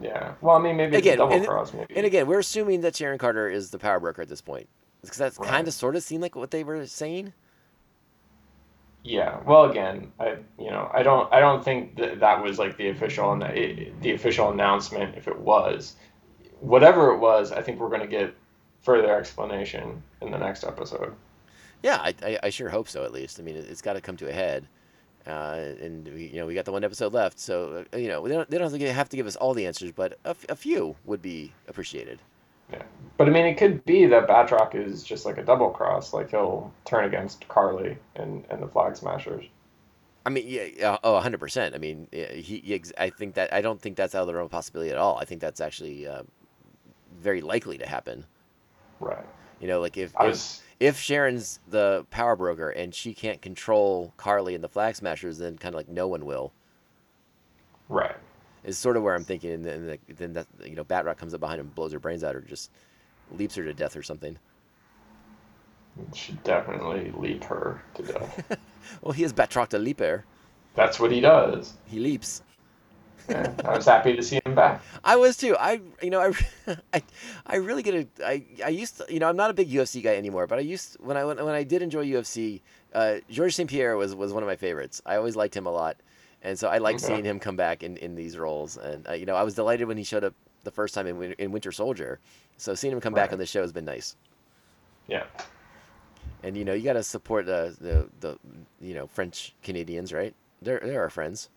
Yeah. 0.00 0.34
Well, 0.40 0.56
I 0.56 0.58
mean, 0.60 0.76
maybe 0.76 0.96
Again, 0.96 1.18
double 1.18 1.34
and- 1.34 1.46
cross. 1.46 1.72
Maybe. 1.72 1.94
And 1.96 2.04
again, 2.06 2.26
we're 2.26 2.38
assuming 2.40 2.80
that 2.82 2.96
Sharon 2.96 3.18
Carter 3.18 3.48
is 3.48 3.70
the 3.70 3.78
power 3.78 4.00
broker 4.00 4.22
at 4.22 4.28
this 4.28 4.40
point, 4.40 4.68
because 5.02 5.18
that's 5.18 5.38
Right. 5.38 5.48
kind 5.48 5.68
of 5.68 5.74
sort 5.74 5.96
of 5.96 6.02
seemed 6.02 6.22
like 6.22 6.34
what 6.34 6.50
they 6.50 6.64
were 6.64 6.86
saying. 6.86 7.32
Yeah. 9.04 9.40
Well, 9.44 9.64
again, 9.64 10.12
I 10.20 10.36
you 10.58 10.70
know 10.70 10.88
I 10.94 11.02
don't 11.02 11.32
I 11.32 11.40
don't 11.40 11.64
think 11.64 11.96
that 11.96 12.20
that 12.20 12.42
was 12.42 12.58
like 12.58 12.76
the 12.76 12.88
official 12.88 13.32
and 13.32 13.42
the 14.00 14.12
official 14.12 14.50
announcement. 14.50 15.16
If 15.16 15.26
it 15.26 15.38
was, 15.38 15.96
whatever 16.60 17.12
it 17.12 17.18
was, 17.18 17.50
I 17.50 17.62
think 17.62 17.80
we're 17.80 17.88
gonna 17.90 18.06
get 18.06 18.32
further 18.80 19.16
explanation 19.16 20.02
in 20.20 20.30
the 20.30 20.38
next 20.38 20.62
episode. 20.64 21.14
Yeah, 21.82 21.96
I, 22.00 22.14
I, 22.24 22.38
I 22.44 22.50
sure 22.50 22.68
hope 22.68 22.88
so. 22.88 23.02
At 23.04 23.10
least, 23.12 23.40
I 23.40 23.42
mean, 23.42 23.56
it, 23.56 23.66
it's 23.68 23.82
got 23.82 23.94
to 23.94 24.00
come 24.00 24.16
to 24.18 24.28
a 24.28 24.32
head. 24.32 24.68
Uh, 25.26 25.74
and 25.80 26.08
we, 26.08 26.26
you 26.26 26.36
know, 26.36 26.46
we 26.46 26.54
got 26.54 26.64
the 26.64 26.72
one 26.72 26.82
episode 26.82 27.12
left, 27.12 27.38
so 27.38 27.84
uh, 27.92 27.96
you 27.96 28.08
know, 28.08 28.26
they 28.26 28.34
don't, 28.34 28.50
they 28.50 28.58
don't 28.58 28.64
have 28.64 28.72
to, 28.72 28.78
give, 28.78 28.94
have 28.94 29.08
to 29.08 29.16
give 29.16 29.26
us 29.26 29.36
all 29.36 29.54
the 29.54 29.66
answers, 29.66 29.92
but 29.92 30.18
a, 30.24 30.30
f- 30.30 30.46
a 30.48 30.56
few 30.56 30.96
would 31.04 31.22
be 31.22 31.52
appreciated. 31.68 32.18
Yeah. 32.72 32.82
But 33.18 33.28
I 33.28 33.30
mean, 33.30 33.46
it 33.46 33.54
could 33.54 33.84
be 33.84 34.06
that 34.06 34.26
Batroc 34.26 34.74
is 34.74 35.04
just 35.04 35.24
like 35.24 35.38
a 35.38 35.44
double 35.44 35.70
cross. 35.70 36.12
Like 36.12 36.30
he'll 36.30 36.72
turn 36.84 37.04
against 37.04 37.46
Carly 37.46 37.98
and 38.16 38.44
and 38.50 38.62
the 38.62 38.66
Flag 38.66 38.96
Smashers. 38.96 39.44
I 40.24 40.30
mean, 40.30 40.44
yeah, 40.46 40.98
oh, 41.02 41.20
100%. 41.20 41.74
I 41.74 41.78
mean, 41.78 42.06
he, 42.12 42.60
he, 42.60 42.82
I 42.96 43.10
think 43.10 43.34
that, 43.34 43.52
I 43.52 43.60
don't 43.60 43.80
think 43.80 43.96
that's 43.96 44.14
out 44.14 44.20
of 44.20 44.26
the 44.28 44.34
realm 44.34 44.44
of 44.44 44.50
possibility 44.50 44.90
at 44.90 44.98
all. 44.98 45.18
I 45.18 45.24
think 45.24 45.40
that's 45.40 45.60
actually 45.60 46.06
uh, 46.06 46.22
very 47.20 47.40
likely 47.40 47.78
to 47.78 47.86
happen. 47.86 48.24
Right. 49.00 49.24
You 49.60 49.68
know, 49.68 49.80
like 49.80 49.96
if, 49.96 50.16
I 50.16 50.24
if, 50.24 50.30
was. 50.30 50.62
If 50.82 50.98
Sharon's 50.98 51.60
the 51.68 52.04
power 52.10 52.34
broker 52.34 52.70
and 52.70 52.92
she 52.92 53.14
can't 53.14 53.40
control 53.40 54.12
Carly 54.16 54.56
and 54.56 54.64
the 54.64 54.68
Flag 54.68 54.96
Smashers, 54.96 55.38
then 55.38 55.56
kind 55.56 55.76
of 55.76 55.78
like 55.78 55.88
no 55.88 56.08
one 56.08 56.26
will. 56.26 56.52
Right. 57.88 58.16
Is 58.64 58.78
sort 58.78 58.96
of 58.96 59.04
where 59.04 59.14
I'm 59.14 59.22
thinking. 59.22 59.52
And 59.52 59.64
then, 59.64 59.98
then 60.08 60.32
that, 60.32 60.48
you 60.64 60.74
know, 60.74 60.82
Batroc 60.82 61.18
comes 61.18 61.34
up 61.34 61.40
behind 61.40 61.60
him, 61.60 61.70
blows 61.72 61.92
her 61.92 62.00
brains 62.00 62.24
out, 62.24 62.34
or 62.34 62.40
just 62.40 62.72
leaps 63.30 63.54
her 63.54 63.62
to 63.62 63.72
death 63.72 63.96
or 63.96 64.02
something. 64.02 64.36
Should 66.16 66.42
definitely 66.42 67.12
leap 67.16 67.44
her 67.44 67.80
to 67.94 68.02
death. 68.02 68.58
Well, 69.02 69.12
he 69.12 69.22
is 69.22 69.32
Batroc 69.32 69.78
leap 69.78 70.00
her. 70.00 70.24
That's 70.74 70.98
what 70.98 71.12
he 71.12 71.20
does. 71.20 71.74
He 71.86 72.00
leaps. 72.00 72.42
Yeah. 73.28 73.52
I 73.64 73.76
was 73.76 73.86
happy 73.86 74.14
to 74.16 74.22
see 74.22 74.40
him 74.44 74.54
back. 74.54 74.82
I 75.04 75.16
was 75.16 75.36
too. 75.36 75.56
I 75.58 75.80
you 76.02 76.10
know 76.10 76.20
I 76.66 76.76
I, 76.94 77.02
I 77.46 77.56
really 77.56 77.82
get 77.82 77.94
a 77.94 78.06
I 78.26 78.44
I 78.64 78.68
used 78.68 78.98
to 78.98 79.06
you 79.12 79.20
know 79.20 79.28
I'm 79.28 79.36
not 79.36 79.50
a 79.50 79.54
big 79.54 79.70
UFC 79.70 80.02
guy 80.02 80.16
anymore, 80.16 80.46
but 80.46 80.58
I 80.58 80.62
used 80.62 80.96
when 81.00 81.16
I 81.16 81.24
when, 81.24 81.36
when 81.36 81.54
I 81.54 81.62
did 81.62 81.82
enjoy 81.82 82.04
UFC, 82.06 82.60
uh, 82.94 83.16
Georges 83.30 83.56
St 83.56 83.70
Pierre 83.70 83.96
was 83.96 84.14
was 84.14 84.32
one 84.32 84.42
of 84.42 84.46
my 84.48 84.56
favorites. 84.56 85.00
I 85.06 85.16
always 85.16 85.36
liked 85.36 85.56
him 85.56 85.66
a 85.66 85.70
lot, 85.70 85.96
and 86.42 86.58
so 86.58 86.68
I 86.68 86.78
like 86.78 86.96
Okay. 86.96 87.06
seeing 87.06 87.24
him 87.24 87.38
come 87.38 87.56
back 87.56 87.82
in, 87.82 87.96
in 87.98 88.14
these 88.14 88.36
roles. 88.36 88.76
And 88.76 89.08
uh, 89.08 89.12
you 89.12 89.26
know 89.26 89.36
I 89.36 89.42
was 89.44 89.54
delighted 89.54 89.86
when 89.88 89.96
he 89.96 90.04
showed 90.04 90.24
up 90.24 90.34
the 90.64 90.70
first 90.72 90.94
time 90.94 91.06
in 91.06 91.32
in 91.38 91.52
Winter 91.52 91.72
Soldier. 91.72 92.18
So 92.56 92.74
seeing 92.74 92.92
him 92.92 93.00
come 93.00 93.14
back 93.14 93.32
on 93.32 93.38
the 93.38 93.46
show 93.46 93.62
has 93.62 93.72
been 93.72 93.84
nice. 93.84 94.16
Yeah. 95.08 95.24
And 96.42 96.56
you 96.56 96.64
know 96.64 96.72
you 96.74 96.82
got 96.84 96.94
to 96.94 97.02
support 97.02 97.46
the, 97.46 97.76
the 97.80 98.08
the 98.20 98.38
you 98.80 98.94
know 98.94 99.06
French 99.06 99.54
Canadians, 99.62 100.12
right? 100.12 100.34
They're 100.60 100.80
they're 100.82 101.02
our 101.02 101.10
friends, 101.10 101.48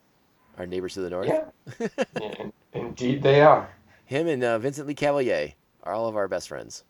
our 0.58 0.66
neighbors 0.66 0.94
to 0.94 1.00
the 1.00 1.10
north. 1.10 1.28
Yeah. 1.28 1.88
yeah 2.20 2.46
indeed, 2.72 3.22
they 3.22 3.40
are. 3.40 3.68
Him 4.06 4.26
and 4.28 4.42
uh, 4.42 4.58
Vincent 4.58 4.88
Lecavalier 4.88 5.54
are 5.82 5.92
all 5.92 6.08
of 6.08 6.16
our 6.16 6.28
best 6.28 6.48
friends. 6.48 6.84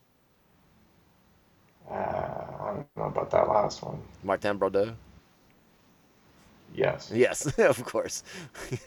Uh, 1.90 1.94
I 1.94 2.72
don't 2.74 2.86
know 2.96 3.04
about 3.04 3.30
that 3.30 3.48
last 3.48 3.82
one. 3.82 4.00
Martin 4.22 4.58
Brodeur. 4.58 4.94
Yes. 6.74 7.10
Yes, 7.14 7.46
of 7.58 7.84
course. 7.84 8.22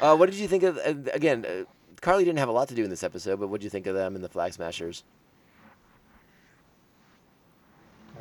uh, 0.00 0.16
what 0.16 0.30
did 0.30 0.36
you 0.36 0.48
think 0.48 0.62
of? 0.62 0.78
Uh, 0.78 0.94
again, 1.12 1.44
uh, 1.44 1.64
Carly 2.00 2.24
didn't 2.24 2.38
have 2.38 2.48
a 2.48 2.52
lot 2.52 2.68
to 2.68 2.74
do 2.74 2.84
in 2.84 2.90
this 2.90 3.02
episode, 3.02 3.38
but 3.40 3.48
what 3.48 3.60
did 3.60 3.64
you 3.64 3.70
think 3.70 3.86
of 3.86 3.94
them 3.94 4.14
and 4.14 4.24
the 4.24 4.28
Flag 4.28 4.52
Smashers? 4.52 5.02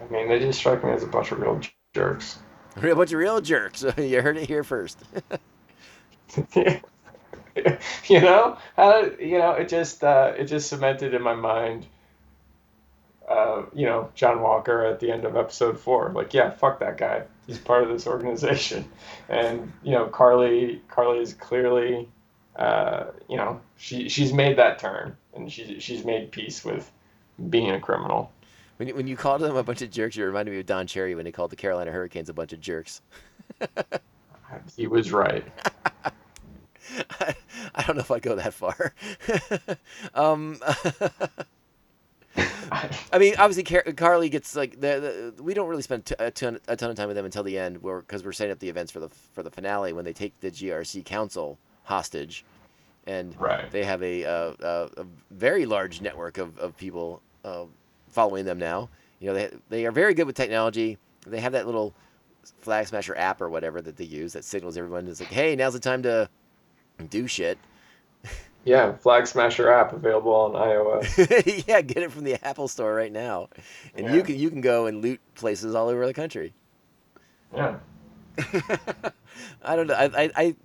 I 0.02 0.12
mean, 0.12 0.28
they 0.28 0.40
just 0.40 0.60
strike 0.60 0.84
me 0.84 0.92
as 0.92 1.04
a 1.04 1.08
bunch 1.08 1.32
of 1.32 1.40
real 1.40 1.62
jerks. 1.94 2.40
A 2.82 2.96
bunch 2.96 3.12
of 3.12 3.20
real 3.20 3.42
jerks. 3.42 3.84
you 3.98 4.22
heard 4.22 4.38
it 4.38 4.48
here 4.48 4.64
first. 4.64 5.00
you 8.08 8.22
know, 8.22 8.58
how, 8.76 9.10
you 9.20 9.38
know, 9.38 9.52
it 9.52 9.70
just 9.70 10.04
uh, 10.04 10.34
it 10.38 10.46
just 10.46 10.70
cemented 10.70 11.14
in 11.14 11.22
my 11.22 11.36
mind. 11.36 11.86
Uh, 13.28 13.64
you 13.76 13.86
know, 13.86 14.10
John 14.16 14.42
Walker 14.42 14.86
at 14.86 15.00
the 15.00 15.12
end 15.12 15.24
of 15.24 15.36
episode 15.38 15.80
four, 15.80 16.12
like, 16.16 16.34
yeah, 16.34 16.50
fuck 16.50 16.80
that 16.80 16.98
guy. 16.98 17.24
He's 17.46 17.60
part 17.60 17.84
of 17.84 17.90
this 17.90 18.08
organization, 18.08 18.90
and 19.28 19.72
you 19.84 19.92
know, 19.92 20.08
Carly, 20.08 20.82
Carly 20.90 21.20
is 21.20 21.34
clearly, 21.34 22.10
uh, 22.56 23.06
you 23.28 23.38
know, 23.38 23.62
she 23.78 24.10
she's 24.10 24.34
made 24.34 24.58
that 24.58 24.80
turn, 24.80 25.16
and 25.36 25.52
she 25.52 25.80
she's 25.80 26.04
made 26.06 26.32
peace 26.32 26.66
with 26.66 26.90
being 27.50 27.72
a 27.72 27.80
criminal. 27.80 28.32
When 28.80 28.88
you, 28.88 28.96
when 28.96 29.08
you 29.08 29.18
called 29.18 29.42
them 29.42 29.58
a 29.58 29.64
bunch 29.64 29.82
of 29.82 29.92
jerks, 29.92 30.16
you 30.16 30.24
reminded 30.26 30.52
me 30.52 30.60
of 30.62 30.66
Don 30.66 30.88
Cherry 30.88 31.14
when 31.14 31.26
he 31.26 31.34
called 31.34 31.50
the 31.52 31.58
Carolina 31.58 31.92
Hurricanes 31.92 32.30
a 32.30 32.34
bunch 32.34 32.54
of 32.54 32.62
jerks. 32.62 33.02
He 34.76 34.88
was 34.88 35.12
right. 35.12 35.46
I, 37.20 37.36
I 37.76 37.84
don't 37.84 37.98
know 37.98 38.02
if 38.02 38.10
I'd 38.10 38.24
go 38.24 38.36
that 38.36 38.52
far. 38.52 38.96
um, 40.16 40.60
I 43.12 43.18
mean, 43.20 43.36
obviously, 43.38 43.62
Car- 43.64 43.94
Carly 43.96 44.28
gets 44.30 44.56
like 44.56 44.80
the, 44.82 45.34
the 45.38 45.44
we 45.44 45.54
don't 45.54 45.70
really 45.70 45.84
spend 45.84 46.08
t- 46.08 46.16
a, 46.18 46.32
ton, 46.32 46.60
a 46.68 46.76
ton 46.76 46.90
of 46.90 46.96
time 46.96 47.08
with 47.08 47.16
them 47.16 47.26
until 47.26 47.44
the 47.44 47.60
end, 47.60 47.84
where 47.84 48.00
because 48.00 48.24
we're 48.24 48.32
setting 48.32 48.52
up 48.52 48.58
the 48.58 48.70
events 48.70 48.92
for 48.92 49.00
the 49.00 49.10
for 49.34 49.44
the 49.44 49.52
finale 49.52 49.94
when 49.94 50.04
they 50.04 50.14
take 50.14 50.34
the 50.40 50.50
GRC 50.50 51.06
council 51.06 51.60
hostage, 51.84 52.44
and 53.06 53.40
Right. 53.40 53.70
they 53.70 53.84
have 53.84 54.02
a, 54.02 54.26
uh, 54.26 54.30
uh, 54.64 54.90
a 54.98 55.06
very 55.30 55.68
large 55.68 56.02
network 56.02 56.40
of 56.40 56.58
of 56.58 56.76
people 56.76 57.22
uh, 57.46 57.66
following 58.10 58.46
them 58.46 58.60
now. 58.60 58.90
You 59.20 59.28
know, 59.28 59.34
they 59.34 59.50
they 59.70 59.86
are 59.86 59.92
very 59.92 60.14
good 60.14 60.26
with 60.26 60.36
technology. 60.36 60.98
They 61.26 61.40
have 61.40 61.54
that 61.54 61.66
little 61.66 61.94
flag 62.62 62.88
smasher 62.88 63.16
app 63.18 63.42
or 63.42 63.50
whatever 63.50 63.82
that 63.82 63.98
they 63.98 64.06
use 64.06 64.34
that 64.34 64.46
signals 64.46 64.78
everyone. 64.78 65.08
It's 65.08 65.20
like, 65.20 65.30
hey, 65.30 65.56
now's 65.56 65.74
the 65.74 65.80
time 65.80 66.04
to 66.04 66.30
do 67.10 67.28
shit. 67.28 67.58
Yeah, 68.66 68.94
Flag 68.94 69.26
Smasher 69.26 69.72
app 69.72 69.94
available 69.94 70.34
on 70.34 70.52
iOS. 70.52 71.66
yeah, 71.68 71.82
get 71.82 72.04
it 72.04 72.12
from 72.12 72.26
the 72.26 72.46
Apple 72.46 72.68
Store 72.68 72.94
right 72.94 73.12
now, 73.12 73.50
and 73.96 74.14
you 74.14 74.22
can 74.22 74.38
you 74.38 74.50
can 74.50 74.62
go 74.62 74.86
and 74.86 75.02
loot 75.02 75.20
places 75.36 75.76
all 75.76 75.88
over 75.88 76.06
the 76.06 76.14
country. 76.14 76.54
Yeah. 77.56 77.78
I 79.64 79.76
don't 79.76 79.88
know. 79.88 79.94
I 79.94 80.24
I, 80.24 80.32
I 80.36 80.56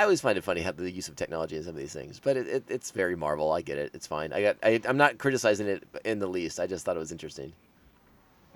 I 0.00 0.04
always 0.04 0.22
find 0.22 0.38
it 0.38 0.44
funny 0.44 0.62
how 0.62 0.72
the 0.72 0.90
use 0.90 1.08
of 1.08 1.16
technology 1.16 1.56
in 1.56 1.62
some 1.62 1.74
of 1.74 1.76
these 1.76 1.92
things, 1.92 2.18
but 2.18 2.34
it, 2.34 2.48
it, 2.48 2.64
it's 2.68 2.90
very 2.90 3.14
Marvel. 3.14 3.52
I 3.52 3.60
get 3.60 3.76
it. 3.76 3.90
It's 3.92 4.06
fine. 4.06 4.32
I 4.32 4.40
got. 4.40 4.56
I, 4.62 4.80
I'm 4.86 4.96
not 4.96 5.18
criticizing 5.18 5.66
it 5.66 5.84
in 6.06 6.18
the 6.18 6.26
least. 6.26 6.58
I 6.58 6.66
just 6.66 6.86
thought 6.86 6.96
it 6.96 7.00
was 7.00 7.12
interesting. 7.12 7.52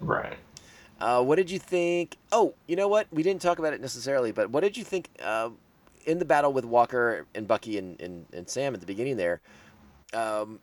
Right. 0.01 0.39
Uh, 1.03 1.23
what 1.23 1.37
did 1.37 1.51
you 1.51 1.59
think? 1.59 2.17
Oh, 2.33 2.55
you 2.67 2.77
know 2.77 2.89
what? 2.89 3.09
We 3.13 3.23
didn't 3.23 3.43
talk 3.43 3.59
about 3.59 3.75
it 3.75 3.83
necessarily, 3.83 4.33
but 4.33 4.49
what 4.49 4.63
did 4.63 4.75
you 4.75 4.85
think 4.85 5.11
uh, 5.23 5.51
in 6.07 6.19
the 6.19 6.25
battle 6.25 6.51
with 6.51 6.65
Walker 6.65 7.27
and 7.35 7.47
Bucky 7.47 7.77
and, 7.77 8.01
and, 8.01 8.25
and 8.33 8.49
Sam 8.49 8.73
at 8.73 8.81
the 8.81 8.87
beginning 8.87 9.19
there? 9.19 9.43
Um, 10.15 10.61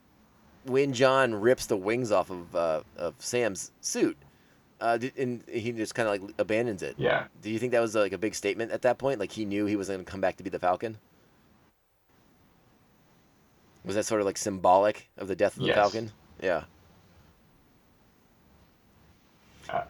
when 0.65 0.93
John 0.93 1.35
rips 1.35 1.67
the 1.67 1.77
wings 1.77 2.11
off 2.11 2.31
of 2.31 2.55
uh, 2.55 2.81
of 2.97 3.13
Sam's 3.19 3.71
suit, 3.81 4.17
uh, 4.81 4.97
did- 4.97 5.17
and 5.17 5.43
he 5.47 5.71
just 5.71 5.95
kind 5.95 6.09
of 6.09 6.21
like 6.21 6.35
abandons 6.37 6.83
it. 6.83 6.95
Yeah. 6.97 7.25
Do 7.41 7.49
you 7.49 7.59
think 7.59 7.71
that 7.71 7.79
was 7.81 7.95
like 7.95 8.11
a 8.11 8.17
big 8.17 8.35
statement 8.35 8.71
at 8.71 8.81
that 8.81 8.97
point? 8.97 9.19
Like 9.19 9.31
he 9.31 9.45
knew 9.45 9.65
he 9.65 9.75
was 9.77 9.87
going 9.87 9.99
to 9.99 10.05
come 10.05 10.19
back 10.21 10.35
to 10.37 10.43
be 10.43 10.49
the 10.49 10.59
Falcon. 10.59 10.97
Was 13.85 13.95
that 13.95 14.05
sort 14.05 14.21
of 14.21 14.25
like 14.27 14.37
symbolic 14.37 15.09
of 15.17 15.27
the 15.27 15.35
death 15.35 15.55
of 15.55 15.61
the 15.61 15.67
Yes. 15.67 15.75
Falcon? 15.75 16.11
Yeah. 16.41 16.63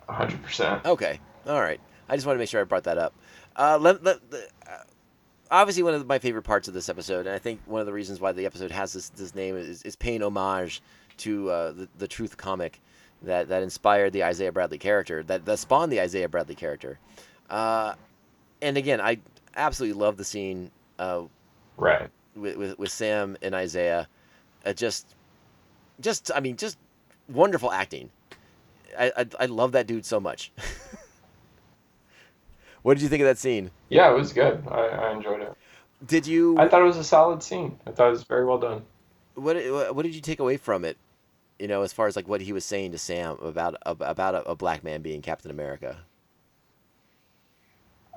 Hundred 0.07 0.41
percent. 0.43 0.85
Okay. 0.85 1.19
All 1.47 1.59
right. 1.61 1.79
I 2.07 2.15
just 2.15 2.25
wanted 2.27 2.37
to 2.37 2.39
make 2.39 2.49
sure 2.49 2.61
I 2.61 2.65
brought 2.65 2.83
that 2.83 2.97
up. 2.97 3.13
Uh, 3.55 3.77
let, 3.81 4.03
let, 4.03 4.29
the, 4.29 4.47
uh, 4.69 4.77
obviously, 5.49 5.81
one 5.83 5.93
of 5.93 6.05
my 6.05 6.19
favorite 6.19 6.43
parts 6.43 6.67
of 6.67 6.73
this 6.73 6.87
episode, 6.89 7.25
and 7.25 7.33
I 7.35 7.39
think 7.39 7.61
one 7.65 7.79
of 7.79 7.87
the 7.87 7.93
reasons 7.93 8.19
why 8.19 8.31
the 8.31 8.45
episode 8.45 8.71
has 8.71 8.93
this, 8.93 9.09
this 9.09 9.33
name 9.33 9.55
is, 9.57 9.81
is 9.83 9.95
paying 9.95 10.21
homage 10.21 10.81
to 11.17 11.49
uh, 11.49 11.71
the, 11.71 11.89
the 11.97 12.07
Truth 12.07 12.37
comic 12.37 12.79
that, 13.23 13.49
that 13.49 13.63
inspired 13.63 14.13
the 14.13 14.23
Isaiah 14.23 14.51
Bradley 14.51 14.77
character, 14.77 15.23
that, 15.23 15.45
that 15.45 15.59
spawned 15.59 15.91
the 15.91 16.01
Isaiah 16.01 16.29
Bradley 16.29 16.55
character. 16.55 16.99
Uh, 17.49 17.93
and 18.61 18.77
again, 18.77 19.01
I 19.01 19.19
absolutely 19.55 19.99
love 19.99 20.17
the 20.17 20.23
scene 20.23 20.71
uh, 20.99 21.23
Right. 21.77 22.09
with, 22.35 22.57
with, 22.57 22.79
with 22.79 22.91
Sam 22.91 23.37
and 23.41 23.53
Isaiah. 23.55 24.07
Uh, 24.65 24.73
just, 24.73 25.15
just, 25.99 26.31
I 26.33 26.39
mean, 26.39 26.57
just 26.57 26.77
wonderful 27.29 27.71
acting. 27.71 28.09
I, 28.97 29.11
I, 29.17 29.25
I 29.41 29.45
love 29.45 29.71
that 29.73 29.87
dude 29.87 30.05
so 30.05 30.19
much. 30.19 30.51
what 32.81 32.95
did 32.95 33.03
you 33.03 33.09
think 33.09 33.21
of 33.21 33.27
that 33.27 33.37
scene? 33.37 33.71
Yeah, 33.89 34.11
it 34.11 34.15
was 34.15 34.33
good. 34.33 34.63
I, 34.69 34.81
I 34.81 35.11
enjoyed 35.11 35.41
it. 35.41 35.53
Did 36.07 36.25
you 36.25 36.57
I 36.57 36.67
thought 36.67 36.81
it 36.81 36.85
was 36.85 36.97
a 36.97 37.03
solid 37.03 37.43
scene. 37.43 37.77
I 37.85 37.91
thought 37.91 38.07
it 38.07 38.11
was 38.11 38.23
very 38.23 38.43
well 38.43 38.57
done. 38.57 38.81
what 39.35 39.55
what 39.95 40.01
did 40.03 40.15
you 40.15 40.21
take 40.21 40.39
away 40.39 40.57
from 40.57 40.83
it? 40.83 40.97
You 41.61 41.67
know, 41.67 41.83
as 41.83 41.93
far 41.93 42.07
as 42.07 42.15
like 42.15 42.27
what 42.27 42.41
he 42.41 42.53
was 42.53 42.65
saying 42.65 42.93
to 42.93 42.97
Sam 42.97 43.37
about 43.39 43.75
about 43.85 44.33
a, 44.33 44.49
a 44.49 44.55
black 44.55 44.83
man 44.83 45.03
being 45.03 45.21
Captain 45.21 45.51
America. 45.51 45.95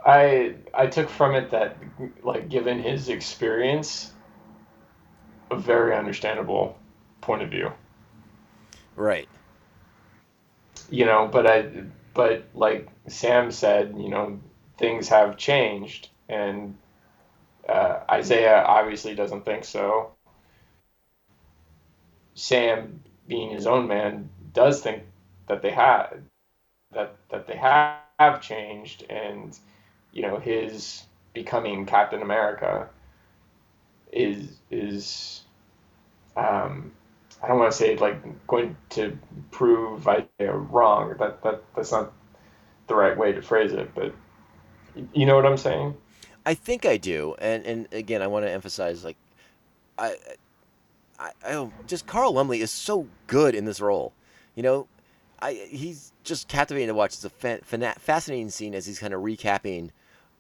I 0.07 0.55
I 0.73 0.87
took 0.87 1.11
from 1.11 1.35
it 1.35 1.51
that 1.51 1.77
like 2.23 2.49
given 2.49 2.83
his 2.83 3.11
experience, 3.11 4.15
a 5.51 5.57
very 5.57 5.95
understandable 5.95 6.79
point 7.21 7.43
of 7.43 7.51
view. 7.51 7.71
Right. 8.97 9.29
You 10.89 11.05
know, 11.05 11.29
but 11.31 11.47
I 11.47 11.69
but 12.15 12.47
like 12.55 12.89
Sam 13.09 13.51
said, 13.51 13.95
you 13.99 14.09
know, 14.09 14.41
things 14.79 15.07
have 15.11 15.37
changed 15.37 16.09
and 16.31 16.79
uh, 17.69 18.01
Isaiah 18.11 18.65
obviously 18.67 19.15
doesn't 19.15 19.45
think 19.45 19.65
so. 19.65 20.13
Sam, 22.35 23.03
being 23.27 23.51
his 23.51 23.67
own 23.67 23.89
man, 23.89 24.29
does 24.53 24.83
think 24.83 25.05
that 25.49 25.63
they 25.63 25.71
have 25.71 26.19
that 26.93 27.17
that 27.31 27.47
they 27.47 27.57
have, 27.57 28.41
changed, 28.41 29.05
and 29.11 29.59
you 30.13 30.23
know 30.23 30.39
his 30.39 31.03
becoming 31.33 31.85
Captain 31.85 32.23
America 32.23 32.89
is 34.13 34.61
is 34.71 35.43
um, 36.37 36.93
I 37.43 37.49
don't 37.49 37.59
want 37.59 37.73
to 37.73 37.77
say 37.77 37.97
like 37.97 38.47
going 38.47 38.77
to 38.91 39.19
prove 39.51 40.07
Isaiah 40.09 40.57
wrong. 40.57 41.17
That 41.19 41.43
that 41.43 41.63
that's 41.75 41.93
not 41.93 42.13
the 42.87 42.95
right 42.95 43.17
way 43.17 43.33
to 43.33 43.43
phrase 43.43 43.73
it, 43.73 43.91
but 43.95 44.15
you 45.13 45.27
know 45.27 45.37
what 45.37 45.47
I'm 45.47 45.57
saying. 45.57 45.97
I 46.47 46.55
think 46.55 46.87
I 46.87 46.97
do, 46.97 47.35
and 47.39 47.65
and 47.65 47.89
again, 47.93 48.23
I 48.23 48.27
want 48.27 48.47
to 48.47 48.51
emphasize 48.51 49.05
like, 49.05 49.17
I, 49.99 50.17
I, 51.25 51.33
I 51.55 51.71
just 51.87 52.07
Carl 52.07 52.35
Lumbly 52.35 52.61
is 52.61 52.71
so 52.71 53.07
good 53.27 53.55
in 53.55 53.65
this 53.65 53.81
role, 53.81 54.13
you 54.55 54.63
know, 54.63 54.87
I 55.41 55.55
he's 55.71 56.13
just 56.23 56.49
captivating 56.49 56.89
to 56.89 56.95
watch. 56.95 57.15
It's 57.15 57.25
a 57.25 57.31
fascinating 57.99 58.51
scene 58.51 58.75
as 58.75 58.87
he's 58.87 58.99
kind 58.99 59.15
of 59.15 59.23
recapping 59.23 59.91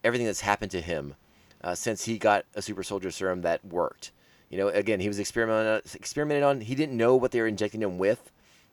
everything 0.02 0.26
that's 0.26 0.42
happened 0.42 0.70
to 0.72 0.80
him 0.80 1.14
uh, 1.62 1.74
since 1.74 2.04
he 2.04 2.18
got 2.18 2.44
a 2.54 2.62
super 2.62 2.82
soldier 2.82 3.10
serum 3.10 3.42
that 3.42 3.64
worked. 3.64 4.12
You 4.50 4.58
know, 4.58 4.68
again, 4.68 5.00
he 5.00 5.08
was 5.08 5.18
experimented 5.18 5.94
experimented 5.94 6.44
on. 6.44 6.60
He 6.60 6.74
didn't 6.74 6.96
know 6.96 7.16
what 7.16 7.30
they 7.32 7.40
were 7.40 7.46
injecting 7.46 7.82
him 7.82 7.98
with. 7.98 8.30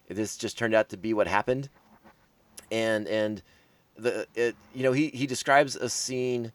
This 0.10 0.36
just 0.36 0.58
turned 0.58 0.74
out 0.74 0.90
to 0.90 0.98
be 0.98 1.14
what 1.14 1.28
happened, 1.28 1.70
and 2.72 3.08
and 3.08 3.42
the 3.98 4.28
it, 4.36 4.56
you 4.76 4.84
know 4.84 4.92
he 4.92 5.08
he 5.10 5.26
describes 5.26 5.78
a 5.78 5.90
scene 5.90 6.52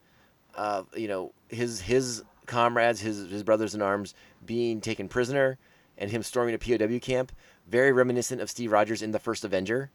uh, 0.55 0.83
you 0.95 1.09
know 1.09 1.33
his 1.49 1.81
his 1.81 2.23
comrades, 2.47 3.01
his 3.01 3.29
his 3.31 3.43
brothers 3.43 3.75
in 3.75 3.83
arms 3.83 4.15
being 4.45 4.81
taken 4.81 5.09
prisoner, 5.09 5.59
and 5.99 6.11
him 6.11 6.23
storming 6.23 6.55
a 6.55 6.59
POW 6.59 6.99
camp. 6.99 7.33
Very 7.67 7.93
reminiscent 7.93 8.41
of 8.41 8.51
Steve 8.51 8.73
Rogers 8.73 9.03
in 9.03 9.11
the 9.13 9.19
first 9.19 9.45
Avenger, 9.45 9.91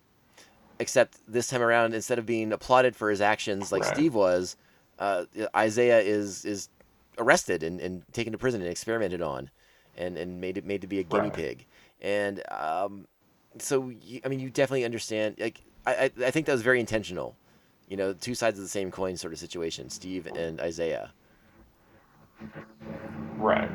except 0.80 1.20
this 1.28 1.48
time 1.48 1.62
around, 1.62 1.94
instead 1.94 2.20
of 2.20 2.26
being 2.26 2.52
applauded 2.52 2.96
for 2.96 3.10
his 3.10 3.22
actions 3.22 3.72
like 3.72 3.84
Right. 3.84 3.94
Steve 3.94 4.14
was, 4.14 4.56
uh, 5.00 5.26
Isaiah 5.56 6.00
is 6.02 6.46
is 6.46 6.70
arrested 7.18 7.64
and, 7.64 7.80
and 7.80 8.04
taken 8.14 8.32
to 8.32 8.38
prison 8.38 8.62
and 8.62 8.70
experimented 8.70 9.22
on, 9.22 9.50
and 9.96 10.18
and 10.18 10.42
made 10.42 10.58
it 10.58 10.66
made 10.66 10.82
to 10.82 10.88
be 10.88 11.00
a 11.00 11.04
guinea 11.04 11.24
Right. 11.28 11.34
pig, 11.34 11.66
and 12.02 12.44
um, 12.52 13.08
so 13.60 13.90
you, 13.90 14.22
I 14.26 14.28
mean 14.28 14.40
you 14.40 14.50
definitely 14.50 14.86
understand. 14.86 15.36
Like 15.40 15.62
I 15.86 15.94
I, 15.94 16.12
I 16.28 16.32
think 16.32 16.46
that 16.46 16.54
was 16.54 16.62
very 16.62 16.80
intentional 16.80 17.36
you 17.92 17.98
know, 17.98 18.14
two 18.14 18.36
sides 18.36 18.58
of 18.58 18.64
the 18.64 18.70
same 18.70 18.90
coin 18.90 19.18
sort 19.18 19.34
of 19.34 19.40
situation, 19.40 19.90
Steve 19.90 20.26
and 20.26 20.62
Isaiah. 20.62 21.12
Right. 23.42 23.70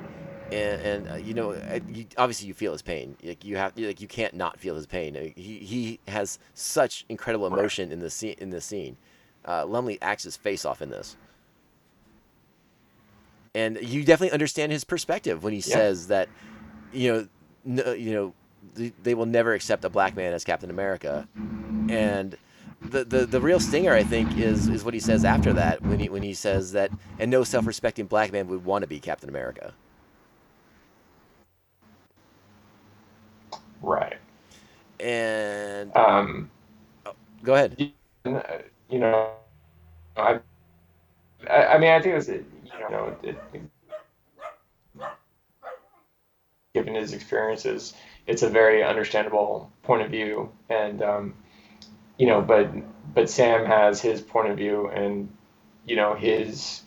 And, 0.52 0.80
and 0.80 1.08
uh, 1.10 1.14
you 1.16 1.34
know, 1.34 1.60
you, 1.88 2.06
obviously 2.16 2.46
you 2.46 2.54
feel 2.54 2.72
his 2.72 2.82
pain. 2.82 3.16
Like 3.22 3.44
you 3.44 3.56
have, 3.56 3.76
like 3.76 4.00
you 4.00 4.06
can't 4.08 4.34
not 4.34 4.60
feel 4.60 4.76
his 4.76 4.86
pain. 4.86 5.16
Uh, 5.16 5.20
He 5.34 5.58
he 5.58 5.98
has 6.08 6.38
such 6.54 7.04
incredible 7.08 7.50
Right. 7.50 7.58
emotion 7.58 7.90
in 7.90 7.98
the 8.00 8.10
scene. 8.10 8.36
In 8.38 8.50
the 8.50 8.60
scene, 8.60 8.96
uh, 9.44 9.64
Lumbly 9.66 9.98
acts 10.00 10.22
his 10.22 10.36
face 10.36 10.64
off 10.64 10.80
in 10.80 10.90
this, 10.90 11.16
and 13.54 13.78
you 13.82 14.04
definitely 14.04 14.32
understand 14.32 14.70
his 14.70 14.84
perspective 14.84 15.42
when 15.42 15.52
he 15.52 15.58
Yeah. 15.58 15.74
says 15.74 16.06
that, 16.08 16.28
you 16.92 17.12
know, 17.12 17.28
no, 17.64 17.92
you 17.92 18.12
know, 18.12 18.34
th- 18.76 18.94
they 19.02 19.14
will 19.14 19.26
never 19.26 19.52
accept 19.52 19.84
a 19.84 19.90
black 19.90 20.16
man 20.16 20.32
as 20.32 20.44
Captain 20.44 20.70
America, 20.70 21.26
and 21.88 22.36
the, 22.90 23.04
the 23.04 23.26
the 23.26 23.40
real 23.40 23.60
stinger 23.60 23.94
I 23.94 24.04
think 24.04 24.36
is 24.36 24.68
is 24.68 24.84
what 24.84 24.94
he 24.94 25.00
says 25.00 25.24
after 25.24 25.52
that 25.54 25.82
when 25.82 26.00
he 26.00 26.08
when 26.08 26.22
he 26.22 26.34
says 26.34 26.72
that 26.72 26.92
and 27.18 27.30
no 27.30 27.44
self-respecting 27.44 28.06
black 28.06 28.32
man 28.32 28.48
would 28.48 28.64
want 28.64 28.82
to 28.82 28.88
be 28.88 29.00
Captain 29.00 29.28
America. 29.30 29.74
Right. 33.82 34.18
And 35.00 35.94
Um, 35.94 36.50
go 37.42 37.54
ahead. 37.54 37.78
you 38.90 38.98
know, 38.98 39.30
I, 40.16 40.40
I 41.48 41.64
I 41.66 41.78
mean, 41.78 41.90
I 41.90 42.00
think 42.02 42.16
it's 42.16 42.28
you 42.28 42.44
know, 42.90 43.16
it, 43.22 43.38
given 46.74 46.94
his 46.94 47.12
experiences, 47.12 47.94
it's 48.26 48.42
a 48.42 48.48
very 48.50 48.82
understandable 48.84 49.70
point 49.82 50.02
of 50.02 50.10
view, 50.10 50.50
and 50.68 51.02
um, 51.02 51.34
you 52.18 52.26
know, 52.26 52.40
but 52.40 52.70
but 53.14 53.30
Sam 53.30 53.64
has 53.66 54.00
his 54.00 54.20
point 54.20 54.48
of 54.50 54.56
view, 54.56 54.88
and 54.88 55.28
you 55.84 55.96
know 55.96 56.14
his 56.14 56.82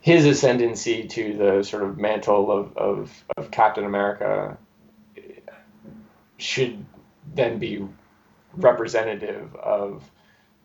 his 0.00 0.24
ascendancy 0.24 1.06
to 1.06 1.36
the 1.36 1.62
sort 1.62 1.82
of 1.82 1.98
mantle 1.98 2.50
of, 2.50 2.76
of, 2.76 3.24
of 3.36 3.50
Captain 3.50 3.84
America 3.84 4.56
should 6.38 6.84
then 7.34 7.58
be 7.58 7.86
representative 8.54 9.54
of 9.56 10.08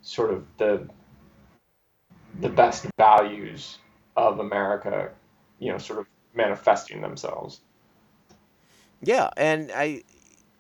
sort 0.01 0.31
of 0.31 0.45
the 0.57 0.88
the 2.39 2.49
best 2.49 2.86
values 2.97 3.77
of 4.15 4.39
America, 4.39 5.11
you 5.59 5.71
know, 5.71 5.77
sort 5.77 5.99
of 5.99 6.07
manifesting 6.34 7.01
themselves. 7.01 7.59
Yeah, 9.01 9.29
and 9.36 9.71
I 9.75 10.03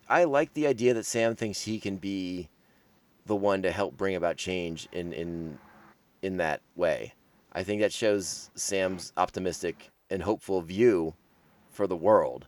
I 0.09 0.25
like 0.25 0.53
the 0.53 0.67
idea 0.67 0.93
that 0.93 1.05
Sam 1.05 1.35
thinks 1.35 1.61
he 1.61 1.79
can 1.79 1.97
be 1.97 2.49
the 3.25 3.35
one 3.35 3.61
to 3.61 3.71
help 3.71 3.97
bring 3.97 4.15
about 4.15 4.37
change 4.37 4.87
in 4.91 5.13
in 5.13 5.57
in 6.21 6.37
that 6.37 6.61
way. 6.75 7.13
I 7.53 7.63
think 7.63 7.81
that 7.81 7.93
shows 7.93 8.49
Sam's 8.55 9.13
optimistic 9.17 9.91
and 10.09 10.23
hopeful 10.23 10.61
view 10.61 11.13
for 11.69 11.87
the 11.87 11.95
world. 11.95 12.47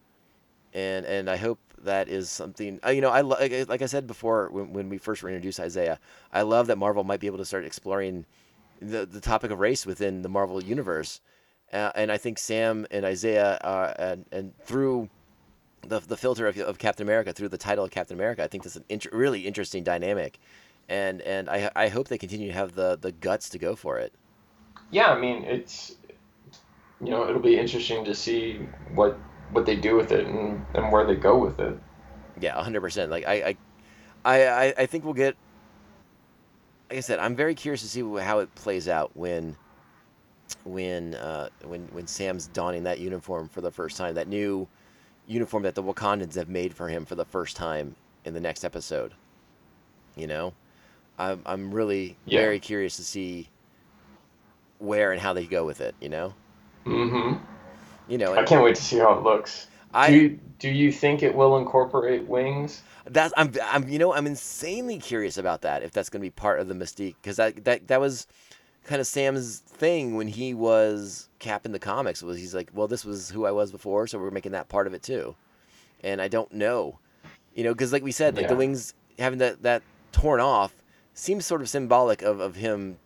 And 0.74 1.06
and 1.06 1.30
I 1.30 1.38
hope 1.38 1.60
that 1.84 2.10
is 2.10 2.30
something 2.30 2.80
uh, 2.86 2.90
you 2.90 3.02
know 3.02 3.10
I 3.10 3.22
like, 3.22 3.70
like 3.70 3.82
I 3.82 3.86
said 3.86 4.08
before 4.08 4.50
when, 4.52 4.74
when 4.74 4.90
we 4.90 4.98
first 4.98 5.24
introduced 5.24 5.60
Isaiah, 5.60 6.00
I 6.34 6.42
love 6.42 6.68
that 6.68 6.78
Marvel 6.78 7.04
might 7.04 7.20
be 7.20 7.28
able 7.28 7.38
to 7.38 7.46
start 7.46 7.66
exploring 7.66 8.26
the 8.82 9.06
the 9.06 9.22
topic 9.22 9.52
of 9.52 9.60
race 9.60 9.86
within 9.86 10.22
the 10.22 10.30
Marvel 10.30 10.62
universe. 10.64 11.22
Uh, 11.74 11.92
and 11.96 12.12
I 12.12 12.18
think 12.18 12.38
Sam 12.38 12.86
and 12.92 13.06
Isaiah 13.06 13.56
uh, 13.56 13.94
and 13.98 14.26
and 14.32 14.58
through 14.66 15.10
the 15.88 16.00
the 16.00 16.18
filter 16.18 16.48
of, 16.48 16.58
of 16.60 16.78
Captain 16.78 17.06
America 17.06 17.34
through 17.34 17.50
the 17.50 17.58
title 17.58 17.86
of 17.86 17.92
Captain 17.92 18.18
America. 18.18 18.44
I 18.44 18.48
think 18.48 18.64
that's 18.64 18.76
an 18.76 18.86
int- 18.90 19.12
really 19.12 19.42
interesting 19.42 19.84
dynamic, 19.84 20.40
and 20.90 21.22
and 21.22 21.50
I 21.50 21.72
I 21.76 21.88
hope 21.90 22.08
they 22.08 22.18
continue 22.18 22.48
to 22.48 22.54
have 22.54 22.76
the 22.76 22.98
the 23.00 23.12
guts 23.12 23.50
to 23.50 23.58
go 23.58 23.76
for 23.76 23.98
it. 23.98 24.14
Yeah, 24.92 25.08
I 25.08 25.20
mean, 25.20 25.44
it's 25.44 25.96
you 27.02 27.10
know, 27.10 27.28
it'll 27.28 27.42
be 27.42 27.58
interesting 27.58 28.06
to 28.06 28.16
see 28.16 28.68
what 28.94 29.18
what 29.52 29.66
they 29.66 29.76
do 29.76 29.96
with 29.96 30.12
it 30.12 30.26
and, 30.26 30.66
and 30.74 30.92
where 30.92 31.06
they 31.06 31.16
go 31.16 31.38
with 31.38 31.60
it. 31.60 31.78
Yeah, 32.40 32.62
hundred 32.62 32.82
percent. 32.82 33.12
Like 33.12 33.26
I, 33.28 33.56
I 34.26 34.36
I 34.42 34.74
I 34.78 34.86
think 34.86 35.04
we'll 35.04 35.14
get. 35.14 35.36
Like 36.90 36.98
I 36.98 37.02
said, 37.02 37.20
I'm 37.20 37.36
very 37.36 37.56
curious 37.56 37.82
to 37.82 37.88
see 37.88 38.02
how 38.02 38.40
it 38.40 38.54
plays 38.56 38.88
out 38.88 39.12
when. 39.16 39.56
When 40.64 41.16
uh, 41.16 41.50
when 41.64 41.88
when 41.92 42.06
Sam's 42.06 42.48
donning 42.48 42.84
that 42.84 43.00
uniform 43.00 43.50
for 43.50 43.62
the 43.62 43.72
first 43.72 43.98
time, 43.98 44.14
that 44.14 44.28
new 44.28 44.68
uniform 45.26 45.64
that 45.64 45.74
the 45.74 45.82
Wakandans 45.82 46.36
have 46.36 46.50
made 46.50 46.74
for 46.74 46.88
him 46.88 47.04
for 47.04 47.16
the 47.16 47.26
first 47.26 47.56
time 47.56 47.96
in 48.26 48.36
the 48.36 48.40
next 48.40 48.64
episode. 48.64 49.14
You 50.16 50.28
know, 50.28 50.54
I'm 51.18 51.42
I'm 51.46 51.74
really 51.74 52.20
Yeah. 52.26 52.42
very 52.42 52.60
curious 52.60 52.98
to 52.98 53.04
see 53.04 53.52
where 54.78 55.12
and 55.12 55.22
how 55.22 55.34
they 55.34 55.48
go 55.48 55.66
with 55.66 55.82
it. 55.82 55.96
You 56.00 56.10
know, 56.10 56.36
Mm-hmm. 56.86 57.38
you 58.08 58.18
know, 58.18 58.34
I 58.34 58.44
can't 58.44 58.64
wait 58.64 58.76
to 58.76 58.82
see 58.82 58.98
how 59.00 59.14
it 59.18 59.24
looks. 59.24 59.68
I 59.94 60.08
do 60.08 60.14
you, 60.16 60.40
do 60.60 60.70
you 60.70 60.92
think 60.92 61.24
it 61.24 61.36
will 61.36 61.58
incorporate 61.58 62.28
wings? 62.28 62.84
that's 63.06 63.34
I'm 63.38 63.54
I'm 63.64 63.88
you 63.88 64.00
know 64.00 64.14
I'm 64.14 64.28
insanely 64.28 65.00
curious 65.00 65.38
about 65.38 65.62
that 65.62 65.84
if 65.84 65.92
that's 65.92 66.10
going 66.10 66.22
to 66.22 66.26
be 66.26 66.32
part 66.32 66.60
of 66.60 66.68
the 66.68 66.74
mystique 66.74 67.16
because 67.22 67.38
that 67.38 67.64
that 67.66 67.88
that 67.88 68.00
was 68.02 68.28
kind 68.84 69.02
of 69.02 69.08
Sam's 69.08 69.60
thing 69.60 70.16
when 70.16 70.28
he 70.28 70.54
was 70.54 71.30
Cap 71.40 71.66
in 71.66 71.72
the 71.72 71.80
comics 71.80 72.24
was 72.24 72.38
he's 72.40 72.56
like 72.56 72.70
well 72.74 72.88
this 72.88 73.06
was 73.06 73.30
who 73.32 73.46
I 73.46 73.52
was 73.52 73.72
before 73.72 74.08
so 74.08 74.20
we're 74.20 74.32
making 74.32 74.54
that 74.54 74.70
part 74.70 74.88
of 74.88 74.94
it 74.94 75.04
too, 75.04 75.36
and 76.02 76.22
I 76.22 76.28
don't 76.30 76.52
know, 76.54 77.00
you 77.54 77.64
know 77.64 77.74
because 77.74 77.94
like 77.94 78.04
we 78.04 78.12
said 78.12 78.38
like 78.38 78.48
the 78.48 78.56
wings 78.56 78.94
having 79.20 79.40
that 79.40 79.64
that 79.64 79.84
torn 80.12 80.40
off 80.42 80.74
seems 81.16 81.46
sort 81.46 81.62
of 81.62 81.70
symbolic 81.70 82.22
of 82.22 82.40
of 82.40 82.56
him 82.56 82.98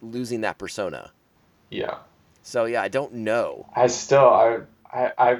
losing 0.00 0.40
that 0.40 0.56
persona. 0.56 1.10
Yeah. 1.68 1.98
So 2.42 2.64
yeah 2.64 2.80
I 2.80 2.88
don't 2.88 3.12
know. 3.12 3.66
I 3.76 3.88
still 3.88 4.28
I 4.28 4.60
I 4.90 5.12
I, 5.18 5.38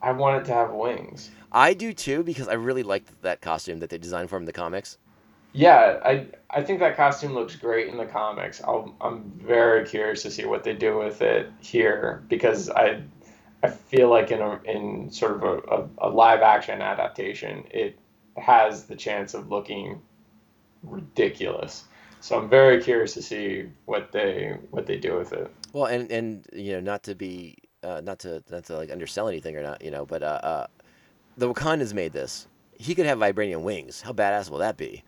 I 0.00 0.12
want 0.12 0.42
it 0.42 0.44
to 0.46 0.52
have 0.52 0.70
wings. 0.70 1.30
I 1.50 1.74
do 1.74 1.92
too 1.92 2.22
because 2.22 2.46
I 2.46 2.54
really 2.54 2.84
liked 2.84 3.22
that 3.22 3.40
costume 3.40 3.80
that 3.80 3.90
they 3.90 3.98
designed 3.98 4.30
for 4.30 4.36
him 4.36 4.42
in 4.42 4.46
the 4.46 4.52
comics. 4.52 4.98
Yeah, 5.52 6.00
I 6.04 6.26
I 6.48 6.62
think 6.62 6.80
that 6.80 6.96
costume 6.96 7.34
looks 7.34 7.56
great 7.56 7.88
in 7.88 7.98
the 7.98 8.06
comics. 8.06 8.62
I'll, 8.62 8.94
I'm 9.00 9.32
very 9.36 9.86
curious 9.86 10.22
to 10.22 10.30
see 10.30 10.46
what 10.46 10.64
they 10.64 10.74
do 10.74 10.98
with 10.98 11.20
it 11.22 11.50
here 11.60 12.22
because 12.28 12.70
I 12.70 13.02
I 13.62 13.68
feel 13.68 14.08
like 14.08 14.30
in 14.30 14.40
a 14.40 14.60
in 14.64 15.10
sort 15.10 15.32
of 15.32 15.42
a, 15.42 15.56
a, 15.74 15.88
a 15.98 16.08
live 16.08 16.40
action 16.40 16.80
adaptation, 16.80 17.64
it 17.70 17.98
has 18.36 18.84
the 18.84 18.96
chance 18.96 19.34
of 19.34 19.50
looking 19.50 20.00
ridiculous. 20.82 21.84
So 22.20 22.38
I'm 22.38 22.48
very 22.48 22.82
curious 22.82 23.14
to 23.14 23.22
see 23.22 23.66
what 23.86 24.12
they 24.12 24.56
what 24.70 24.86
they 24.86 24.96
do 24.96 25.16
with 25.16 25.32
it. 25.32 25.52
Well, 25.72 25.86
and 25.86 26.10
and 26.10 26.46
you 26.52 26.72
know, 26.74 26.80
not 26.80 27.02
to 27.04 27.14
be, 27.14 27.56
uh, 27.82 28.00
not 28.04 28.20
to 28.20 28.42
not 28.50 28.64
to 28.64 28.76
like 28.76 28.90
undersell 28.90 29.28
anything 29.28 29.56
or 29.56 29.62
not, 29.62 29.82
you 29.82 29.90
know, 29.90 30.06
but 30.06 30.22
uh, 30.22 30.40
uh, 30.42 30.66
the 31.36 31.52
Wakandans 31.52 31.94
made 31.94 32.12
this. 32.12 32.46
He 32.78 32.94
could 32.94 33.06
have 33.06 33.18
vibranium 33.18 33.62
wings. 33.62 34.00
How 34.00 34.12
badass 34.12 34.50
will 34.50 34.58
that 34.58 34.76
be? 34.76 35.02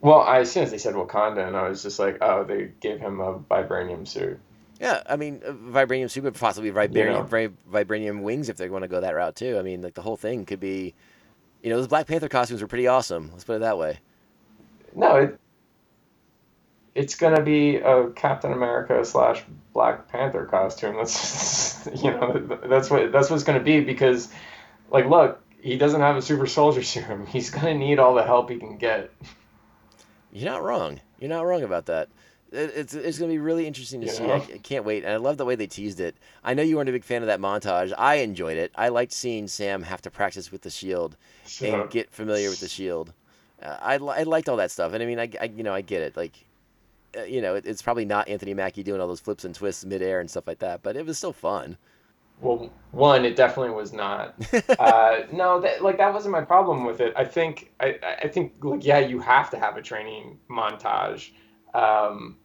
Well, 0.00 0.20
I, 0.20 0.40
as 0.40 0.52
soon 0.52 0.62
as 0.62 0.70
they 0.70 0.78
said 0.78 0.94
Wakanda, 0.94 1.46
and 1.46 1.56
I 1.56 1.68
was 1.68 1.82
just 1.82 1.98
like, 1.98 2.18
oh, 2.20 2.44
they 2.44 2.70
gave 2.80 3.00
him 3.00 3.20
a 3.20 3.38
vibranium 3.38 4.06
suit. 4.06 4.38
Yeah, 4.78 5.02
I 5.08 5.16
mean, 5.16 5.40
uh, 5.44 5.52
vibranium 5.52 6.10
suit, 6.10 6.24
but 6.24 6.34
possibly 6.34 6.70
vibranium 6.70 7.22
Yeah. 7.22 7.22
vi- 7.22 7.48
vibranium 7.70 8.22
wings 8.22 8.48
if 8.48 8.56
they 8.56 8.68
want 8.68 8.82
to 8.82 8.88
go 8.88 9.00
that 9.00 9.14
route 9.14 9.34
too. 9.34 9.58
I 9.58 9.62
mean, 9.62 9.80
like 9.82 9.94
the 9.94 10.02
whole 10.02 10.16
thing 10.16 10.44
could 10.44 10.60
be, 10.60 10.94
you 11.62 11.70
know, 11.70 11.76
those 11.76 11.88
Black 11.88 12.06
Panther 12.06 12.28
costumes 12.28 12.60
were 12.60 12.68
pretty 12.68 12.86
awesome. 12.86 13.30
Let's 13.32 13.44
put 13.44 13.56
it 13.56 13.60
that 13.60 13.78
way. 13.78 14.00
No, 14.96 15.16
it 15.16 15.38
it's 16.94 17.14
gonna 17.14 17.42
be 17.42 17.76
a 17.76 18.08
Captain 18.10 18.52
America 18.52 19.04
slash 19.04 19.42
Black 19.74 20.08
Panther 20.08 20.46
costume. 20.46 20.96
That's 20.96 21.86
you 22.02 22.10
know 22.10 22.58
that's 22.64 22.90
what 22.90 23.12
that's 23.12 23.28
what 23.30 23.36
it's 23.36 23.44
gonna 23.44 23.60
be 23.60 23.80
because, 23.80 24.28
like, 24.90 25.06
look, 25.06 25.40
he 25.60 25.76
doesn't 25.76 26.00
have 26.00 26.16
a 26.16 26.22
super 26.22 26.46
soldier 26.46 26.82
serum. 26.92 27.26
He's 27.26 27.50
gonna 27.50 27.74
need 27.74 27.98
all 27.98 28.14
the 28.14 28.24
help 28.24 28.50
he 28.50 28.58
can 28.58 28.78
get. 28.78 29.12
You're 30.32 30.50
not 30.50 30.62
wrong. 30.62 31.00
You're 31.20 31.30
not 31.30 31.42
wrong 31.46 31.62
about 31.62 31.86
that. 31.86 32.08
It- 32.52 32.72
It's 32.74 32.94
it's 32.94 33.18
gonna 33.18 33.32
be 33.32 33.38
really 33.38 33.66
interesting 33.66 34.00
to 34.00 34.06
You 34.06 34.12
see. 34.12 34.24
I. 34.24 34.36
I 34.36 34.40
can't 34.62 34.86
wait, 34.86 35.04
and 35.04 35.12
I 35.12 35.16
love 35.16 35.36
the 35.36 35.44
way 35.44 35.54
they 35.56 35.66
teased 35.66 36.00
it. 36.00 36.16
I 36.42 36.54
know 36.54 36.62
you 36.62 36.76
weren't 36.76 36.88
a 36.88 36.92
big 36.92 37.04
fan 37.04 37.22
of 37.22 37.26
that 37.26 37.40
montage. 37.40 37.92
I 37.98 38.16
enjoyed 38.16 38.56
it. 38.56 38.72
I 38.74 38.88
liked 38.88 39.12
seeing 39.12 39.46
Sam 39.48 39.82
have 39.82 40.00
to 40.02 40.10
practice 40.10 40.50
with 40.50 40.62
the 40.62 40.70
shield 40.70 41.16
So, 41.44 41.66
and 41.82 41.90
get 41.90 42.10
familiar 42.10 42.48
with 42.48 42.60
the 42.60 42.68
shield. 42.68 43.12
Uh, 43.62 43.76
I, 43.80 43.96
li- 43.98 44.14
I 44.18 44.22
liked 44.24 44.48
all 44.48 44.56
that 44.58 44.70
stuff, 44.70 44.92
and 44.92 45.02
I 45.02 45.06
mean, 45.06 45.18
I, 45.20 45.30
I 45.40 45.44
you 45.46 45.62
know 45.62 45.74
I 45.74 45.80
get 45.82 46.02
it. 46.02 46.16
Like, 46.16 46.34
uh, 47.18 47.22
you 47.24 47.40
know, 47.40 47.54
it, 47.56 47.66
it's 47.66 47.82
probably 47.82 48.04
not 48.04 48.28
Anthony 48.28 48.54
Mackie 48.54 48.82
doing 48.82 49.00
all 49.00 49.08
those 49.08 49.20
flips 49.20 49.44
and 49.44 49.54
twists 49.54 49.84
midair 49.84 50.20
and 50.20 50.30
stuff 50.30 50.46
like 50.46 50.58
that, 50.60 50.82
but 50.82 50.96
it 50.96 51.06
was 51.06 51.18
still 51.18 51.32
fun. 51.32 51.78
well, 52.40 52.70
one, 52.92 53.24
it 53.24 53.36
definitely 53.36 53.72
was 53.74 53.92
not. 53.92 54.34
uh, 54.78 55.22
no, 55.32 55.60
that 55.60 55.82
like 55.82 55.98
that 55.98 56.12
wasn't 56.12 56.32
my 56.32 56.42
problem 56.42 56.84
with 56.84 57.00
it. 57.00 57.14
I 57.16 57.24
think 57.24 57.72
I, 57.80 57.98
I 58.24 58.28
think 58.28 58.54
like 58.62 58.84
yeah, 58.84 58.98
you 58.98 59.20
have 59.20 59.50
to 59.50 59.58
have 59.58 59.76
a 59.76 59.82
training 59.82 60.38
montage. 60.50 61.30
Um, 61.74 62.38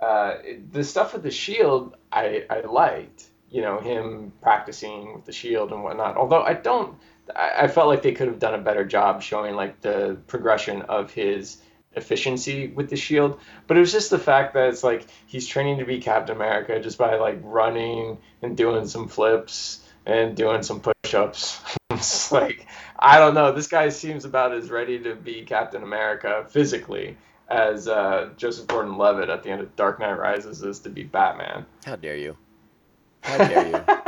uh, 0.00 0.36
the 0.72 0.84
stuff 0.84 1.12
with 1.12 1.22
the 1.22 1.30
shield, 1.30 1.96
I 2.12 2.44
I 2.50 2.60
liked. 2.62 3.26
You 3.50 3.62
know 3.62 3.80
him 3.80 4.32
practicing 4.42 5.14
with 5.16 5.24
the 5.26 5.32
shield 5.32 5.72
and 5.72 5.82
whatnot. 5.84 6.16
Although 6.16 6.42
I 6.42 6.54
don't, 6.54 6.96
I, 7.36 7.64
I 7.64 7.68
felt 7.68 7.88
like 7.88 8.02
they 8.02 8.12
could 8.12 8.28
have 8.28 8.38
done 8.38 8.54
a 8.54 8.58
better 8.58 8.84
job 8.84 9.22
showing 9.22 9.54
like 9.54 9.80
the 9.80 10.18
progression 10.26 10.82
of 10.82 11.12
his 11.12 11.58
efficiency 11.92 12.68
with 12.68 12.88
the 12.90 12.96
shield. 12.96 13.40
But 13.66 13.76
it 13.76 13.80
was 13.80 13.92
just 13.92 14.10
the 14.10 14.18
fact 14.18 14.54
that 14.54 14.68
it's 14.68 14.84
like 14.84 15.06
he's 15.26 15.46
training 15.46 15.78
to 15.78 15.84
be 15.84 15.98
Captain 16.00 16.34
America 16.34 16.78
just 16.80 16.98
by 16.98 17.16
like 17.16 17.40
running 17.42 18.18
and 18.42 18.56
doing 18.56 18.86
some 18.86 19.08
flips 19.08 19.80
and 20.06 20.36
doing 20.36 20.62
some 20.62 20.80
push-ups. 20.80 21.60
it's 21.90 22.32
like 22.32 22.66
I 22.98 23.18
don't 23.18 23.34
know. 23.34 23.52
This 23.52 23.68
guy 23.68 23.88
seems 23.88 24.24
about 24.24 24.52
as 24.52 24.70
ready 24.70 24.98
to 25.00 25.14
be 25.14 25.42
Captain 25.42 25.82
America 25.82 26.46
physically 26.48 27.16
as 27.48 27.88
uh, 27.88 28.30
Joseph 28.36 28.68
Gordon-Levitt 28.68 29.28
at 29.28 29.42
the 29.42 29.50
end 29.50 29.60
of 29.60 29.74
Dark 29.74 29.98
Knight 29.98 30.18
Rises 30.18 30.62
is 30.62 30.78
to 30.80 30.90
be 30.90 31.02
Batman. 31.02 31.66
How 31.84 31.96
dare 31.96 32.16
you? 32.16 32.36
How 33.22 33.38
dare 33.38 33.68
you? 33.68 33.99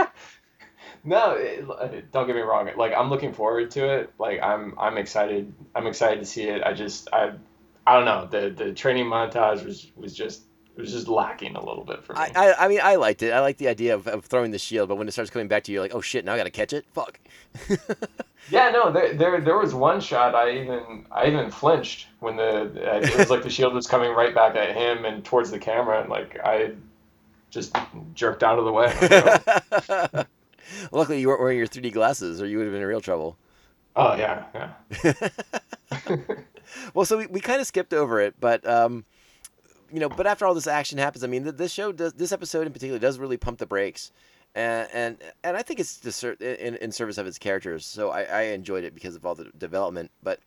No, 1.05 1.33
it, 1.33 2.13
don't 2.13 2.27
get 2.27 2.37
me 2.37 2.43
wrong. 2.43 2.69
Like 2.77 2.93
I'm 2.97 3.11
looking 3.11 3.33
forward 3.33 3.71
to 3.73 3.89
it. 3.89 4.13
Like 4.19 4.41
I'm 4.43 4.75
I'm 4.79 4.99
excited. 4.99 5.53
I'm 5.75 5.87
excited 5.87 6.21
to 6.21 6.27
see 6.27 6.45
it. 6.45 6.63
I 6.63 6.73
just 6.73 7.09
I 7.13 7.33
I 7.87 7.97
don't 7.97 8.05
know. 8.05 8.29
The 8.31 8.51
the 8.51 8.73
training 8.73 9.07
montage 9.07 9.65
was 9.65 9.91
was 9.97 10.15
just 10.15 10.43
it 10.77 10.81
was 10.81 10.93
just 10.93 11.09
lacking 11.09 11.57
a 11.57 11.65
little 11.65 11.85
bit 11.85 12.03
for 12.03 12.15
me. 12.15 12.21
I, 12.21 12.31
I, 12.35 12.65
I 12.65 12.69
mean, 12.69 12.81
I 12.83 12.95
liked 12.97 13.23
it. 13.23 13.33
I 13.33 13.41
like 13.41 13.59
the 13.59 13.69
idea 13.69 13.95
of, 13.95 14.07
of 14.07 14.25
throwing 14.25 14.53
the 14.53 14.59
shield, 14.59 14.89
but 14.89 14.97
when 14.97 15.07
it 15.07 15.13
starts 15.13 15.31
coming 15.31 15.49
back 15.49 15.65
to 15.65 15.73
you, 15.73 15.75
you're 15.75 15.85
like, 15.85 15.95
oh 15.95 16.01
shit, 16.01 16.25
now 16.25 16.33
I 16.33 16.39
gotta 16.39 16.51
catch 16.51 16.73
it. 16.73 16.87
Fuck. 16.95 17.19
yeah, 18.51 18.71
no, 18.71 18.91
there, 18.91 19.13
there 19.15 19.41
there 19.41 19.59
was 19.59 19.75
one 19.75 20.01
shot 20.01 20.35
I 20.35 20.53
even 20.61 21.07
I 21.11 21.27
even 21.27 21.51
flinched 21.51 22.09
when 22.21 22.37
the 22.37 22.63
uh, 22.63 23.01
it 23.01 23.17
was 23.17 23.31
like 23.31 23.43
the 23.43 23.51
shield 23.51 23.75
was 23.75 23.87
coming 23.87 24.13
right 24.13 24.35
back 24.35 24.55
at 24.55 24.75
him 24.75 25.05
and 25.05 25.25
towards 25.25 25.51
the 25.51 25.59
camera, 25.59 26.01
and 26.01 26.09
like 26.09 26.39
I 26.45 26.73
just 27.51 27.77
jerked 28.15 28.43
out 28.43 28.59
of 28.59 28.65
the 28.65 28.73
way. 28.73 30.25
Luckily, 30.93 31.21
you 31.21 31.29
weren't 31.29 31.41
wearing 31.41 31.59
your 31.59 31.67
3D 31.67 31.93
glasses, 31.93 32.41
or 32.41 32.47
you 32.47 32.59
would 32.59 32.65
have 32.65 32.73
been 32.73 32.83
in 32.83 32.89
real 32.89 33.01
trouble. 33.01 33.37
Oh 33.95 34.15
yeah, 34.17 34.45
yeah. 34.55 35.13
well, 36.95 37.05
so 37.05 37.19
we, 37.19 37.27
we 37.27 37.41
kind 37.41 37.61
of 37.61 37.67
skipped 37.67 37.93
over 37.93 38.21
it, 38.21 38.35
but 38.41 38.67
um, 38.67 39.05
you 39.93 40.01
know, 40.01 40.09
but 40.09 40.27
after 40.27 40.47
all 40.47 40.55
this 40.55 40.67
action 40.67 40.99
happens, 40.99 41.23
I 41.23 41.27
mean, 41.27 41.45
this 41.57 41.73
show 41.73 41.93
does 41.93 42.15
this 42.15 42.33
episode 42.33 42.67
in 42.67 42.73
particular 42.73 42.99
does 42.99 43.19
really 43.19 43.37
pump 43.37 43.59
the 43.59 43.67
brakes, 43.67 44.11
and 44.55 44.89
and, 44.93 45.19
and 45.45 45.57
I 45.57 45.63
think 45.63 45.79
it's 45.81 45.97
the 45.99 46.67
in, 46.67 46.77
in 46.77 46.93
service 46.93 47.19
of 47.19 47.27
its 47.27 47.39
characters. 47.39 47.85
So 47.85 48.11
I, 48.11 48.23
I 48.23 48.43
enjoyed 48.43 48.85
it 48.85 48.95
because 48.95 49.15
of 49.15 49.27
all 49.27 49.35
the 49.35 49.51
development. 49.59 50.11
But 50.23 50.41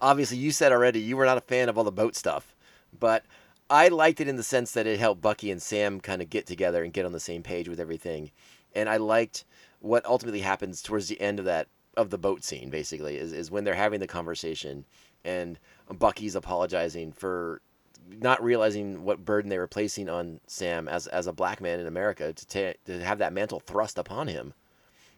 obviously, 0.00 0.38
you 0.38 0.50
said 0.50 0.72
already 0.72 1.00
you 1.00 1.16
were 1.16 1.26
not 1.26 1.38
a 1.38 1.42
fan 1.42 1.68
of 1.68 1.76
all 1.76 1.84
the 1.84 1.92
boat 1.92 2.16
stuff, 2.16 2.56
but 2.98 3.24
I 3.68 3.88
liked 3.88 4.20
it 4.20 4.28
in 4.28 4.36
the 4.36 4.42
sense 4.42 4.72
that 4.72 4.86
it 4.86 4.98
helped 4.98 5.20
Bucky 5.20 5.50
and 5.50 5.60
Sam 5.60 6.00
kind 6.00 6.22
of 6.22 6.30
get 6.30 6.46
together 6.46 6.84
and 6.84 6.92
get 6.92 7.04
on 7.04 7.12
the 7.12 7.20
same 7.20 7.42
page 7.42 7.68
with 7.68 7.80
everything, 7.80 8.30
and 8.76 8.88
I 8.88 8.98
liked 8.98 9.44
what 9.80 10.06
ultimately 10.06 10.40
happens 10.40 10.82
towards 10.82 11.08
the 11.08 11.20
end 11.20 11.38
of 11.38 11.44
that 11.46 11.68
of 11.96 12.10
the 12.10 12.18
boat 12.18 12.44
scene. 12.44 12.70
Basically, 12.70 13.16
is 13.16 13.32
is 13.32 13.50
when 13.50 13.64
they're 13.64 13.74
having 13.74 14.00
the 14.00 14.06
conversation 14.06 14.84
and 15.24 15.58
Bucky's 15.98 16.36
apologizing 16.36 17.12
for 17.12 17.60
not 18.08 18.42
realizing 18.42 19.02
what 19.02 19.24
burden 19.24 19.50
they 19.50 19.58
were 19.58 19.66
placing 19.66 20.08
on 20.08 20.40
Sam 20.46 20.88
as 20.88 21.06
as 21.08 21.26
a 21.26 21.32
black 21.32 21.60
man 21.60 21.80
in 21.80 21.86
America 21.86 22.32
to 22.32 22.46
ta- 22.46 22.78
to 22.86 23.04
have 23.04 23.18
that 23.18 23.32
mantle 23.32 23.60
thrust 23.60 23.98
upon 23.98 24.28
him. 24.28 24.54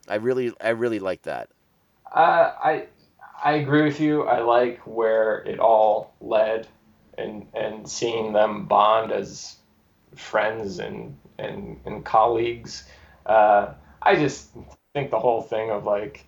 I 0.09 0.17
really 0.17 0.53
I 0.61 0.71
really 0.71 0.99
like 0.99 1.23
that. 1.23 1.51
Uh, 2.11 2.53
I 2.63 2.87
I 3.45 3.53
agree 3.55 3.83
with 3.83 4.01
you. 4.01 4.23
I 4.23 4.41
like 4.41 4.81
where 4.87 5.41
it 5.41 5.59
all 5.61 6.15
led, 6.21 6.67
and 7.19 7.47
and 7.55 7.89
seeing 7.89 8.33
them 8.33 8.67
bond 8.67 9.13
as 9.13 9.57
friends 10.17 10.79
and 10.79 11.17
and 11.39 11.79
and 11.85 12.05
colleagues. 12.05 12.89
Uh, 13.29 13.75
I 14.03 14.17
just 14.17 14.51
think 14.95 15.11
the 15.11 15.19
whole 15.19 15.43
thing 15.43 15.71
of 15.71 15.85
like, 15.85 16.27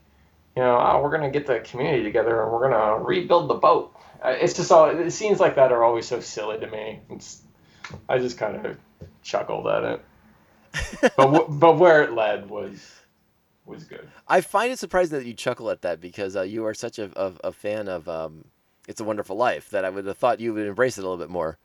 you 0.57 0.63
know, 0.63 0.79
oh, 0.79 1.03
we're 1.03 1.11
gonna 1.11 1.31
get 1.31 1.47
the 1.47 1.61
community 1.61 2.03
together 2.03 2.43
and 2.43 2.53
we're 2.53 2.71
gonna 2.71 3.03
rebuild 3.03 3.49
the 3.49 3.55
boat 3.55 3.97
uh, 4.23 4.37
it's 4.39 4.55
just 4.55 4.71
all 4.71 4.91
it 4.91 5.11
scenes 5.11 5.41
like 5.41 5.57
that 5.57 5.73
are 5.73 5.83
always 5.83 6.07
so 6.07 6.21
silly 6.21 6.59
to 6.59 6.67
me. 6.67 7.01
It's, 7.11 7.43
I 8.09 8.19
just 8.19 8.39
kind 8.39 8.67
of 8.67 8.79
chuckled 9.23 9.67
at 9.67 9.85
it. 9.85 10.05
but 11.01 11.17
w- 11.17 11.47
but 11.49 11.79
where 11.79 12.03
it 12.03 12.13
led 12.13 12.49
was 12.49 12.93
was 13.65 13.85
good. 13.85 14.09
I 14.29 14.41
find 14.41 14.73
it 14.73 14.79
surprising 14.79 15.19
that 15.19 15.27
you 15.27 15.35
chuckle 15.35 15.71
at 15.71 15.83
that 15.83 16.01
because 16.01 16.37
uh, 16.37 16.43
you 16.43 16.65
are 16.67 16.75
such 16.75 16.99
a, 16.99 17.11
a, 17.17 17.33
a 17.49 17.53
fan 17.53 17.89
of 17.89 18.09
um, 18.09 18.45
It's 18.87 19.01
a 19.01 19.05
Wonderful 19.05 19.37
Life 19.37 19.71
that 19.71 19.85
I 19.85 19.91
would 19.91 20.07
have 20.07 20.19
thought 20.19 20.41
you 20.41 20.55
would 20.55 20.67
embrace 20.67 20.99
it 20.99 21.05
a 21.05 21.09
little 21.09 21.23
bit 21.23 21.31
more. 21.31 21.59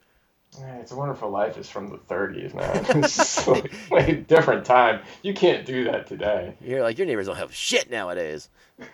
Yeah, 0.60 0.76
it's 0.76 0.92
a 0.92 0.96
Wonderful 0.96 1.30
Life 1.30 1.58
is 1.58 1.68
from 1.68 1.88
the 1.88 1.98
30s, 1.98 2.54
man. 2.54 2.84
It's 3.04 3.46
like, 3.46 3.72
like 3.90 4.08
a 4.08 4.16
different 4.16 4.64
time. 4.64 5.00
You 5.22 5.34
can't 5.34 5.66
do 5.66 5.84
that 5.84 6.06
today. 6.06 6.54
You're 6.60 6.82
like 6.82 6.98
your 6.98 7.06
neighbors 7.06 7.26
don't 7.26 7.36
have 7.36 7.54
shit 7.54 7.90
nowadays. 7.90 8.48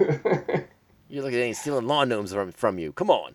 You're 1.09 1.23
looking 1.23 1.39
at 1.39 1.45
any 1.45 1.53
stealing 1.53 1.87
lawn 1.87 2.09
gnomes 2.09 2.33
from 2.33 2.53
from 2.53 2.79
you. 2.79 2.93
Come 2.93 3.11
on 3.11 3.35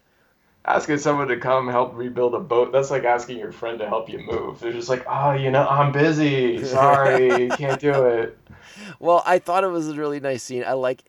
asking 0.67 0.97
someone 0.97 1.29
to 1.29 1.37
come 1.37 1.67
help 1.69 1.95
rebuild 1.95 2.35
a 2.35 2.39
boat 2.39 2.71
that's 2.71 2.91
like 2.91 3.05
asking 3.05 3.39
your 3.39 3.51
friend 3.51 3.79
to 3.79 3.87
help 3.87 4.09
you 4.09 4.19
move 4.19 4.59
they're 4.59 4.73
just 4.73 4.89
like 4.89 5.03
oh 5.07 5.31
you 5.31 5.49
know 5.49 5.65
i'm 5.67 5.91
busy 5.91 6.63
sorry 6.63 7.49
can't 7.57 7.79
do 7.79 8.05
it 8.05 8.37
well 8.99 9.23
i 9.25 9.39
thought 9.39 9.63
it 9.63 9.67
was 9.67 9.87
a 9.87 9.95
really 9.95 10.19
nice 10.19 10.43
scene 10.43 10.63
i 10.67 10.73
like 10.73 11.05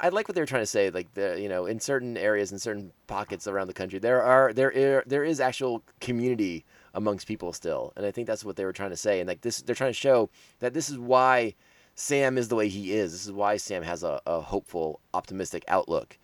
I 0.00 0.08
like 0.08 0.28
what 0.28 0.34
they 0.34 0.40
were 0.40 0.46
trying 0.46 0.62
to 0.62 0.66
say. 0.66 0.90
Like 0.90 1.12
the, 1.14 1.40
you 1.40 1.48
know, 1.48 1.66
in 1.66 1.80
certain 1.80 2.16
areas, 2.16 2.52
in 2.52 2.58
certain 2.58 2.92
pockets 3.06 3.46
around 3.46 3.66
the 3.66 3.74
country, 3.74 3.98
there 3.98 4.22
are 4.22 4.52
there 4.52 5.02
there 5.06 5.24
is 5.24 5.40
actual 5.40 5.82
community 6.00 6.64
amongst 6.94 7.26
people 7.26 7.52
still, 7.52 7.92
and 7.96 8.06
I 8.06 8.10
think 8.10 8.26
that's 8.26 8.44
what 8.44 8.56
they 8.56 8.64
were 8.64 8.72
trying 8.72 8.90
to 8.90 8.96
say. 8.96 9.20
And 9.20 9.28
like 9.28 9.42
this, 9.42 9.62
they're 9.62 9.74
trying 9.74 9.90
to 9.90 9.98
show 9.98 10.30
that 10.60 10.72
this 10.72 10.88
is 10.88 10.98
why 10.98 11.54
Sam 11.94 12.38
is 12.38 12.48
the 12.48 12.56
way 12.56 12.68
he 12.68 12.92
is. 12.92 13.12
This 13.12 13.26
is 13.26 13.32
why 13.32 13.58
Sam 13.58 13.82
has 13.82 14.02
a, 14.02 14.20
a 14.26 14.40
hopeful, 14.40 15.00
optimistic 15.12 15.64
outlook 15.68 16.18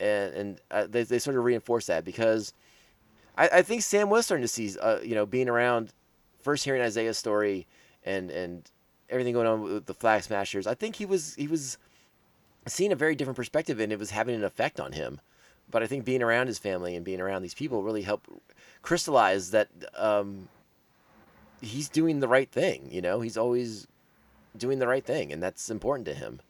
and 0.00 0.34
and 0.34 0.60
uh, 0.70 0.86
they 0.88 1.02
they 1.02 1.18
sort 1.18 1.36
of 1.36 1.44
reinforce 1.44 1.86
that 1.86 2.04
because 2.04 2.52
I, 3.36 3.48
I 3.54 3.62
think 3.62 3.82
Sam 3.82 4.10
was 4.10 4.26
starting 4.26 4.44
to 4.44 4.48
see 4.48 4.76
uh, 4.78 5.00
you 5.02 5.14
know 5.14 5.26
being 5.26 5.48
around 5.48 5.92
first 6.40 6.64
hearing 6.64 6.82
Isaiah's 6.82 7.18
story 7.18 7.66
and 8.04 8.30
and 8.30 8.70
everything 9.08 9.34
going 9.34 9.46
on 9.46 9.62
with 9.62 9.86
the 9.86 9.94
Flag 9.94 10.22
Smashers. 10.22 10.66
I 10.66 10.74
think 10.74 10.96
he 10.96 11.06
was 11.06 11.34
he 11.34 11.46
was 11.46 11.78
seeing 12.66 12.92
a 12.92 12.96
very 12.96 13.14
different 13.14 13.36
perspective 13.36 13.80
and 13.80 13.92
it 13.92 13.98
was 13.98 14.10
having 14.10 14.34
an 14.34 14.44
effect 14.44 14.80
on 14.80 14.92
him. 14.92 15.20
But 15.70 15.82
I 15.82 15.86
think 15.86 16.04
being 16.04 16.22
around 16.22 16.46
his 16.46 16.58
family 16.58 16.94
and 16.94 17.04
being 17.04 17.20
around 17.20 17.42
these 17.42 17.54
people 17.54 17.82
really 17.82 18.02
helped 18.02 18.28
crystallize 18.82 19.50
that 19.50 19.68
um, 19.96 20.48
he's 21.60 21.88
doing 21.88 22.20
the 22.20 22.28
right 22.28 22.50
thing. 22.50 22.88
You 22.90 23.02
know, 23.02 23.20
he's 23.20 23.36
always 23.36 23.88
doing 24.56 24.78
the 24.78 24.86
right 24.86 25.04
thing, 25.04 25.32
and 25.32 25.42
that's 25.42 25.68
important 25.68 26.06
to 26.06 26.14
him. 26.14 26.40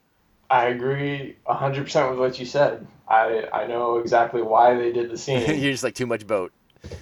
I 0.51 0.67
agree 0.67 1.37
100% 1.47 2.11
with 2.11 2.19
what 2.19 2.39
you 2.39 2.47
said. 2.47 2.87
I 3.09 3.49
I 3.53 3.67
know 3.67 3.99
exactly 3.99 4.43
why 4.43 4.75
they 4.75 4.93
did 4.93 5.11
the 5.11 5.19
scene. 5.19 5.41
You're 5.61 5.73
just 5.73 5.83
like 5.83 5.95
too 5.95 6.07
much 6.07 6.27
boat. 6.27 6.53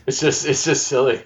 It's 0.07 0.21
just 0.21 0.47
it's 0.47 0.65
just 0.65 0.87
silly. 0.87 1.23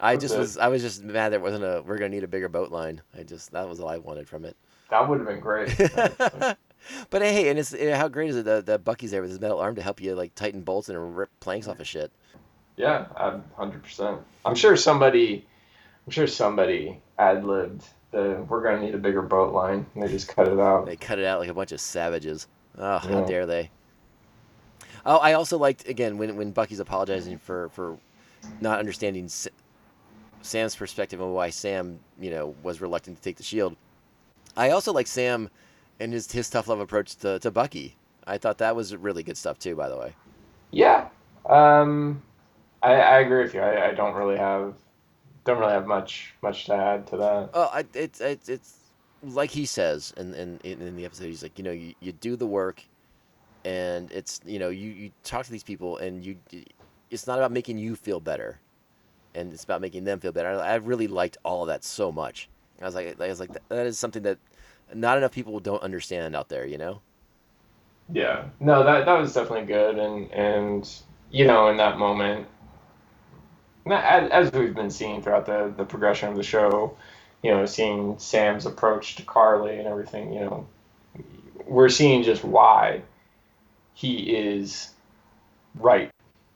I 0.00 0.16
just 0.16 0.38
was 0.38 0.56
I 0.56 0.68
was 0.68 0.82
just 0.82 1.02
mad 1.02 1.32
there 1.32 1.40
wasn't 1.40 1.64
a 1.64 1.82
we're 1.84 1.98
gonna 1.98 2.10
need 2.10 2.24
a 2.24 2.28
bigger 2.28 2.48
boat 2.48 2.70
line. 2.70 3.02
I 3.18 3.24
just 3.24 3.52
that 3.52 3.68
was 3.68 3.80
all 3.80 3.88
I 3.88 3.98
wanted 3.98 4.28
from 4.28 4.44
it. 4.44 4.56
That 4.90 5.08
would 5.08 5.18
have 5.18 5.28
been 5.28 5.40
great. 5.40 5.76
but 7.10 7.22
hey, 7.22 7.48
and 7.50 7.58
it's 7.58 7.74
how 7.94 8.08
great 8.08 8.30
is 8.30 8.36
it 8.36 8.44
that, 8.46 8.66
that 8.66 8.84
Bucky's 8.84 9.10
there 9.10 9.20
with 9.20 9.30
his 9.30 9.40
metal 9.40 9.58
arm 9.58 9.74
to 9.74 9.82
help 9.82 10.00
you 10.00 10.14
like 10.14 10.34
tighten 10.34 10.62
bolts 10.62 10.88
and 10.88 11.16
rip 11.16 11.30
planks 11.40 11.68
off 11.68 11.80
of 11.80 11.86
shit. 11.86 12.10
Yeah, 12.76 13.06
hundred 13.56 13.82
percent. 13.82 14.20
I'm 14.44 14.54
sure 14.54 14.76
somebody, 14.76 15.46
I'm 16.06 16.12
sure 16.12 16.26
somebody 16.26 17.02
ad 17.18 17.44
libbed 17.44 17.84
the 18.10 18.44
we're 18.48 18.62
gonna 18.62 18.80
need 18.80 18.94
a 18.94 18.98
bigger 18.98 19.22
boat 19.22 19.52
line. 19.52 19.84
And 19.94 20.02
they 20.02 20.08
just 20.08 20.28
cut 20.28 20.48
it 20.48 20.58
out. 20.58 20.86
They 20.86 20.96
cut 20.96 21.18
it 21.18 21.24
out 21.24 21.40
like 21.40 21.48
a 21.48 21.54
bunch 21.54 21.72
of 21.72 21.80
savages. 21.80 22.46
Oh, 22.78 22.98
how 22.98 23.24
dare 23.24 23.46
they? 23.46 23.70
Oh, 25.04 25.16
I 25.16 25.34
also 25.34 25.58
liked 25.58 25.88
again 25.88 26.18
when 26.18 26.36
when 26.36 26.52
Bucky's 26.52 26.80
apologizing 26.80 27.38
for 27.38 27.68
for 27.70 27.98
not 28.60 28.78
understanding 28.78 29.28
Sam's 30.42 30.76
perspective 30.76 31.20
on 31.20 31.32
why 31.32 31.50
Sam, 31.50 31.98
you 32.20 32.30
know, 32.30 32.54
was 32.62 32.80
reluctant 32.80 33.16
to 33.16 33.22
take 33.22 33.36
the 33.36 33.42
shield. 33.42 33.76
I 34.58 34.70
also 34.70 34.92
like 34.92 35.06
Sam 35.06 35.48
and 36.00 36.12
his 36.12 36.30
his 36.30 36.50
tough 36.50 36.66
love 36.68 36.80
approach 36.80 37.14
to, 37.16 37.38
to 37.38 37.50
Bucky. 37.50 37.96
I 38.26 38.38
thought 38.38 38.58
that 38.58 38.74
was 38.76 38.94
really 38.94 39.22
good 39.22 39.36
stuff 39.36 39.58
too, 39.58 39.76
by 39.76 39.88
the 39.88 39.96
way. 39.96 40.14
Yeah, 40.72 41.08
um, 41.48 42.20
I, 42.82 42.94
I 42.94 43.18
agree 43.20 43.42
with 43.42 43.54
you. 43.54 43.60
I, 43.60 43.90
I 43.90 43.94
don't 43.94 44.14
really 44.14 44.36
have 44.36 44.74
don't 45.44 45.58
really 45.58 45.72
have 45.72 45.86
much 45.86 46.34
much 46.42 46.66
to 46.66 46.74
add 46.74 47.06
to 47.06 47.16
that. 47.16 47.50
Oh, 47.54 47.70
I, 47.72 47.84
it's 47.94 48.20
it's 48.20 48.48
it's 48.48 48.74
like 49.22 49.50
he 49.50 49.64
says 49.64 50.12
in, 50.16 50.34
in 50.34 50.58
in 50.64 50.96
the 50.96 51.04
episode. 51.04 51.26
He's 51.26 51.42
like, 51.42 51.56
you 51.56 51.64
know, 51.64 51.70
you, 51.70 51.94
you 52.00 52.12
do 52.12 52.34
the 52.34 52.46
work, 52.46 52.82
and 53.64 54.10
it's 54.10 54.40
you 54.44 54.58
know 54.58 54.70
you 54.70 54.90
you 54.90 55.10
talk 55.22 55.46
to 55.46 55.52
these 55.52 55.62
people, 55.62 55.98
and 55.98 56.24
you 56.24 56.36
it's 57.10 57.28
not 57.28 57.38
about 57.38 57.52
making 57.52 57.78
you 57.78 57.94
feel 57.94 58.18
better, 58.18 58.58
and 59.36 59.52
it's 59.52 59.64
about 59.64 59.80
making 59.80 60.02
them 60.02 60.18
feel 60.18 60.32
better. 60.32 60.48
I, 60.48 60.72
I 60.72 60.74
really 60.74 61.06
liked 61.06 61.38
all 61.44 61.62
of 61.62 61.68
that 61.68 61.84
so 61.84 62.10
much. 62.10 62.48
I 62.80 62.84
was 62.84 62.94
like, 62.94 63.20
I 63.20 63.28
was 63.28 63.40
like, 63.40 63.50
that 63.68 63.86
is 63.86 63.98
something 63.98 64.22
that 64.22 64.38
not 64.94 65.18
enough 65.18 65.32
people 65.32 65.58
don't 65.60 65.82
understand 65.82 66.36
out 66.36 66.48
there. 66.48 66.66
You 66.66 66.78
know. 66.78 67.00
Yeah. 68.12 68.44
No, 68.60 68.84
that 68.84 69.06
that 69.06 69.18
was 69.18 69.34
definitely 69.34 69.66
good, 69.66 69.98
and 69.98 70.30
and 70.32 70.90
you 71.30 71.46
know, 71.46 71.68
in 71.68 71.76
that 71.76 71.98
moment, 71.98 72.46
as 73.90 74.52
we've 74.52 74.74
been 74.74 74.90
seeing 74.90 75.22
throughout 75.22 75.46
the, 75.46 75.72
the 75.76 75.84
progression 75.84 76.28
of 76.28 76.36
the 76.36 76.42
show, 76.42 76.96
you 77.42 77.50
know, 77.50 77.66
seeing 77.66 78.18
Sam's 78.18 78.66
approach 78.66 79.16
to 79.16 79.22
Carly 79.22 79.78
and 79.78 79.86
everything, 79.86 80.32
you 80.32 80.40
know, 80.40 80.66
we're 81.66 81.88
seeing 81.88 82.22
just 82.22 82.44
why 82.44 83.02
he 83.94 84.34
is 84.34 84.90
right 85.74 86.10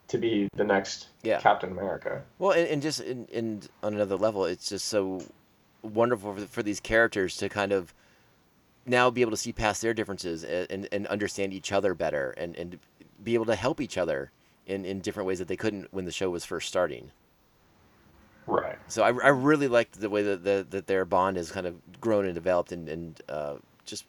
to 0.09 0.19
be 0.19 0.49
the 0.55 0.65
next 0.65 1.09
yeah. 1.23 1.41
Captain 1.41 1.71
America. 1.71 2.23
Well, 2.39 2.53
and, 2.53 2.69
and 2.69 2.83
just 2.83 3.01
in, 3.01 3.27
in, 3.27 3.63
on 3.83 3.95
another 3.95 4.17
level, 4.17 4.45
it's 4.45 4.69
just 4.69 4.87
so 4.87 5.23
wonderful 5.83 6.35
for, 6.35 6.47
for 6.47 6.63
these 6.63 6.81
characters 6.81 7.37
to 7.39 7.49
kind 7.49 7.73
of 7.73 7.95
now 8.87 9.11
be 9.11 9.21
able 9.21 9.31
to 9.31 9.37
see 9.37 9.53
past 9.53 9.83
their 9.83 9.95
differences 9.95 10.45
and, 10.45 10.67
and, 10.71 10.89
and 10.93 11.07
understand 11.07 11.53
each 11.53 11.73
other 11.73 11.95
better 11.95 12.31
and, 12.33 12.57
and 12.57 12.79
be 13.23 13.35
able 13.35 13.47
to 13.47 13.55
help 13.55 13.81
each 13.81 13.97
other 13.97 14.31
in, 14.67 14.85
in 14.85 15.01
different 15.01 15.27
ways 15.27 15.39
that 15.39 15.49
they 15.49 15.57
couldn't 15.57 15.93
when 15.93 16.05
the 16.05 16.13
show 16.13 16.31
was 16.31 16.45
first 16.45 16.69
starting. 16.69 17.11
Right. 18.47 18.79
So 18.89 19.03
I, 19.03 19.09
I 19.09 19.29
really 19.29 19.69
liked 19.69 20.01
the 20.01 20.11
way 20.11 20.23
that, 20.23 20.43
that 20.45 20.71
that 20.73 20.87
their 20.89 21.05
bond 21.05 21.37
has 21.37 21.53
kind 21.53 21.67
of 21.67 21.77
grown 22.01 22.25
and 22.25 22.35
developed 22.35 22.73
and 22.73 22.89
and 22.89 23.23
uh, 23.29 23.55
just 23.85 24.05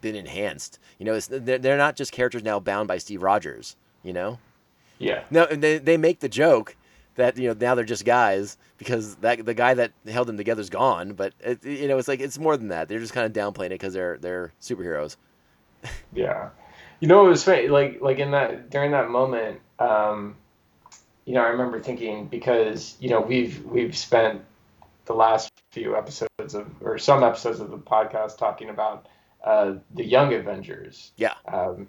been 0.00 0.16
enhanced. 0.16 0.80
You 0.98 1.06
know, 1.06 1.14
it's, 1.14 1.28
they're 1.28 1.58
they're 1.58 1.76
not 1.76 1.94
just 1.94 2.10
characters 2.10 2.42
now 2.42 2.58
bound 2.58 2.88
by 2.88 2.98
Steve 2.98 3.22
Rogers. 3.22 3.76
You 4.02 4.12
know. 4.12 4.38
Yeah. 4.98 5.22
No, 5.30 5.44
and 5.44 5.62
they 5.62 5.78
they 5.78 5.96
make 5.96 6.18
the 6.18 6.28
joke 6.28 6.74
that 7.16 7.36
you 7.36 7.48
know 7.48 7.56
now 7.58 7.74
they're 7.74 7.84
just 7.84 8.04
guys 8.04 8.56
because 8.78 9.16
that 9.16 9.44
the 9.44 9.54
guy 9.54 9.74
that 9.74 9.92
held 10.06 10.28
them 10.28 10.36
together's 10.36 10.70
gone. 10.70 11.12
But 11.12 11.34
it, 11.40 11.64
you 11.64 11.88
know, 11.88 11.98
it's 11.98 12.08
like 12.08 12.20
it's 12.20 12.38
more 12.38 12.56
than 12.56 12.68
that. 12.68 12.88
They're 12.88 12.98
just 12.98 13.12
kind 13.12 13.26
of 13.26 13.32
downplaying 13.32 13.66
it 13.66 13.70
because 13.70 13.94
they're 13.94 14.18
they're 14.18 14.52
superheroes. 14.60 15.16
Yeah. 16.14 16.50
You 17.00 17.08
know, 17.08 17.26
it 17.26 17.30
was 17.30 17.42
funny. 17.42 17.66
Like, 17.66 18.00
like 18.00 18.20
in 18.20 18.30
that 18.30 18.70
during 18.70 18.92
that 18.92 19.10
moment, 19.10 19.58
um, 19.80 20.36
you 21.24 21.34
know, 21.34 21.40
I 21.40 21.48
remember 21.48 21.80
thinking 21.80 22.26
because 22.26 22.96
you 23.00 23.10
know 23.10 23.20
we've 23.20 23.64
we've 23.64 23.96
spent 23.96 24.42
the 25.06 25.14
last 25.14 25.50
few 25.72 25.96
episodes 25.96 26.54
of 26.54 26.68
or 26.80 26.98
some 26.98 27.24
episodes 27.24 27.58
of 27.58 27.70
the 27.70 27.78
podcast 27.78 28.38
talking 28.38 28.68
about 28.68 29.08
uh, 29.42 29.74
the 29.94 30.04
Young 30.04 30.32
Avengers. 30.32 31.10
Yeah. 31.16 31.34
Um, 31.52 31.88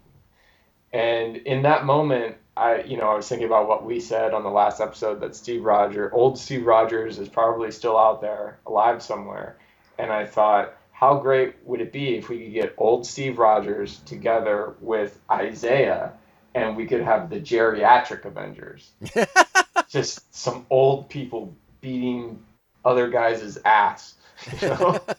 and 0.91 1.37
in 1.37 1.63
that 1.63 1.85
moment, 1.85 2.37
I 2.55 2.81
you 2.83 2.97
know 2.97 3.09
I 3.09 3.15
was 3.15 3.27
thinking 3.27 3.47
about 3.47 3.67
what 3.67 3.85
we 3.85 3.99
said 3.99 4.33
on 4.33 4.43
the 4.43 4.49
last 4.49 4.79
episode 4.79 5.21
that 5.21 5.35
Steve 5.35 5.63
Rogers, 5.63 6.11
old 6.13 6.37
Steve 6.37 6.65
Rogers, 6.65 7.19
is 7.19 7.29
probably 7.29 7.71
still 7.71 7.97
out 7.97 8.21
there, 8.21 8.59
alive 8.65 9.01
somewhere, 9.01 9.57
and 9.97 10.11
I 10.11 10.25
thought 10.25 10.75
how 10.91 11.19
great 11.19 11.55
would 11.65 11.81
it 11.81 11.91
be 11.91 12.15
if 12.15 12.29
we 12.29 12.43
could 12.43 12.53
get 12.53 12.75
old 12.77 13.05
Steve 13.05 13.37
Rogers 13.37 13.99
together 14.05 14.75
with 14.79 15.19
Isaiah 15.29 16.13
and 16.55 16.77
we 16.77 16.85
could 16.85 17.01
have 17.01 17.29
the 17.29 17.39
geriatric 17.39 18.25
Avengers? 18.25 18.91
Just 19.89 20.33
some 20.33 20.65
old 20.69 21.09
people 21.09 21.53
beating 21.81 22.43
other 22.85 23.09
guys' 23.09 23.57
ass. 23.65 24.15
You 24.61 24.69
know? 24.69 24.99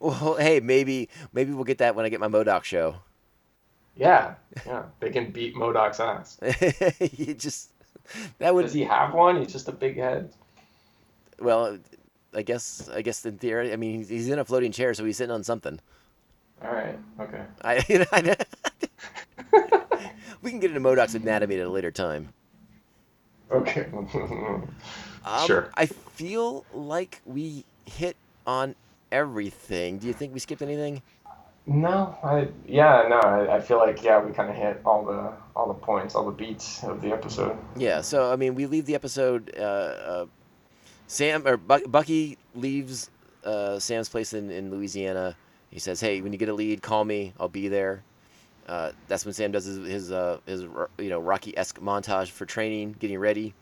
Well, 0.00 0.36
hey, 0.36 0.60
maybe 0.60 1.08
maybe 1.32 1.52
we'll 1.52 1.64
get 1.64 1.78
that 1.78 1.94
when 1.94 2.04
I 2.04 2.08
get 2.08 2.20
my 2.20 2.28
MODOK 2.28 2.62
show. 2.64 2.96
Yeah, 3.98 4.34
yeah. 4.66 4.84
They 5.00 5.10
can 5.10 5.30
beat 5.30 5.54
MODOK's 5.54 6.00
ass. 6.00 6.38
you 7.18 7.34
just 7.34 7.70
that 8.38 8.54
would 8.54 8.62
Does 8.62 8.72
he 8.72 8.84
have 8.84 9.12
one? 9.12 9.36
He's 9.36 9.52
just 9.52 9.68
a 9.68 9.72
big 9.72 9.96
head. 9.96 10.30
well, 11.40 11.76
I 12.34 12.42
guess 12.42 12.88
I 12.88 13.02
guess 13.02 13.26
in 13.26 13.36
theory, 13.38 13.72
I 13.72 13.76
mean 13.76 13.98
he's, 13.98 14.08
he's 14.08 14.28
in 14.28 14.38
a 14.38 14.44
floating 14.44 14.72
chair, 14.72 14.94
so 14.94 15.04
he's 15.04 15.16
sitting 15.16 15.34
on 15.34 15.42
something. 15.44 15.78
All 16.62 16.72
right. 16.72 16.98
Okay. 17.20 17.42
I, 17.62 17.84
you 17.88 17.98
know, 17.98 18.04
I 18.12 18.36
we 20.42 20.50
can 20.50 20.60
get 20.60 20.70
into 20.70 20.80
MODOK's 20.80 21.14
anatomy 21.14 21.58
at 21.58 21.66
a 21.66 21.70
later 21.70 21.90
time. 21.90 22.28
Okay. 23.50 23.86
Um, 25.24 25.46
Sure. 25.46 25.70
I 25.76 25.86
feel 25.86 26.64
like 26.72 27.20
we 27.26 27.64
hit 27.86 28.16
on 28.46 28.74
everything. 29.12 29.98
Do 29.98 30.06
you 30.06 30.12
think 30.12 30.32
we 30.32 30.40
skipped 30.40 30.62
anything? 30.62 31.02
No, 31.68 32.16
I 32.24 32.48
yeah, 32.66 33.04
no, 33.10 33.18
I, 33.18 33.56
I 33.56 33.60
feel 33.60 33.76
like 33.76 34.02
yeah, 34.02 34.24
we 34.24 34.32
kind 34.32 34.48
of 34.48 34.56
hit 34.56 34.80
all 34.86 35.04
the 35.04 35.34
all 35.54 35.68
the 35.68 35.74
points, 35.74 36.14
all 36.14 36.24
the 36.24 36.32
beats 36.32 36.82
of 36.82 37.02
the 37.02 37.12
episode. 37.12 37.58
Yeah. 37.76 38.00
So 38.00 38.32
I 38.32 38.36
mean, 38.36 38.54
we 38.54 38.64
leave 38.64 38.86
the 38.86 38.94
episode. 38.94 39.54
Uh, 39.54 39.60
uh, 39.60 40.26
Sam 41.08 41.46
or 41.46 41.58
Buck, 41.58 41.82
Bucky 41.86 42.38
leaves 42.54 43.10
uh, 43.44 43.78
Sam's 43.78 44.08
place 44.08 44.32
in, 44.32 44.50
in 44.50 44.70
Louisiana. 44.70 45.36
He 45.70 45.78
says, 45.78 46.00
"Hey, 46.00 46.22
when 46.22 46.32
you 46.32 46.38
get 46.38 46.48
a 46.48 46.54
lead, 46.54 46.80
call 46.80 47.04
me. 47.04 47.34
I'll 47.38 47.48
be 47.48 47.68
there." 47.68 48.02
Uh, 48.66 48.92
that's 49.06 49.26
when 49.26 49.34
Sam 49.34 49.52
does 49.52 49.66
his 49.66 49.86
his, 49.86 50.12
uh, 50.12 50.38
his 50.46 50.62
you 50.62 51.10
know 51.10 51.20
Rocky 51.20 51.56
esque 51.56 51.80
montage 51.80 52.30
for 52.30 52.46
training, 52.46 52.96
getting 52.98 53.18
ready. 53.18 53.52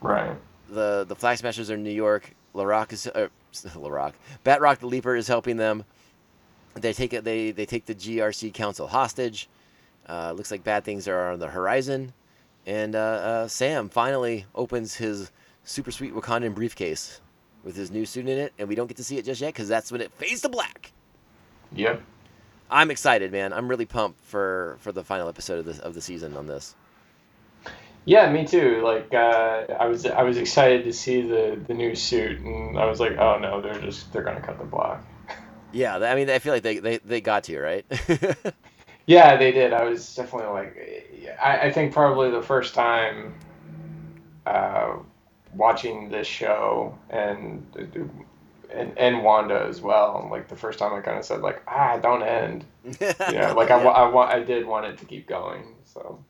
Right. 0.00 0.36
the 0.68 1.04
the 1.06 1.14
Flag 1.14 1.38
Smashers 1.38 1.70
are 1.70 1.74
in 1.74 1.84
New 1.84 1.90
York. 1.90 2.34
LaRock 2.56 2.92
is 2.92 3.06
uh, 3.14 3.28
LaRock. 3.54 4.14
Batroc 4.44 4.78
the 4.78 4.86
Leaper 4.88 5.14
is 5.14 5.28
helping 5.28 5.56
them. 5.56 5.84
They 6.76 6.92
take 6.92 7.12
it. 7.12 7.24
They 7.24 7.50
they 7.50 7.66
take 7.66 7.86
the 7.86 7.94
GRC 7.94 8.52
Council 8.52 8.86
hostage. 8.86 9.48
Uh, 10.08 10.32
looks 10.32 10.50
like 10.50 10.62
bad 10.62 10.84
things 10.84 11.08
are 11.08 11.32
on 11.32 11.38
the 11.38 11.48
horizon, 11.48 12.12
and 12.64 12.94
uh, 12.94 12.98
uh, 12.98 13.48
Sam 13.48 13.88
finally 13.88 14.46
opens 14.54 14.94
his 14.94 15.32
super 15.64 15.90
sweet 15.90 16.14
Wakandan 16.14 16.54
briefcase 16.54 17.20
with 17.64 17.74
his 17.74 17.90
new 17.90 18.06
suit 18.06 18.28
in 18.28 18.38
it, 18.38 18.52
and 18.58 18.68
we 18.68 18.74
don't 18.74 18.86
get 18.86 18.96
to 18.98 19.04
see 19.04 19.18
it 19.18 19.24
just 19.24 19.40
yet 19.40 19.52
because 19.52 19.68
that's 19.68 19.90
when 19.90 20.00
it 20.00 20.12
fades 20.12 20.42
to 20.42 20.48
black. 20.48 20.92
Yep. 21.72 22.00
I'm 22.70 22.90
excited, 22.90 23.32
man. 23.32 23.52
I'm 23.52 23.68
really 23.68 23.86
pumped 23.86 24.20
for 24.24 24.76
for 24.80 24.92
the 24.92 25.02
final 25.02 25.28
episode 25.28 25.66
of 25.66 25.76
the 25.76 25.84
of 25.84 25.94
the 25.94 26.00
season 26.00 26.36
on 26.36 26.46
this. 26.46 26.74
Yeah, 28.04 28.30
me 28.30 28.46
too. 28.46 28.82
Like 28.82 29.12
uh, 29.12 29.64
I 29.80 29.86
was 29.86 30.06
I 30.06 30.22
was 30.22 30.36
excited 30.36 30.84
to 30.84 30.92
see 30.92 31.22
the 31.22 31.60
the 31.66 31.74
new 31.74 31.94
suit, 31.94 32.40
and 32.40 32.78
I 32.78 32.86
was 32.86 33.00
like, 33.00 33.16
oh 33.18 33.38
no, 33.38 33.60
they're 33.60 33.80
just 33.80 34.12
they're 34.12 34.22
gonna 34.22 34.40
cut 34.40 34.58
the 34.58 34.64
block. 34.64 35.04
Yeah, 35.76 35.96
I 35.98 36.14
mean, 36.14 36.30
I 36.30 36.38
feel 36.38 36.54
like 36.54 36.62
they 36.62 36.78
they, 36.78 36.98
they 36.98 37.20
got 37.20 37.44
to 37.44 37.52
you, 37.52 37.60
right. 37.60 37.84
Yeah, 39.06 39.36
they 39.36 39.52
did. 39.52 39.72
I 39.72 39.84
was 39.84 40.14
definitely 40.16 40.50
like, 40.52 41.38
I, 41.40 41.58
I 41.68 41.72
think 41.72 41.92
probably 41.92 42.30
the 42.30 42.42
first 42.42 42.74
time 42.74 43.34
uh, 44.46 44.96
watching 45.54 46.08
this 46.10 46.26
show 46.26 46.96
and 47.10 47.64
and 48.70 48.98
and 48.98 49.22
Wanda 49.22 49.64
as 49.68 49.80
well. 49.80 50.28
Like 50.30 50.48
the 50.48 50.56
first 50.56 50.78
time 50.78 50.92
I 50.94 51.00
kind 51.00 51.18
of 51.18 51.24
said 51.24 51.40
like, 51.40 51.62
ah, 51.68 51.98
don't 51.98 52.22
end. 52.22 52.64
You 53.26 53.38
know, 53.38 53.54
like 53.54 53.70
I, 53.70 53.76
wa- 53.76 53.92
I 53.92 54.08
want 54.08 54.30
I 54.30 54.42
did 54.42 54.66
want 54.66 54.86
it 54.86 54.98
to 54.98 55.04
keep 55.04 55.26
going. 55.26 55.74
So 55.84 56.24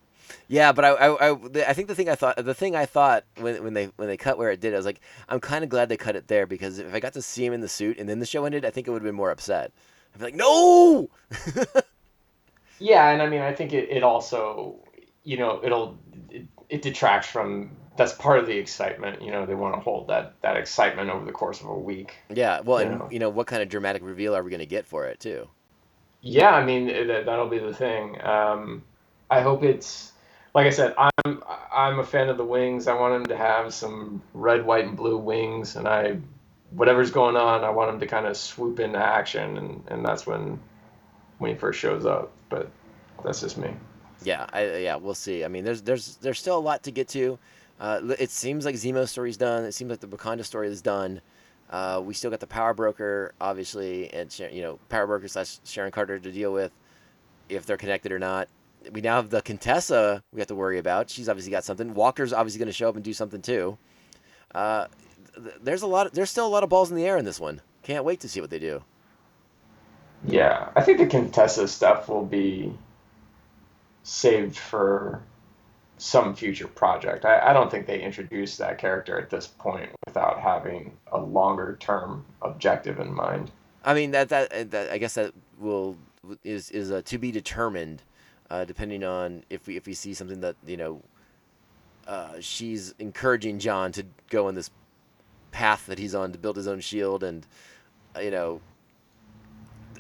Yeah, 0.48 0.72
but 0.72 0.84
I, 0.84 0.88
I, 0.90 1.30
I, 1.30 1.36
I 1.68 1.72
think 1.72 1.88
the 1.88 1.94
thing 1.94 2.08
I 2.08 2.14
thought, 2.14 2.36
the 2.44 2.54
thing 2.54 2.76
I 2.76 2.86
thought 2.86 3.24
when, 3.38 3.64
when 3.64 3.74
they 3.74 3.86
when 3.96 4.06
they 4.08 4.16
cut 4.16 4.38
where 4.38 4.50
it 4.50 4.60
did, 4.60 4.74
I 4.74 4.76
was 4.76 4.86
like, 4.86 5.00
I'm 5.28 5.40
kind 5.40 5.64
of 5.64 5.70
glad 5.70 5.88
they 5.88 5.96
cut 5.96 6.14
it 6.16 6.28
there 6.28 6.46
because 6.46 6.78
if 6.78 6.94
I 6.94 7.00
got 7.00 7.14
to 7.14 7.22
see 7.22 7.44
him 7.44 7.52
in 7.52 7.60
the 7.60 7.68
suit 7.68 7.98
and 7.98 8.08
then 8.08 8.20
the 8.20 8.26
show 8.26 8.44
ended, 8.44 8.64
I 8.64 8.70
think 8.70 8.86
it 8.86 8.90
would 8.90 9.02
have 9.02 9.06
been 9.08 9.14
more 9.16 9.30
upset. 9.32 9.72
I'd 10.14 10.18
be 10.20 10.24
like, 10.26 10.34
no. 10.36 11.10
yeah, 12.78 13.10
and 13.10 13.22
I 13.22 13.28
mean 13.28 13.40
I 13.40 13.52
think 13.54 13.72
it, 13.72 13.88
it 13.90 14.02
also 14.02 14.76
you 15.24 15.36
know 15.36 15.60
it'll 15.64 15.98
it, 16.30 16.46
it 16.68 16.82
detracts 16.82 17.26
from 17.26 17.70
that's 17.96 18.12
part 18.12 18.38
of 18.38 18.46
the 18.46 18.56
excitement. 18.56 19.22
You 19.22 19.32
know 19.32 19.46
they 19.46 19.54
want 19.54 19.74
to 19.74 19.80
hold 19.80 20.08
that 20.08 20.34
that 20.42 20.56
excitement 20.56 21.10
over 21.10 21.24
the 21.24 21.32
course 21.32 21.60
of 21.60 21.66
a 21.66 21.74
week. 21.78 22.14
yeah, 22.28 22.60
well, 22.60 22.82
Yeah. 22.82 23.02
and 23.02 23.12
you 23.12 23.18
know 23.18 23.30
what 23.30 23.46
kind 23.46 23.62
of 23.62 23.68
dramatic 23.68 24.02
reveal 24.04 24.36
are 24.36 24.42
we 24.42 24.50
going 24.50 24.60
to 24.60 24.66
get 24.66 24.86
for 24.86 25.06
it 25.06 25.18
too? 25.20 25.48
Yeah, 26.20 26.50
I 26.50 26.64
mean 26.64 26.86
that, 27.08 27.26
that'll 27.26 27.48
be 27.48 27.58
the 27.58 27.74
thing. 27.74 28.20
Um, 28.24 28.82
I 29.30 29.40
hope 29.40 29.62
it's 29.62 30.12
like 30.56 30.66
I 30.66 30.70
said. 30.70 30.94
I'm 30.96 31.42
I'm 31.70 31.98
a 31.98 32.04
fan 32.04 32.30
of 32.30 32.38
the 32.38 32.44
wings. 32.44 32.88
I 32.88 32.94
want 32.94 33.12
them 33.12 33.26
to 33.26 33.36
have 33.36 33.74
some 33.74 34.22
red, 34.32 34.64
white, 34.64 34.86
and 34.86 34.96
blue 34.96 35.18
wings, 35.18 35.76
and 35.76 35.86
I 35.86 36.16
whatever's 36.70 37.10
going 37.10 37.36
on, 37.36 37.62
I 37.62 37.70
want 37.70 37.90
him 37.90 38.00
to 38.00 38.06
kind 38.06 38.26
of 38.26 38.36
swoop 38.36 38.80
into 38.80 38.98
action, 38.98 39.58
and, 39.58 39.84
and 39.88 40.04
that's 40.04 40.26
when 40.26 40.58
when 41.38 41.52
he 41.52 41.58
first 41.58 41.78
shows 41.78 42.06
up. 42.06 42.32
But 42.48 42.70
that's 43.22 43.42
just 43.42 43.58
me. 43.58 43.70
Yeah, 44.22 44.46
I, 44.50 44.78
yeah, 44.78 44.96
we'll 44.96 45.14
see. 45.14 45.44
I 45.44 45.48
mean, 45.48 45.62
there's 45.62 45.82
there's 45.82 46.16
there's 46.16 46.38
still 46.38 46.56
a 46.56 46.60
lot 46.60 46.82
to 46.84 46.90
get 46.90 47.08
to. 47.08 47.38
Uh, 47.78 48.00
it 48.18 48.30
seems 48.30 48.64
like 48.64 48.76
Zemo's 48.76 49.10
story's 49.10 49.36
done. 49.36 49.64
It 49.64 49.72
seems 49.72 49.90
like 49.90 50.00
the 50.00 50.08
Wakanda 50.08 50.42
story 50.42 50.68
is 50.68 50.80
done. 50.80 51.20
Uh, 51.68 52.00
we 52.02 52.14
still 52.14 52.30
got 52.30 52.40
the 52.40 52.46
Power 52.46 52.72
Broker, 52.72 53.34
obviously, 53.42 54.10
and 54.14 54.34
you 54.50 54.62
know 54.62 54.78
Power 54.88 55.06
Broker 55.06 55.28
slash 55.28 55.58
Sharon 55.64 55.92
Carter 55.92 56.18
to 56.18 56.32
deal 56.32 56.50
with, 56.50 56.72
if 57.50 57.66
they're 57.66 57.76
connected 57.76 58.10
or 58.10 58.18
not. 58.18 58.48
We 58.92 59.00
now 59.00 59.16
have 59.16 59.30
the 59.30 59.42
Contessa 59.42 60.22
we 60.32 60.40
have 60.40 60.48
to 60.48 60.54
worry 60.54 60.78
about. 60.78 61.10
She's 61.10 61.28
obviously 61.28 61.50
got 61.50 61.64
something. 61.64 61.94
Walker's 61.94 62.32
obviously 62.32 62.58
going 62.58 62.68
to 62.68 62.72
show 62.72 62.88
up 62.88 62.94
and 62.94 63.04
do 63.04 63.12
something 63.12 63.42
too. 63.42 63.78
Uh, 64.54 64.86
th- 65.34 65.56
there's 65.60 65.82
a 65.82 65.86
lot. 65.86 66.12
there's 66.12 66.30
still 66.30 66.46
a 66.46 66.48
lot 66.48 66.62
of 66.62 66.68
balls 66.68 66.90
in 66.90 66.96
the 66.96 67.04
air 67.04 67.16
in 67.16 67.24
this 67.24 67.40
one. 67.40 67.60
Can't 67.82 68.04
wait 68.04 68.20
to 68.20 68.28
see 68.28 68.40
what 68.40 68.50
they 68.50 68.58
do. 68.58 68.82
Yeah, 70.24 70.70
I 70.74 70.82
think 70.82 70.98
the 70.98 71.06
Contessa 71.06 71.68
stuff 71.68 72.08
will 72.08 72.24
be 72.24 72.72
saved 74.02 74.56
for 74.56 75.22
some 75.98 76.34
future 76.34 76.66
project. 76.66 77.24
I, 77.24 77.50
I 77.50 77.52
don't 77.52 77.70
think 77.70 77.86
they 77.86 78.00
introduced 78.00 78.58
that 78.58 78.78
character 78.78 79.18
at 79.18 79.30
this 79.30 79.46
point 79.46 79.90
without 80.06 80.40
having 80.40 80.96
a 81.12 81.18
longer 81.18 81.76
term 81.80 82.24
objective 82.42 83.00
in 83.00 83.12
mind. 83.12 83.50
I 83.84 83.94
mean 83.94 84.10
that 84.10 84.28
that, 84.30 84.70
that 84.72 84.90
I 84.90 84.98
guess 84.98 85.14
that 85.14 85.32
will 85.58 85.96
is 86.44 86.70
is 86.70 86.90
uh, 86.90 87.02
to 87.04 87.18
be 87.18 87.30
determined, 87.30 88.02
uh, 88.50 88.64
depending 88.64 89.04
on 89.04 89.44
if 89.50 89.66
we 89.66 89.76
if 89.76 89.86
we 89.86 89.94
see 89.94 90.14
something 90.14 90.40
that 90.40 90.56
you 90.66 90.76
know. 90.76 91.02
Uh, 92.06 92.34
she's 92.38 92.94
encouraging 93.00 93.58
John 93.58 93.90
to 93.90 94.04
go 94.30 94.46
on 94.46 94.54
this 94.54 94.70
path 95.50 95.86
that 95.86 95.98
he's 95.98 96.14
on 96.14 96.30
to 96.30 96.38
build 96.38 96.54
his 96.56 96.68
own 96.68 96.78
shield 96.78 97.24
and, 97.24 97.44
uh, 98.14 98.20
you 98.20 98.30
know, 98.30 98.60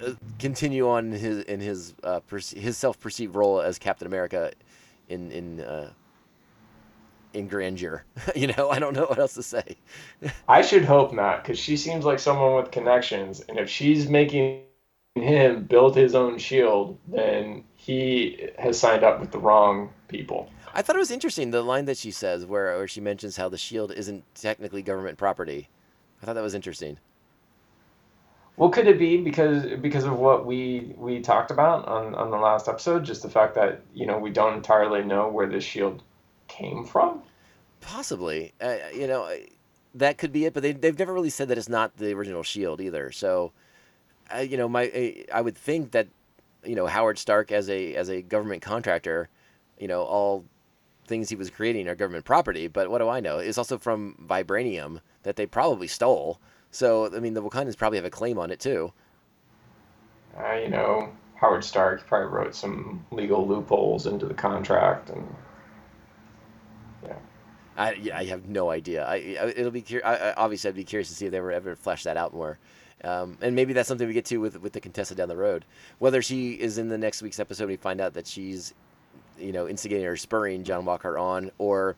uh, 0.04 0.12
continue 0.38 0.88
on 0.88 1.10
his 1.10 1.42
in 1.44 1.60
his 1.60 1.94
uh, 2.04 2.20
his 2.30 2.76
self 2.76 3.00
perceived 3.00 3.34
role 3.34 3.60
as 3.60 3.78
Captain 3.78 4.06
America, 4.06 4.52
in 5.08 5.30
in 5.32 5.60
uh, 5.60 5.90
in 7.32 7.48
grandeur. 7.48 8.04
you 8.36 8.48
know, 8.48 8.70
I 8.70 8.78
don't 8.78 8.94
know 8.94 9.06
what 9.06 9.18
else 9.18 9.34
to 9.34 9.42
say. 9.42 9.76
I 10.48 10.62
should 10.62 10.84
hope 10.84 11.12
not, 11.12 11.42
because 11.42 11.58
she 11.58 11.76
seems 11.76 12.04
like 12.04 12.18
someone 12.18 12.56
with 12.56 12.70
connections, 12.70 13.40
and 13.48 13.58
if 13.58 13.70
she's 13.70 14.08
making 14.08 14.62
him 15.14 15.64
build 15.64 15.96
his 15.96 16.14
own 16.14 16.38
shield, 16.38 16.98
then 17.08 17.64
he 17.86 18.48
has 18.58 18.76
signed 18.76 19.04
up 19.04 19.20
with 19.20 19.30
the 19.30 19.38
wrong 19.38 19.90
people. 20.08 20.50
I 20.74 20.82
thought 20.82 20.96
it 20.96 20.98
was 20.98 21.12
interesting 21.12 21.52
the 21.52 21.62
line 21.62 21.84
that 21.84 21.96
she 21.96 22.10
says 22.10 22.44
where 22.44 22.76
where 22.76 22.88
she 22.88 23.00
mentions 23.00 23.36
how 23.36 23.48
the 23.48 23.56
shield 23.56 23.92
isn't 23.92 24.24
technically 24.34 24.82
government 24.82 25.18
property. 25.18 25.68
I 26.20 26.26
thought 26.26 26.32
that 26.32 26.42
was 26.42 26.54
interesting. 26.54 26.98
Well, 28.56 28.70
could 28.70 28.88
it 28.88 28.98
be 28.98 29.18
because 29.18 29.66
because 29.80 30.02
of 30.02 30.18
what 30.18 30.46
we 30.46 30.94
we 30.96 31.20
talked 31.20 31.52
about 31.52 31.86
on 31.86 32.16
on 32.16 32.32
the 32.32 32.38
last 32.38 32.66
episode? 32.66 33.04
Just 33.04 33.22
the 33.22 33.30
fact 33.30 33.54
that 33.54 33.82
you 33.94 34.04
know 34.04 34.18
we 34.18 34.30
don't 34.30 34.54
entirely 34.54 35.04
know 35.04 35.28
where 35.28 35.46
this 35.46 35.62
shield 35.62 36.02
came 36.48 36.84
from. 36.84 37.22
Possibly, 37.80 38.52
uh, 38.60 38.78
you 38.92 39.06
know, 39.06 39.32
that 39.94 40.18
could 40.18 40.32
be 40.32 40.44
it. 40.46 40.54
But 40.54 40.64
they 40.64 40.72
they've 40.72 40.98
never 40.98 41.14
really 41.14 41.30
said 41.30 41.46
that 41.48 41.58
it's 41.58 41.68
not 41.68 41.96
the 41.98 42.12
original 42.14 42.42
shield 42.42 42.80
either. 42.80 43.12
So, 43.12 43.52
uh, 44.34 44.38
you 44.38 44.56
know, 44.56 44.68
my 44.68 45.24
I 45.32 45.40
would 45.40 45.56
think 45.56 45.92
that 45.92 46.08
you 46.66 46.74
know 46.74 46.86
Howard 46.86 47.18
Stark 47.18 47.52
as 47.52 47.68
a 47.70 47.94
as 47.94 48.08
a 48.08 48.22
government 48.22 48.62
contractor, 48.62 49.28
you 49.78 49.88
know, 49.88 50.02
all 50.02 50.44
things 51.06 51.28
he 51.28 51.36
was 51.36 51.50
creating 51.50 51.88
are 51.88 51.94
government 51.94 52.24
property. 52.24 52.66
But 52.66 52.90
what 52.90 52.98
do 52.98 53.08
I 53.08 53.20
know? 53.20 53.38
It's 53.38 53.58
also 53.58 53.78
from 53.78 54.26
vibranium 54.28 55.00
that 55.22 55.36
they 55.36 55.46
probably 55.46 55.86
stole. 55.86 56.40
So 56.70 57.14
I 57.14 57.20
mean, 57.20 57.34
the 57.34 57.42
Wakandans 57.42 57.76
probably 57.76 57.98
have 57.98 58.04
a 58.04 58.10
claim 58.10 58.38
on 58.38 58.50
it 58.50 58.60
too. 58.60 58.92
Uh, 60.36 60.54
you 60.54 60.68
know, 60.68 61.12
Howard 61.36 61.64
Stark 61.64 62.06
probably 62.06 62.28
wrote 62.28 62.54
some 62.54 63.04
legal 63.10 63.46
loopholes 63.46 64.06
into 64.06 64.26
the 64.26 64.34
contract, 64.34 65.10
and 65.10 65.34
yeah. 67.02 67.16
I, 67.76 67.92
yeah, 67.94 68.18
I 68.18 68.24
have 68.24 68.48
no 68.48 68.70
idea. 68.70 69.04
I, 69.06 69.14
I 69.14 69.54
it'll 69.56 69.70
be 69.70 69.82
cur- 69.82 70.02
I, 70.04 70.16
I, 70.16 70.34
obviously 70.34 70.68
I'd 70.68 70.76
be 70.76 70.84
curious 70.84 71.08
to 71.08 71.14
see 71.14 71.26
if 71.26 71.32
they 71.32 71.38
ever 71.38 71.52
ever 71.52 71.76
flesh 71.76 72.02
that 72.02 72.16
out 72.16 72.34
more. 72.34 72.58
Um, 73.06 73.38
and 73.40 73.54
maybe 73.54 73.72
that's 73.72 73.86
something 73.88 74.06
we 74.06 74.14
get 74.14 74.24
to 74.26 74.38
with 74.38 74.60
with 74.60 74.72
the 74.72 74.80
Contessa 74.80 75.14
down 75.14 75.28
the 75.28 75.36
road. 75.36 75.64
Whether 75.98 76.22
she 76.22 76.52
is 76.52 76.78
in 76.78 76.88
the 76.88 76.98
next 76.98 77.22
week's 77.22 77.38
episode, 77.38 77.68
we 77.68 77.76
find 77.76 78.00
out 78.00 78.14
that 78.14 78.26
she's, 78.26 78.74
you 79.38 79.52
know, 79.52 79.68
instigating 79.68 80.06
or 80.06 80.16
spurring 80.16 80.64
John 80.64 80.84
Walker 80.84 81.16
on, 81.16 81.52
or 81.58 81.96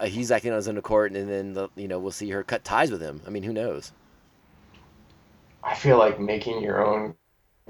uh, 0.00 0.06
he's 0.06 0.32
acting 0.32 0.50
on 0.50 0.56
his 0.56 0.66
own 0.66 0.78
accord, 0.78 1.14
and 1.14 1.30
then 1.30 1.52
the, 1.52 1.68
you 1.76 1.86
know 1.86 2.00
we'll 2.00 2.10
see 2.10 2.28
her 2.30 2.42
cut 2.42 2.64
ties 2.64 2.90
with 2.90 3.00
him. 3.00 3.20
I 3.26 3.30
mean, 3.30 3.44
who 3.44 3.52
knows? 3.52 3.92
I 5.62 5.74
feel 5.74 5.98
like 5.98 6.18
making 6.18 6.62
your 6.62 6.84
own 6.84 7.14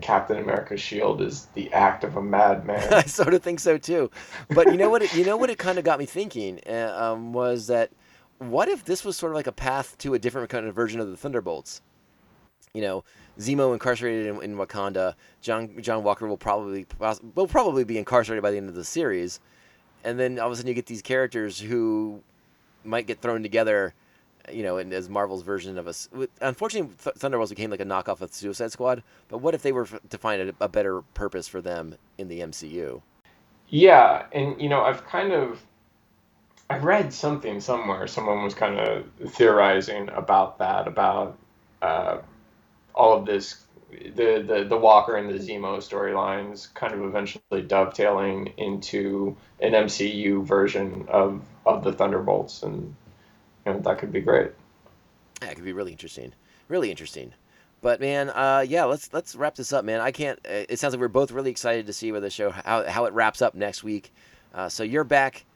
Captain 0.01 0.39
America 0.39 0.77
shield 0.77 1.21
is 1.21 1.47
the 1.55 1.71
act 1.73 2.05
of 2.05 2.17
a 2.17 2.23
madman. 2.23 2.95
I 2.95 3.03
sort 3.03 3.35
of 3.35 3.43
think 3.43 3.61
so 3.61 3.77
too. 3.77 4.11
But 4.49 4.69
you 4.69 4.79
know 4.79 4.89
what? 4.89 5.03
It, 5.03 5.15
you 5.15 5.25
know 5.25 5.37
what? 5.37 5.51
It 5.51 5.59
kind 5.59 5.79
of 5.79 5.85
got 5.85 5.99
me 5.99 6.07
thinking 6.07 6.61
uh, 6.67 6.97
um, 6.97 7.33
was 7.35 7.67
that 7.67 7.91
what 8.39 8.69
if 8.69 8.85
this 8.85 9.05
was 9.05 9.17
sort 9.17 9.33
of 9.33 9.37
like 9.37 9.47
a 9.47 9.53
path 9.53 9.99
to 9.99 10.15
a 10.15 10.19
different 10.19 10.49
kind 10.49 10.67
of 10.67 10.75
version 10.75 11.01
of 11.01 11.11
the 11.11 11.17
Thunderbolts? 11.17 11.83
You 12.75 12.83
know, 12.83 13.05
Zemo 13.39 13.73
incarcerated 13.73 14.27
in, 14.27 14.43
in 14.43 14.57
Wakanda. 14.57 15.15
John 15.41 15.81
John 15.81 16.03
Walker 16.03 16.27
will 16.27 16.37
probably 16.37 16.87
will 17.35 17.49
probably 17.49 17.85
be 17.85 17.99
incarcerated 17.99 18.43
by 18.43 18.51
the 18.51 18.57
end 18.57 18.69
of 18.69 18.75
the 18.75 18.85
series, 18.85 19.41
and 20.05 20.19
then 20.19 20.39
all 20.39 20.47
of 20.47 20.53
a 20.53 20.57
sudden 20.57 20.69
you 20.69 20.75
get 20.75 20.87
these 20.87 21.03
characters 21.03 21.59
who 21.59 22.23
might 22.85 23.07
get 23.07 23.21
thrown 23.21 23.43
together 23.43 23.95
you 24.53 24.63
know, 24.63 24.79
and 24.79 24.93
as 24.93 25.09
Marvel's 25.09 25.43
version 25.43 25.79
of 25.79 25.87
us. 25.87 26.09
Unfortunately, 26.41 26.95
Th- 27.03 27.15
Thunderbolts 27.17 27.51
became 27.51 27.71
like 27.71 27.81
a 27.81 27.85
knockoff 27.85 28.21
of 28.21 28.33
Suicide 28.33 28.73
Squad. 28.73 29.03
But 29.29 29.39
what 29.39 29.55
if 29.55 29.63
they 29.63 29.73
were 29.73 29.83
f- 29.83 30.01
to 30.09 30.19
find 30.19 30.41
a, 30.43 30.55
a, 30.65 30.69
better 30.69 31.03
purpose 31.15 31.49
for 31.49 31.61
them 31.61 31.97
in 32.19 32.29
the 32.29 32.41
MCU? 32.41 33.03
Yeah, 33.69 34.27
and 34.33 34.61
you 34.61 34.69
know, 34.69 34.83
I've 34.83 35.05
kind 35.07 35.33
of, 35.33 35.63
I 36.69 36.79
read 36.79 37.13
something 37.13 37.61
somewhere. 37.61 38.07
Someone 38.07 38.43
was 38.43 38.55
kind 38.55 38.79
of 38.79 39.07
theorizing 39.33 40.09
about 40.11 40.59
that, 40.59 40.89
about 40.89 41.39
uh, 41.83 42.19
all 43.01 43.17
of 43.17 43.25
this, 43.25 43.65
the, 43.91 44.45
the 44.47 44.67
the 44.69 44.77
Walker 44.77 45.17
and 45.17 45.31
the 45.31 45.39
Zemo 45.39 45.79
storylines, 45.79 46.73
kind 46.75 46.93
of 46.93 47.03
eventually 47.03 47.63
dovetailing 47.67 48.53
into 48.59 49.37
an 49.61 49.73
MCU 49.73 50.45
version 50.45 51.07
of 51.09 51.43
of 51.65 51.83
the 51.83 51.93
Thunderbolts 51.93 52.63
and 52.63 52.95
you 53.65 53.73
know, 53.73 53.81
that 53.81 53.99
could 53.99 54.13
be 54.13 54.21
great. 54.21 54.53
That 55.41 55.55
could 55.55 55.65
be 55.65 55.73
really 55.73 55.93
interesting. 55.93 56.33
Really 56.69 56.91
interesting. 56.91 57.33
But 57.83 58.01
man, 58.01 58.29
uh, 58.29 58.65
yeah, 58.69 58.85
let's 58.85 59.13
let's 59.15 59.35
wrap 59.35 59.55
this 59.55 59.73
up, 59.73 59.85
man. 59.85 60.01
I 60.01 60.11
can't. 60.11 60.39
It 60.45 60.79
sounds 60.79 60.93
like 60.93 61.01
we're 61.01 61.09
both 61.09 61.33
really 61.33 61.51
excited 61.51 61.87
to 61.87 61.95
see 61.95 62.13
where 62.13 62.21
the 62.21 62.31
show 62.31 62.51
how 62.51 62.87
how 62.87 63.07
it 63.07 63.15
wraps 63.15 63.41
up 63.41 63.55
next 63.55 63.83
week. 63.83 64.13
Uh, 64.55 64.69
so 64.69 64.83
you're 64.83 65.05
back. 65.05 65.47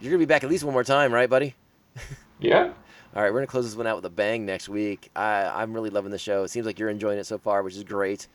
You're 0.00 0.10
gonna 0.10 0.18
be 0.18 0.26
back 0.26 0.42
at 0.42 0.50
least 0.50 0.64
one 0.64 0.72
more 0.72 0.82
time, 0.82 1.12
right, 1.12 1.30
buddy? 1.30 1.54
Yeah. 2.42 2.72
All 3.14 3.22
right, 3.22 3.30
we're 3.30 3.40
gonna 3.40 3.46
close 3.46 3.66
this 3.66 3.76
one 3.76 3.86
out 3.86 3.96
with 3.96 4.06
a 4.06 4.10
bang 4.10 4.46
next 4.46 4.70
week. 4.70 5.10
I 5.14 5.44
I'm 5.44 5.74
really 5.74 5.90
loving 5.90 6.10
the 6.10 6.18
show. 6.18 6.44
It 6.44 6.48
seems 6.48 6.64
like 6.64 6.78
you're 6.78 6.88
enjoying 6.88 7.18
it 7.18 7.26
so 7.26 7.36
far, 7.36 7.62
which 7.62 7.76
is 7.76 7.84
great. 7.84 8.26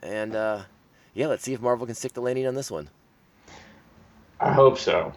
And 0.00 0.36
uh, 0.36 0.62
yeah, 1.12 1.26
let's 1.26 1.42
see 1.42 1.54
if 1.54 1.60
Marvel 1.60 1.86
can 1.86 1.96
stick 1.96 2.12
the 2.12 2.20
landing 2.20 2.46
on 2.46 2.54
this 2.54 2.70
one. 2.70 2.88
I 4.38 4.52
hope 4.52 4.78
so. 4.78 5.12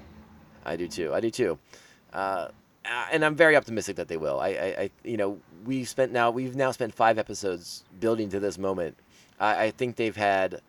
I 0.66 0.76
do 0.76 0.88
too. 0.88 1.14
I 1.14 1.20
do 1.20 1.30
too. 1.30 1.60
Uh, 2.14 2.47
uh, 2.84 3.06
and 3.12 3.24
I'm 3.24 3.36
very 3.36 3.56
optimistic 3.56 3.95
that 3.97 4.08
they 4.08 4.18
will. 4.18 4.39
I, 4.39 4.47
I, 4.49 4.66
I, 4.66 4.89
you 5.03 5.18
know, 5.18 5.38
we've 5.66 5.88
spent 5.88 6.12
now 6.12 6.32
we've 6.32 6.56
now 6.56 6.72
spent 6.72 6.91
five 6.91 7.20
episodes 7.20 7.84
building 7.99 8.30
to 8.30 8.39
this 8.39 8.58
moment. 8.58 8.97
I, 9.39 9.66
I 9.66 9.72
think 9.72 9.97
they've 9.97 10.16
had 10.16 10.62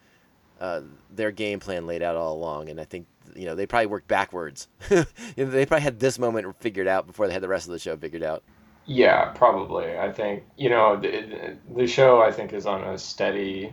uh, 0.61 0.83
their 1.15 1.31
game 1.31 1.59
plan 1.59 1.87
laid 1.87 2.03
out 2.03 2.17
all 2.17 2.35
along, 2.35 2.69
and 2.69 2.79
I 2.79 2.85
think 2.85 3.07
you 3.35 3.47
know 3.47 3.55
they 3.55 3.67
probably 3.67 3.87
worked 3.87 4.09
backwards. 4.09 4.69
you 4.91 5.05
know, 5.37 5.45
they 5.47 5.67
probably 5.67 5.83
had 5.83 5.99
this 5.99 6.19
moment 6.19 6.55
figured 6.61 6.87
out 6.87 7.07
before 7.07 7.27
they 7.27 7.33
had 7.33 7.43
the 7.43 7.49
rest 7.49 7.67
of 7.67 7.73
the 7.73 7.79
show 7.79 7.97
figured 7.97 8.23
out. 8.23 8.43
Yeah, 8.87 9.27
probably. 9.35 9.99
I 9.99 10.13
think 10.13 10.45
you 10.57 10.71
know 10.71 10.97
the, 10.97 11.57
the 11.75 11.87
show. 11.87 12.21
I 12.21 12.31
think 12.31 12.53
is 12.53 12.67
on 12.67 12.85
a 12.85 12.99
steady 12.99 13.73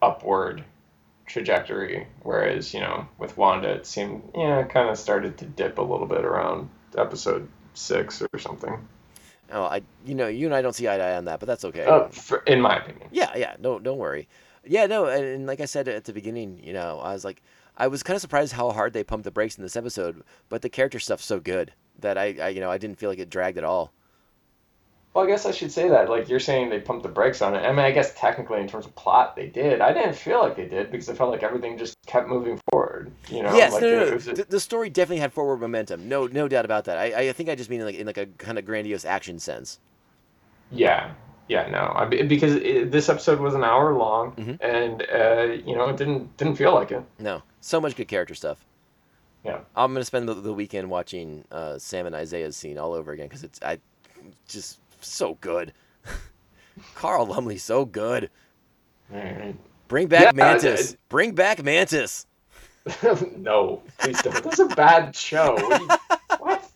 upward 0.00 0.64
trajectory, 1.26 2.06
whereas 2.22 2.72
you 2.72 2.80
know 2.80 3.06
with 3.18 3.36
Wanda, 3.36 3.68
it 3.68 3.86
seemed 3.86 4.22
yeah 4.34 4.62
kind 4.64 4.88
of 4.88 4.98
started 4.98 5.36
to 5.38 5.44
dip 5.44 5.78
a 5.78 5.82
little 5.82 6.06
bit 6.06 6.24
around 6.24 6.70
episode 6.96 7.48
six 7.74 8.22
or 8.22 8.38
something. 8.38 8.86
Oh, 9.52 9.64
I 9.64 9.82
you 10.04 10.14
know 10.14 10.26
you 10.26 10.46
and 10.46 10.54
I 10.54 10.62
don't 10.62 10.74
see 10.74 10.88
eye 10.88 10.96
to 10.96 11.02
eye 11.02 11.16
on 11.16 11.26
that, 11.26 11.38
but 11.38 11.46
that's 11.46 11.64
okay. 11.66 11.84
Uh, 11.84 12.08
for, 12.08 12.38
in 12.38 12.60
my 12.60 12.78
opinion. 12.78 13.08
Yeah, 13.12 13.36
yeah. 13.36 13.56
No, 13.58 13.78
don't 13.78 13.98
worry. 13.98 14.28
Yeah, 14.64 14.86
no, 14.86 15.06
and, 15.06 15.24
and, 15.24 15.46
like 15.46 15.60
I 15.60 15.66
said 15.66 15.86
at 15.86 16.04
the 16.04 16.12
beginning, 16.12 16.60
you 16.60 16.72
know, 16.72 16.98
I 16.98 17.12
was 17.12 17.24
like, 17.24 17.40
I 17.76 17.88
was 17.88 18.02
kind 18.02 18.14
of 18.14 18.20
surprised 18.20 18.52
how 18.52 18.70
hard 18.70 18.92
they 18.92 19.04
pumped 19.04 19.24
the 19.24 19.30
brakes 19.30 19.56
in 19.56 19.62
this 19.62 19.76
episode, 19.76 20.22
but 20.48 20.62
the 20.62 20.68
character 20.68 20.98
stuff's 20.98 21.24
so 21.24 21.40
good 21.40 21.72
that 21.98 22.16
I, 22.16 22.36
I 22.40 22.48
you 22.48 22.60
know, 22.60 22.70
I 22.70 22.78
didn't 22.78 22.98
feel 22.98 23.10
like 23.10 23.18
it 23.18 23.30
dragged 23.30 23.58
at 23.58 23.64
all. 23.64 23.92
Well, 25.16 25.24
I 25.24 25.28
guess 25.28 25.46
I 25.46 25.50
should 25.50 25.72
say 25.72 25.88
that. 25.88 26.10
Like 26.10 26.28
you're 26.28 26.38
saying, 26.38 26.68
they 26.68 26.78
pumped 26.78 27.02
the 27.02 27.08
brakes 27.08 27.40
on 27.40 27.54
it. 27.54 27.60
I 27.60 27.70
mean, 27.70 27.78
I 27.78 27.90
guess 27.90 28.12
technically, 28.14 28.60
in 28.60 28.68
terms 28.68 28.84
of 28.84 28.94
plot, 28.96 29.34
they 29.34 29.46
did. 29.46 29.80
I 29.80 29.94
didn't 29.94 30.14
feel 30.14 30.40
like 30.40 30.56
they 30.56 30.66
did 30.66 30.90
because 30.90 31.08
I 31.08 31.14
felt 31.14 31.30
like 31.30 31.42
everything 31.42 31.78
just 31.78 31.96
kept 32.06 32.28
moving 32.28 32.60
forward. 32.70 33.10
You 33.28 33.42
know? 33.42 33.56
Yes, 33.56 33.72
like 33.72 33.82
no, 33.82 33.88
no, 33.88 34.10
no. 34.10 34.18
The, 34.18 34.44
the, 34.46 34.60
story 34.60 34.90
definitely 34.90 35.20
had 35.20 35.32
forward 35.32 35.56
momentum. 35.56 36.06
No, 36.06 36.26
no 36.26 36.48
doubt 36.48 36.66
about 36.66 36.84
that. 36.84 36.98
I, 36.98 37.28
I 37.28 37.32
think 37.32 37.48
I 37.48 37.54
just 37.54 37.70
mean 37.70 37.82
like 37.82 37.94
in 37.94 38.06
like 38.06 38.18
a 38.18 38.26
kind 38.26 38.58
of 38.58 38.66
grandiose 38.66 39.06
action 39.06 39.38
sense. 39.38 39.78
Yeah, 40.70 41.14
yeah, 41.48 41.68
no, 41.68 41.92
I, 41.94 42.04
because 42.06 42.56
it, 42.56 42.90
this 42.90 43.08
episode 43.08 43.40
was 43.40 43.54
an 43.54 43.64
hour 43.64 43.94
long, 43.94 44.32
mm-hmm. 44.32 44.54
and 44.60 45.02
uh, 45.02 45.54
you 45.64 45.76
know, 45.76 45.88
it 45.88 45.96
didn't 45.96 46.36
didn't 46.36 46.56
feel 46.56 46.74
like 46.74 46.90
it. 46.90 47.02
No, 47.18 47.42
so 47.60 47.80
much 47.80 47.96
good 47.96 48.08
character 48.08 48.34
stuff. 48.34 48.64
Yeah, 49.44 49.60
I'm 49.76 49.92
gonna 49.92 50.04
spend 50.04 50.28
the, 50.28 50.34
the 50.34 50.52
weekend 50.52 50.90
watching 50.90 51.44
uh, 51.52 51.78
Sam 51.78 52.06
and 52.06 52.14
Isaiah's 52.14 52.56
scene 52.56 52.78
all 52.78 52.92
over 52.92 53.12
again 53.12 53.26
because 53.26 53.44
it's 53.44 53.60
I 53.62 53.78
just 54.48 54.80
so 55.00 55.38
good. 55.40 55.72
Carl 56.94 57.26
Lumbly 57.26 57.58
so 57.58 57.84
good. 57.84 58.30
Bring 59.88 60.08
back 60.08 60.22
yeah, 60.22 60.32
Mantis. 60.32 60.92
I, 60.92 60.94
I, 60.94 60.98
Bring 61.08 61.34
back 61.34 61.62
Mantis. 61.62 62.26
no, 63.36 63.82
please 63.98 64.20
don't. 64.22 64.42
That's 64.42 64.58
a 64.58 64.66
bad 64.66 65.14
show. 65.14 65.56
What? 66.38 66.70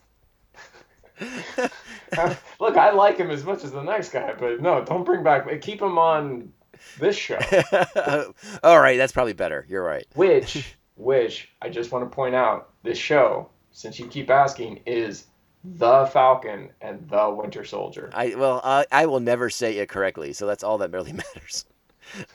Look, 2.60 2.76
I 2.76 2.90
like 2.92 3.16
him 3.16 3.30
as 3.30 3.44
much 3.44 3.64
as 3.64 3.72
the 3.72 3.82
next 3.82 4.10
guy, 4.10 4.34
but 4.38 4.60
no, 4.60 4.84
don't 4.84 5.04
bring 5.04 5.22
back. 5.22 5.46
Keep 5.60 5.82
him 5.82 5.98
on 5.98 6.52
this 6.98 7.16
show. 7.16 7.38
All 8.62 8.80
right, 8.80 8.96
that's 8.96 9.12
probably 9.12 9.32
better. 9.32 9.66
You're 9.68 9.84
right. 9.84 10.06
Which, 10.14 10.76
which 10.96 11.50
I 11.62 11.68
just 11.68 11.92
want 11.92 12.08
to 12.08 12.14
point 12.14 12.34
out, 12.34 12.70
this 12.82 12.98
show, 12.98 13.48
since 13.72 13.98
you 13.98 14.06
keep 14.06 14.30
asking, 14.30 14.80
is 14.86 15.26
the 15.64 16.08
Falcon 16.12 16.70
and 16.80 17.06
the 17.08 17.30
Winter 17.30 17.64
Soldier. 17.64 18.10
I 18.14 18.34
well, 18.34 18.60
uh, 18.64 18.84
I 18.90 19.06
will 19.06 19.20
never 19.20 19.50
say 19.50 19.76
it 19.78 19.88
correctly, 19.88 20.32
so 20.32 20.46
that's 20.46 20.64
all 20.64 20.78
that 20.78 20.92
really 20.92 21.12
matters. 21.12 21.66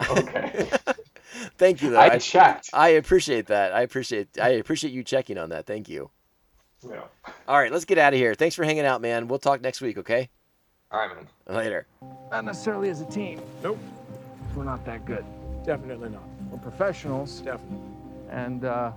Okay. 0.09 0.69
Thank 1.57 1.81
you. 1.81 1.91
Though. 1.91 1.99
I, 1.99 2.13
I 2.13 2.17
checked. 2.19 2.69
I 2.73 2.89
appreciate 2.89 3.47
that. 3.47 3.73
I 3.73 3.81
appreciate. 3.81 4.39
I 4.39 4.49
appreciate 4.49 4.93
you 4.93 5.03
checking 5.03 5.37
on 5.37 5.49
that. 5.49 5.65
Thank 5.65 5.89
you. 5.89 6.09
Yeah. 6.89 7.01
All 7.47 7.59
right, 7.59 7.71
let's 7.71 7.85
get 7.85 7.97
out 7.97 8.13
of 8.13 8.19
here. 8.19 8.35
Thanks 8.35 8.55
for 8.55 8.63
hanging 8.63 8.85
out, 8.85 9.01
man. 9.01 9.27
We'll 9.27 9.39
talk 9.39 9.61
next 9.61 9.81
week, 9.81 9.97
okay? 9.97 10.29
All 10.91 10.99
right, 10.99 11.15
man. 11.15 11.27
Later. 11.55 11.87
Not 12.31 12.45
necessarily 12.45 12.89
as 12.89 13.01
a 13.01 13.05
team. 13.05 13.41
Nope. 13.63 13.79
We're 14.55 14.63
not 14.63 14.85
that 14.85 15.05
good. 15.05 15.25
Definitely 15.65 16.09
not. 16.09 16.23
We're 16.49 16.59
professionals. 16.59 17.39
Definitely. 17.41 17.79
And 18.29 18.65
uh, 18.65 18.91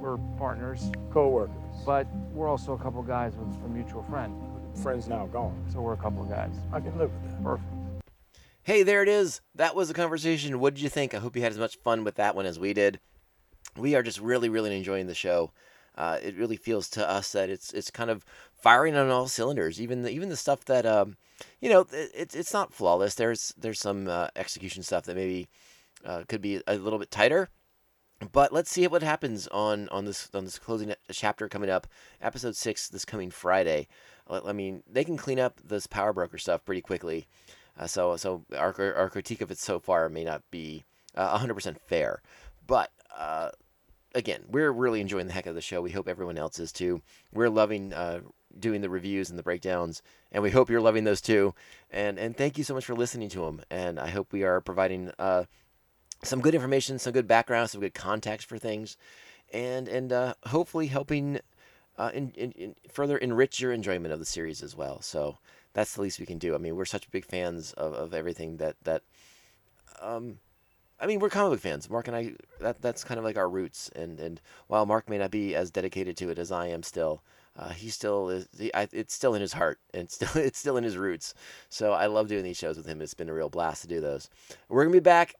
we're 0.00 0.18
partners. 0.38 0.90
Co-workers. 1.12 1.54
But 1.86 2.06
we're 2.32 2.48
also 2.48 2.72
a 2.72 2.78
couple 2.78 3.02
guys 3.02 3.34
with 3.36 3.48
a 3.64 3.68
mutual 3.68 4.02
friend. 4.04 4.34
Friend's 4.82 5.08
now 5.08 5.26
gone. 5.26 5.64
So 5.72 5.80
we're 5.80 5.94
a 5.94 5.96
couple 5.96 6.24
guys. 6.24 6.52
I 6.72 6.80
can 6.80 6.96
live 6.98 7.10
with 7.12 7.30
that. 7.30 7.44
Perfect. 7.44 7.68
Hey, 8.62 8.82
there 8.82 9.02
it 9.02 9.08
is. 9.08 9.40
That 9.54 9.74
was 9.74 9.88
the 9.88 9.94
conversation. 9.94 10.60
What 10.60 10.74
did 10.74 10.82
you 10.82 10.88
think? 10.88 11.14
I 11.14 11.18
hope 11.18 11.34
you 11.34 11.42
had 11.42 11.52
as 11.52 11.58
much 11.58 11.76
fun 11.76 12.04
with 12.04 12.16
that 12.16 12.34
one 12.36 12.46
as 12.46 12.58
we 12.58 12.72
did. 12.72 13.00
We 13.76 13.94
are 13.94 14.02
just 14.02 14.20
really, 14.20 14.48
really 14.48 14.76
enjoying 14.76 15.06
the 15.06 15.14
show. 15.14 15.52
Uh, 15.96 16.18
it 16.22 16.36
really 16.36 16.56
feels 16.56 16.88
to 16.90 17.08
us 17.08 17.32
that 17.32 17.50
it's 17.50 17.72
it's 17.72 17.90
kind 17.90 18.10
of 18.10 18.24
firing 18.54 18.96
on 18.96 19.10
all 19.10 19.26
cylinders. 19.26 19.80
Even 19.80 20.02
the, 20.02 20.10
even 20.10 20.28
the 20.28 20.36
stuff 20.36 20.64
that 20.66 20.86
um, 20.86 21.16
you 21.60 21.68
know 21.68 21.86
it, 21.92 22.10
it's 22.14 22.34
it's 22.34 22.52
not 22.52 22.72
flawless. 22.72 23.14
There's 23.14 23.54
there's 23.58 23.80
some 23.80 24.08
uh, 24.08 24.28
execution 24.36 24.82
stuff 24.82 25.04
that 25.04 25.16
maybe 25.16 25.48
uh, 26.04 26.24
could 26.28 26.40
be 26.40 26.62
a 26.66 26.76
little 26.76 26.98
bit 26.98 27.10
tighter. 27.10 27.48
But 28.32 28.52
let's 28.52 28.70
see 28.70 28.86
what 28.86 29.02
happens 29.02 29.46
on 29.48 29.88
on 29.88 30.04
this 30.04 30.28
on 30.34 30.44
this 30.44 30.58
closing 30.58 30.94
chapter 31.10 31.48
coming 31.48 31.70
up, 31.70 31.86
episode 32.20 32.54
six 32.54 32.88
this 32.88 33.04
coming 33.04 33.30
Friday. 33.30 33.88
I 34.28 34.52
mean, 34.52 34.82
they 34.88 35.04
can 35.04 35.16
clean 35.16 35.40
up 35.40 35.60
this 35.64 35.86
power 35.86 36.12
broker 36.12 36.38
stuff 36.38 36.64
pretty 36.64 36.82
quickly. 36.82 37.26
Uh, 37.78 37.86
so 37.86 38.16
so 38.16 38.44
our 38.56 38.74
our 38.94 39.08
critique 39.08 39.40
of 39.40 39.50
it 39.50 39.58
so 39.58 39.80
far 39.80 40.08
may 40.08 40.22
not 40.22 40.42
be 40.50 40.84
uh, 41.14 41.38
100% 41.38 41.80
fair, 41.80 42.22
but 42.66 42.90
uh, 43.16 43.50
again, 44.14 44.44
we're 44.48 44.72
really 44.72 45.00
enjoying 45.00 45.26
the 45.26 45.32
heck 45.32 45.46
of 45.46 45.54
the 45.54 45.60
show. 45.60 45.80
We 45.80 45.90
hope 45.90 46.08
everyone 46.08 46.38
else 46.38 46.58
is 46.58 46.72
too. 46.72 47.02
We're 47.32 47.50
loving 47.50 47.92
uh, 47.92 48.20
doing 48.58 48.80
the 48.80 48.90
reviews 48.90 49.30
and 49.30 49.38
the 49.38 49.42
breakdowns, 49.42 50.02
and 50.32 50.42
we 50.42 50.50
hope 50.50 50.70
you're 50.70 50.80
loving 50.80 51.04
those 51.04 51.20
too. 51.20 51.54
And 51.90 52.18
and 52.18 52.36
thank 52.36 52.58
you 52.58 52.64
so 52.64 52.74
much 52.74 52.84
for 52.84 52.94
listening 52.94 53.28
to 53.30 53.40
them. 53.40 53.62
And 53.70 53.98
I 53.98 54.08
hope 54.08 54.32
we 54.32 54.42
are 54.42 54.60
providing 54.60 55.12
uh, 55.18 55.44
some 56.22 56.40
good 56.40 56.54
information, 56.54 56.98
some 56.98 57.12
good 57.12 57.28
background, 57.28 57.70
some 57.70 57.80
good 57.80 57.94
context 57.94 58.48
for 58.48 58.58
things, 58.58 58.96
and 59.52 59.88
and 59.88 60.12
uh, 60.12 60.34
hopefully 60.46 60.88
helping 60.88 61.40
uh, 61.98 62.10
in, 62.14 62.30
in, 62.30 62.52
in 62.52 62.74
further 62.90 63.18
enrich 63.18 63.60
your 63.60 63.72
enjoyment 63.72 64.12
of 64.12 64.18
the 64.18 64.26
series 64.26 64.62
as 64.62 64.76
well. 64.76 65.00
So 65.02 65.38
that's 65.72 65.94
the 65.94 66.02
least 66.02 66.20
we 66.20 66.26
can 66.26 66.38
do. 66.38 66.54
I 66.54 66.58
mean, 66.58 66.76
we're 66.76 66.84
such 66.84 67.10
big 67.10 67.24
fans 67.24 67.72
of, 67.74 67.92
of 67.94 68.14
everything 68.14 68.56
that 68.58 68.76
that. 68.84 69.02
Um, 70.00 70.38
I 71.00 71.06
mean, 71.06 71.18
we're 71.18 71.30
comic 71.30 71.52
book 71.52 71.60
fans. 71.60 71.88
Mark 71.88 72.08
and 72.08 72.16
I, 72.16 72.34
that 72.60 72.82
that's 72.82 73.04
kind 73.04 73.18
of 73.18 73.24
like 73.24 73.38
our 73.38 73.48
roots. 73.48 73.90
And 73.94 74.20
and 74.20 74.40
while 74.66 74.84
Mark 74.84 75.08
may 75.08 75.18
not 75.18 75.30
be 75.30 75.54
as 75.54 75.70
dedicated 75.70 76.16
to 76.18 76.28
it 76.28 76.38
as 76.38 76.52
I 76.52 76.66
am, 76.66 76.82
still, 76.82 77.22
uh, 77.56 77.70
he 77.70 77.88
still 77.88 78.28
is. 78.28 78.48
He, 78.58 78.72
I, 78.74 78.86
it's 78.92 79.14
still 79.14 79.34
in 79.34 79.40
his 79.40 79.54
heart, 79.54 79.78
and 79.94 80.10
still 80.10 80.42
it's 80.42 80.58
still 80.58 80.76
in 80.76 80.84
his 80.84 80.96
roots. 80.96 81.34
So 81.70 81.92
I 81.92 82.06
love 82.06 82.28
doing 82.28 82.44
these 82.44 82.58
shows 82.58 82.76
with 82.76 82.86
him. 82.86 83.00
It's 83.00 83.14
been 83.14 83.30
a 83.30 83.34
real 83.34 83.48
blast 83.48 83.82
to 83.82 83.88
do 83.88 84.00
those. 84.00 84.28
We're 84.68 84.84
gonna 84.84 84.92
be 84.92 85.00
back 85.00 85.34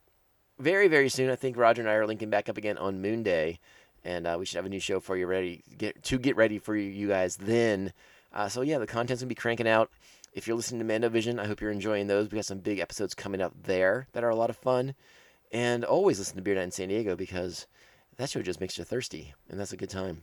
very 0.58 0.88
very 0.88 1.08
soon. 1.08 1.30
I 1.30 1.36
think 1.36 1.56
Roger 1.56 1.82
and 1.82 1.90
I 1.90 1.94
are 1.94 2.06
linking 2.06 2.30
back 2.30 2.48
up 2.48 2.56
again 2.56 2.78
on 2.78 3.02
Moon 3.02 3.22
Day, 3.22 3.61
and 4.02 4.26
uh, 4.26 4.36
we 4.38 4.46
should 4.46 4.56
have 4.56 4.66
a 4.66 4.70
new 4.70 4.80
show 4.80 4.98
for 4.98 5.16
you 5.16 5.26
ready 5.26 5.62
get 5.76 6.02
to 6.04 6.18
get 6.18 6.36
ready 6.36 6.58
for 6.58 6.74
you, 6.74 7.08
guys 7.08 7.36
then. 7.36 7.92
Uh, 8.32 8.48
so 8.48 8.62
yeah, 8.62 8.78
the 8.78 8.86
content's 8.86 9.22
gonna 9.22 9.28
be 9.28 9.34
cranking 9.34 9.68
out. 9.68 9.90
If 10.32 10.46
you're 10.46 10.56
listening 10.56 10.78
to 10.78 10.84
Mando 10.84 11.08
Vision, 11.08 11.40
I 11.40 11.46
hope 11.46 11.61
you're 11.61 11.72
enjoying 11.72 12.06
those. 12.06 12.30
We 12.30 12.36
got 12.36 12.44
some 12.44 12.61
big 12.61 12.78
episodes 12.78 13.14
coming 13.14 13.42
up 13.42 13.52
there 13.64 14.06
that 14.12 14.22
are 14.22 14.30
a 14.30 14.36
lot 14.36 14.48
of 14.48 14.56
fun. 14.56 14.94
And 15.53 15.84
always 15.84 16.18
listen 16.18 16.36
to 16.36 16.42
Beer 16.42 16.55
Night 16.55 16.64
in 16.64 16.70
San 16.70 16.88
Diego 16.88 17.16
because 17.16 17.66
that 18.16 18.30
show 18.30 18.42
just 18.42 18.61
makes 18.61 18.78
you 18.78 18.84
thirsty, 18.84 19.34
and 19.48 19.59
that's 19.59 19.72
a 19.72 19.76
good 19.76 19.90
time. 19.90 20.22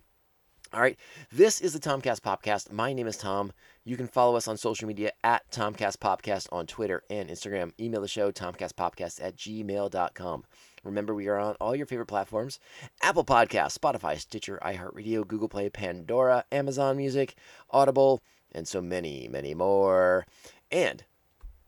All 0.73 0.81
right, 0.81 0.97
this 1.31 1.61
is 1.61 1.71
the 1.71 1.79
Tomcast 1.79 2.19
Popcast. 2.19 2.71
My 2.73 2.91
name 2.91 3.07
is 3.07 3.15
Tom. 3.15 3.53
You 3.85 3.95
can 3.95 4.07
follow 4.07 4.35
us 4.35 4.49
on 4.49 4.57
social 4.57 4.85
media 4.85 5.13
at 5.23 5.49
Tomcast 5.49 5.97
Popcast 5.97 6.47
on 6.51 6.67
Twitter 6.67 7.03
and 7.09 7.29
Instagram. 7.29 7.71
Email 7.79 8.01
the 8.01 8.07
show, 8.09 8.31
tomcastpopcast 8.33 9.23
at 9.23 9.37
gmail.com. 9.37 10.43
Remember, 10.83 11.15
we 11.15 11.29
are 11.29 11.37
on 11.37 11.55
all 11.61 11.73
your 11.73 11.85
favorite 11.85 12.07
platforms 12.07 12.59
Apple 13.01 13.23
Podcasts, 13.23 13.77
Spotify, 13.77 14.19
Stitcher, 14.19 14.59
iHeartRadio, 14.61 15.25
Google 15.25 15.47
Play, 15.49 15.69
Pandora, 15.69 16.43
Amazon 16.51 16.97
Music, 16.97 17.35
Audible, 17.69 18.21
and 18.51 18.67
so 18.67 18.81
many, 18.81 19.29
many 19.29 19.53
more. 19.53 20.25
And 20.69 21.05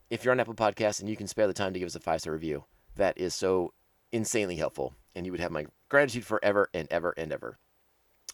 if 0.10 0.26
you're 0.26 0.34
on 0.34 0.40
Apple 0.42 0.56
Podcasts 0.56 1.00
and 1.00 1.10
you 1.10 1.16
can 1.16 1.28
spare 1.28 1.48
the 1.48 1.54
time 1.54 1.72
to 1.74 1.80
give 1.80 1.88
us 1.88 1.96
a 1.96 2.02
five 2.02 2.20
star 2.20 2.34
review, 2.34 2.66
that 2.96 3.18
is 3.18 3.34
so 3.34 3.74
insanely 4.12 4.56
helpful. 4.56 4.94
And 5.16 5.26
you 5.26 5.32
would 5.32 5.42
have 5.42 5.52
my 5.52 5.66
gratitude 5.90 6.26
forever 6.26 6.70
and 6.74 6.88
ever 6.92 7.14
and 7.18 7.32
ever. 7.32 7.58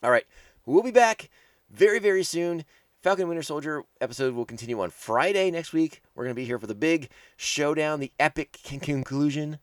All 0.03 0.12
right, 0.12 0.26
we'll 0.66 0.84
be 0.84 0.91
back 0.91 1.30
very, 1.70 1.99
very 1.99 2.24
soon. 2.24 2.66
Falcon 3.01 3.28
Winter 3.28 3.43
Soldier 3.43 3.84
episode 4.01 4.34
will 4.34 4.45
continue 4.45 4.82
on 4.82 4.89
Friday 4.89 5.51
next 5.51 5.74
week. 5.74 6.01
We're 6.16 6.24
going 6.24 6.36
to 6.36 6.39
be 6.41 6.45
here 6.45 6.58
for 6.58 6.68
the 6.68 6.76
big 6.76 7.10
showdown, 7.38 7.99
the 7.99 8.12
epic 8.20 8.60
conclusion 8.64 9.60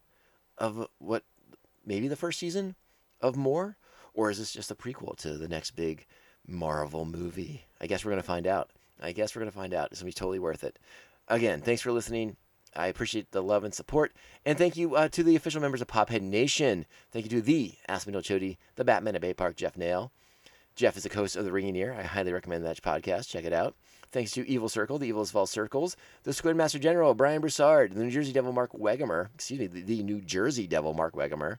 of 0.58 0.86
what 0.98 1.24
maybe 1.84 2.08
the 2.08 2.16
first 2.16 2.38
season 2.38 2.76
of 3.20 3.36
more? 3.36 3.76
Or 4.14 4.30
is 4.30 4.38
this 4.38 4.52
just 4.52 4.70
a 4.70 4.74
prequel 4.74 5.16
to 5.18 5.38
the 5.38 5.48
next 5.48 5.72
big 5.72 6.06
Marvel 6.46 7.04
movie? 7.04 7.64
I 7.80 7.86
guess 7.86 8.04
we're 8.04 8.12
going 8.12 8.22
to 8.22 8.26
find 8.26 8.46
out. 8.46 8.70
I 9.00 9.12
guess 9.12 9.34
we're 9.34 9.40
going 9.40 9.50
to 9.50 9.56
find 9.56 9.74
out. 9.74 9.88
It's 9.90 10.00
going 10.00 10.12
to 10.12 10.16
be 10.16 10.20
totally 10.20 10.38
worth 10.38 10.64
it. 10.64 10.78
Again, 11.28 11.62
thanks 11.62 11.82
for 11.82 11.92
listening. 11.92 12.36
I 12.74 12.86
appreciate 12.86 13.30
the 13.32 13.42
love 13.42 13.64
and 13.64 13.74
support. 13.74 14.12
And 14.44 14.56
thank 14.56 14.76
you 14.76 14.96
uh, 14.96 15.08
to 15.08 15.22
the 15.22 15.36
official 15.36 15.60
members 15.60 15.80
of 15.80 15.88
Pophead 15.88 16.22
Nation. 16.22 16.86
Thank 17.10 17.26
you 17.26 17.30
to 17.30 17.42
the 17.42 17.74
Aspendale 17.88 18.22
Chody, 18.22 18.56
the 18.76 18.84
Batman 18.84 19.14
at 19.14 19.20
Bay 19.20 19.34
Park, 19.34 19.56
Jeff 19.56 19.76
Nail. 19.76 20.12
Jeff 20.74 20.96
is 20.96 21.04
a 21.04 21.14
host 21.14 21.36
of 21.36 21.44
The 21.44 21.52
Ringing 21.52 21.76
Ear. 21.76 21.94
I 21.98 22.02
highly 22.02 22.32
recommend 22.32 22.64
that 22.64 22.80
podcast. 22.80 23.28
Check 23.28 23.44
it 23.44 23.52
out. 23.52 23.74
Thanks 24.10 24.30
to 24.32 24.48
Evil 24.48 24.68
Circle, 24.68 24.98
the 24.98 25.08
Evil 25.08 25.22
of 25.22 25.36
All 25.36 25.46
Circles, 25.46 25.96
the 26.24 26.32
Squid 26.32 26.56
Master 26.56 26.78
General, 26.78 27.14
Brian 27.14 27.40
Broussard, 27.40 27.92
the 27.92 28.04
New 28.04 28.10
Jersey 28.10 28.32
Devil 28.32 28.52
Mark 28.52 28.72
Wegemer, 28.72 29.28
excuse 29.34 29.60
me, 29.60 29.66
the, 29.66 29.82
the 29.82 30.02
New 30.02 30.20
Jersey 30.20 30.66
Devil 30.66 30.92
Mark 30.92 31.14
Wegemer, 31.14 31.56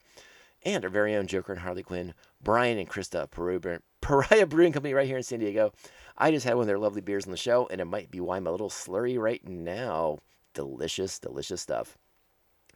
and 0.64 0.84
our 0.84 0.89
very 0.89 1.16
own 1.16 1.26
Joker 1.26 1.53
and 1.53 1.61
Harley 1.61 1.82
Quinn, 1.82 2.14
Brian 2.43 2.78
and 2.78 2.88
Krista, 2.89 3.30
Peru, 3.30 3.59
Pariah 4.01 4.45
Brewing 4.45 4.72
Company 4.72 4.93
right 4.93 5.07
here 5.07 5.18
in 5.18 5.24
San 5.24 5.39
Diego. 5.39 5.74
I 6.16 6.30
just 6.30 6.45
had 6.45 6.53
one 6.53 6.64
of 6.64 6.68
their 6.68 6.78
lovely 6.78 7.01
beers 7.01 7.26
on 7.26 7.32
the 7.32 7.38
show, 7.38 7.68
and 7.72 7.82
it 7.82 7.86
might 7.86 8.11
be 8.11 8.20
why 8.20 8.38
I'm 8.38 8.45
a 8.45 8.51
little 8.51 8.70
slurry 8.70 9.20
right 9.20 9.43
now. 9.47 10.20
Delicious, 10.54 11.20
delicious 11.20 11.62
stuff. 11.62 11.97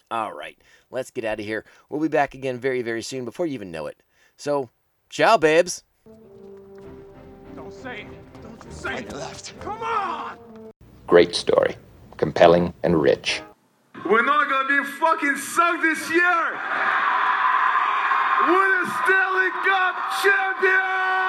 All 0.10 0.34
right, 0.34 0.58
let's 0.90 1.12
get 1.12 1.26
out 1.26 1.40
of 1.40 1.46
here. 1.46 1.66
We'll 1.90 2.02
be 2.02 2.08
back 2.08 2.34
again 2.34 2.58
very, 2.60 2.82
very 2.82 3.02
soon 3.02 3.26
before 3.26 3.46
you 3.46 3.54
even 3.54 3.72
know 3.72 3.88
it. 3.88 4.02
So, 4.38 4.70
ciao, 5.10 5.38
babes. 5.38 5.84
Don't 7.56 7.74
say 7.74 8.02
it. 8.02 8.42
Don't 8.42 8.64
you 8.64 8.72
say 8.72 8.98
it. 9.00 9.14
left. 9.14 9.54
Come 9.60 9.82
on! 9.82 10.38
Great 11.08 11.36
story. 11.36 11.76
Compelling 12.16 12.74
and 12.84 13.02
rich. 13.02 13.42
We're 14.06 14.24
not 14.26 14.50
gonna 14.50 14.82
be 14.82 14.90
fucking 14.90 15.36
sucked 15.36 15.82
this 15.82 16.10
year! 16.10 16.58
We're 18.48 18.86
the 18.86 18.92
Stanley 19.04 19.50
Cup 19.66 19.96
champions! 20.24 21.27